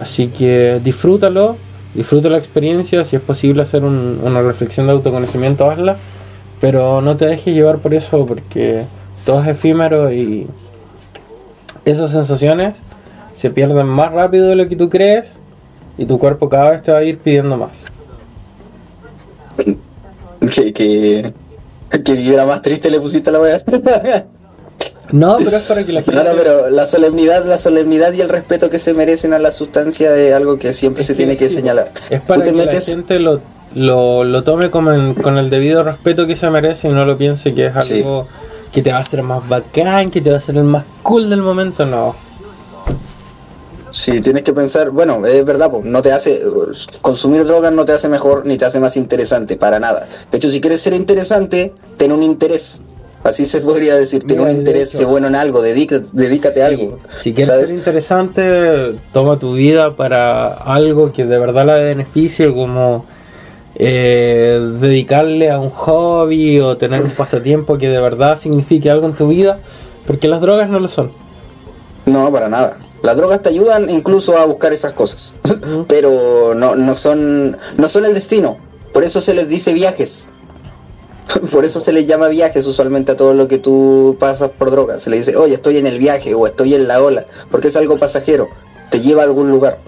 [0.00, 1.58] Así que disfrútalo,
[1.94, 5.98] disfruta la experiencia, si es posible hacer una reflexión de autoconocimiento, hazla,
[6.58, 8.84] pero no te dejes llevar por eso porque
[9.26, 10.46] todo es efímero y
[11.84, 12.76] esas sensaciones
[13.36, 15.34] se pierden más rápido de lo que tú crees
[15.98, 17.72] y tu cuerpo cada vez te va a ir pidiendo más.
[20.52, 21.32] Que, que,
[22.04, 23.60] que más triste le pusiste la wea.
[25.12, 26.12] No, pero es para que la gente.
[26.12, 30.16] Claro, pero la solemnidad, la solemnidad y el respeto que se merecen a la sustancia
[30.16, 31.92] es algo que siempre se tiene que señalar.
[32.10, 33.40] Es para que la gente lo,
[33.74, 37.66] lo, tome como con el debido respeto que se merece y no lo piense que
[37.66, 38.26] es algo
[38.72, 41.30] que te va a hacer más bacán, que te va a hacer el más cool
[41.30, 42.14] del momento, no.
[43.96, 46.42] Sí, tienes que pensar, bueno, es verdad, no te hace,
[47.00, 50.06] consumir drogas no te hace mejor ni te hace más interesante, para nada.
[50.30, 52.82] De hecho, si quieres ser interesante, ten un interés.
[53.24, 56.98] Así se podría decir, tiene un interés bueno en algo, dedícate, a algo.
[57.22, 63.06] Si quieres ser interesante, toma tu vida para algo que de verdad la beneficie, como
[63.76, 69.14] eh, dedicarle a un hobby o tener un pasatiempo que de verdad signifique algo en
[69.14, 69.58] tu vida,
[70.06, 71.12] porque las drogas no lo son.
[72.04, 72.76] No, para nada.
[73.02, 75.32] Las drogas te ayudan incluso a buscar esas cosas,
[75.88, 78.56] pero no, no, son, no son el destino.
[78.92, 80.28] Por eso se les dice viajes.
[81.50, 85.00] Por eso se le llama viajes usualmente a todo lo que tú pasas por droga.
[85.00, 87.76] Se le dice, oye, estoy en el viaje o estoy en la ola, porque es
[87.76, 88.48] algo pasajero,
[88.90, 89.78] te lleva a algún lugar.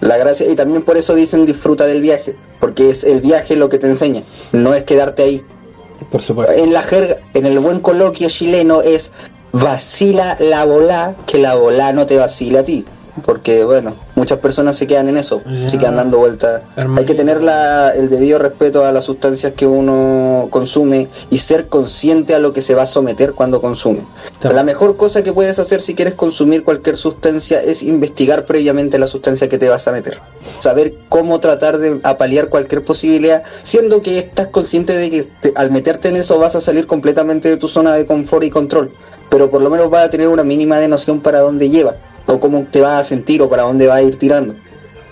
[0.00, 3.68] La gracia, y también por eso dicen disfruta del viaje, porque es el viaje lo
[3.68, 5.44] que te enseña, no es quedarte ahí.
[6.10, 6.52] Por supuesto.
[6.52, 9.12] En la jerga, en el buen coloquio chileno es
[9.52, 12.84] vacila la bola, que la bola no te vacila a ti
[13.24, 16.62] porque bueno, muchas personas se quedan en eso, se quedan dando vueltas.
[16.76, 17.40] Hay que tener
[17.94, 22.62] el debido respeto a las sustancias que uno consume y ser consciente a lo que
[22.62, 24.06] se va a someter cuando consume.
[24.42, 29.06] La mejor cosa que puedes hacer si quieres consumir cualquier sustancia es investigar previamente la
[29.06, 30.18] sustancia que te vas a meter.
[30.58, 36.08] Saber cómo tratar de apalear cualquier posibilidad, siendo que estás consciente de que al meterte
[36.08, 38.92] en eso vas a salir completamente de tu zona de confort y control.
[39.32, 41.96] Pero por lo menos vas a tener una mínima de noción para dónde lleva
[42.26, 44.54] o cómo te vas a sentir o para dónde va a ir tirando.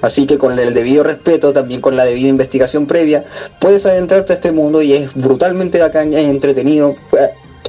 [0.02, 3.24] Así que con el debido respeto, también con la debida investigación previa,
[3.62, 6.96] puedes adentrarte a este mundo y es brutalmente bacán, es entretenido,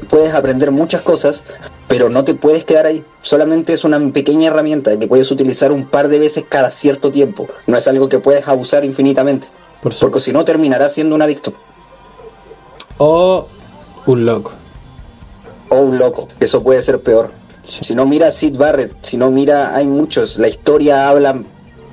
[0.10, 1.46] puedes aprender muchas cosas,
[1.88, 3.02] pero no te puedes quedar ahí.
[3.22, 7.48] Solamente es una pequeña herramienta que puedes utilizar un par de veces cada cierto tiempo.
[7.66, 9.48] No es algo que puedes abusar infinitamente.
[9.82, 11.54] porque si no terminarás siendo un adicto.
[12.98, 13.48] O
[14.06, 14.52] un loco.
[15.72, 16.28] O un loco.
[16.42, 17.32] Eso puede ser peor.
[17.64, 20.38] Si no mira a Sid Barrett, si no mira, hay muchos.
[20.38, 21.42] La historia habla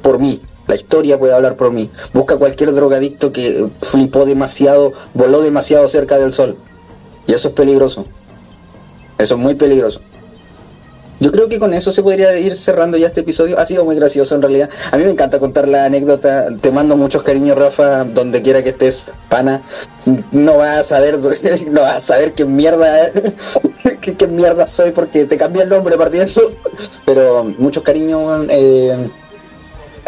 [0.03, 0.41] por mí.
[0.67, 1.89] La historia puede hablar por mí.
[2.13, 6.57] Busca cualquier drogadicto que flipó demasiado, voló demasiado cerca del sol.
[7.29, 8.05] Y eso es peligroso.
[9.17, 10.01] Eso es muy peligroso.
[11.21, 13.59] Yo creo que con eso se podría ir cerrando ya este episodio.
[13.59, 14.71] Ha sido muy gracioso en realidad.
[14.93, 16.47] A mí me encanta contar la anécdota.
[16.61, 19.63] Te mando muchos cariños, Rafa, donde quiera que estés, pana.
[20.31, 21.19] No vas a saber,
[21.71, 23.11] no vas a saber qué mierda,
[24.01, 26.53] qué, mierda soy porque te cambié el nombre partiendo.
[27.05, 29.09] Pero muchos cariños eh,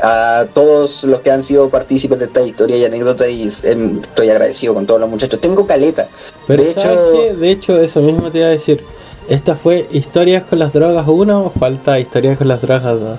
[0.01, 4.31] a todos los que han sido partícipes de esta historia y anécdota y em, estoy
[4.31, 5.41] agradecido con todos los muchachos.
[5.41, 6.09] Tengo caleta.
[6.47, 8.81] de hecho, de hecho eso mismo te iba a decir
[9.31, 13.19] ¿Esta fue Historias con las drogas 1 o falta Historias con las drogas 2?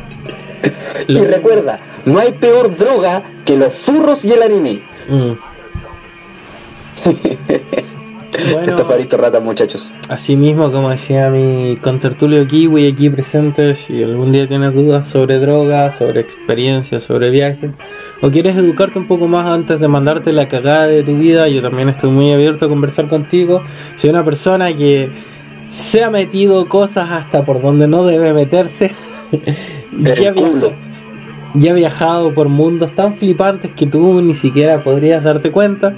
[1.06, 4.82] y recuerda, no hay peor droga que los furros y el anime.
[5.08, 5.47] Mm.
[8.52, 9.90] Bueno, Esto rata, muchachos.
[10.08, 15.38] Así mismo, como decía mi contertulio Kiwi aquí presente, si algún día tienes dudas sobre
[15.38, 17.70] drogas, sobre experiencias, sobre viajes,
[18.20, 21.62] o quieres educarte un poco más antes de mandarte la cagada de tu vida, yo
[21.62, 23.62] también estoy muy abierto a conversar contigo.
[23.96, 25.10] Soy una persona que
[25.70, 28.92] se ha metido cosas hasta por donde no debe meterse.
[29.98, 30.34] ya,
[31.54, 35.94] ya ha viajado por mundos tan flipantes que tú ni siquiera podrías darte cuenta.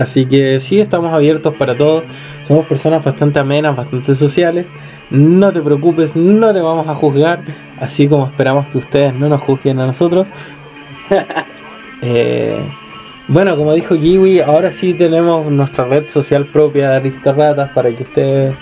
[0.00, 2.04] Así que sí, estamos abiertos para todos.
[2.48, 4.66] Somos personas bastante amenas, bastante sociales.
[5.10, 7.44] No te preocupes, no te vamos a juzgar,
[7.78, 10.28] así como esperamos que ustedes no nos juzguen a nosotros.
[12.02, 12.58] Eh,
[13.28, 18.04] bueno, como dijo Kiwi, ahora sí tenemos nuestra red social propia de Aristorratas para que
[18.04, 18.54] ustedes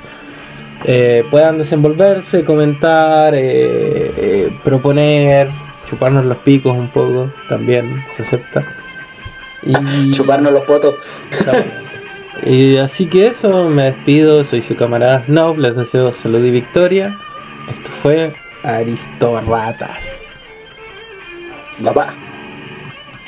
[0.85, 5.51] eh, puedan desenvolverse, comentar, eh, proponer,
[5.89, 8.78] chuparnos los picos un poco, también se acepta.
[9.63, 10.11] Y...
[10.13, 10.95] Chuparnos los potos.
[12.45, 17.19] y así que eso, me despido, soy su camarada Snob, les deseo salud y victoria.
[17.71, 19.99] Esto fue Aristorratas.
[21.83, 22.15] Papá.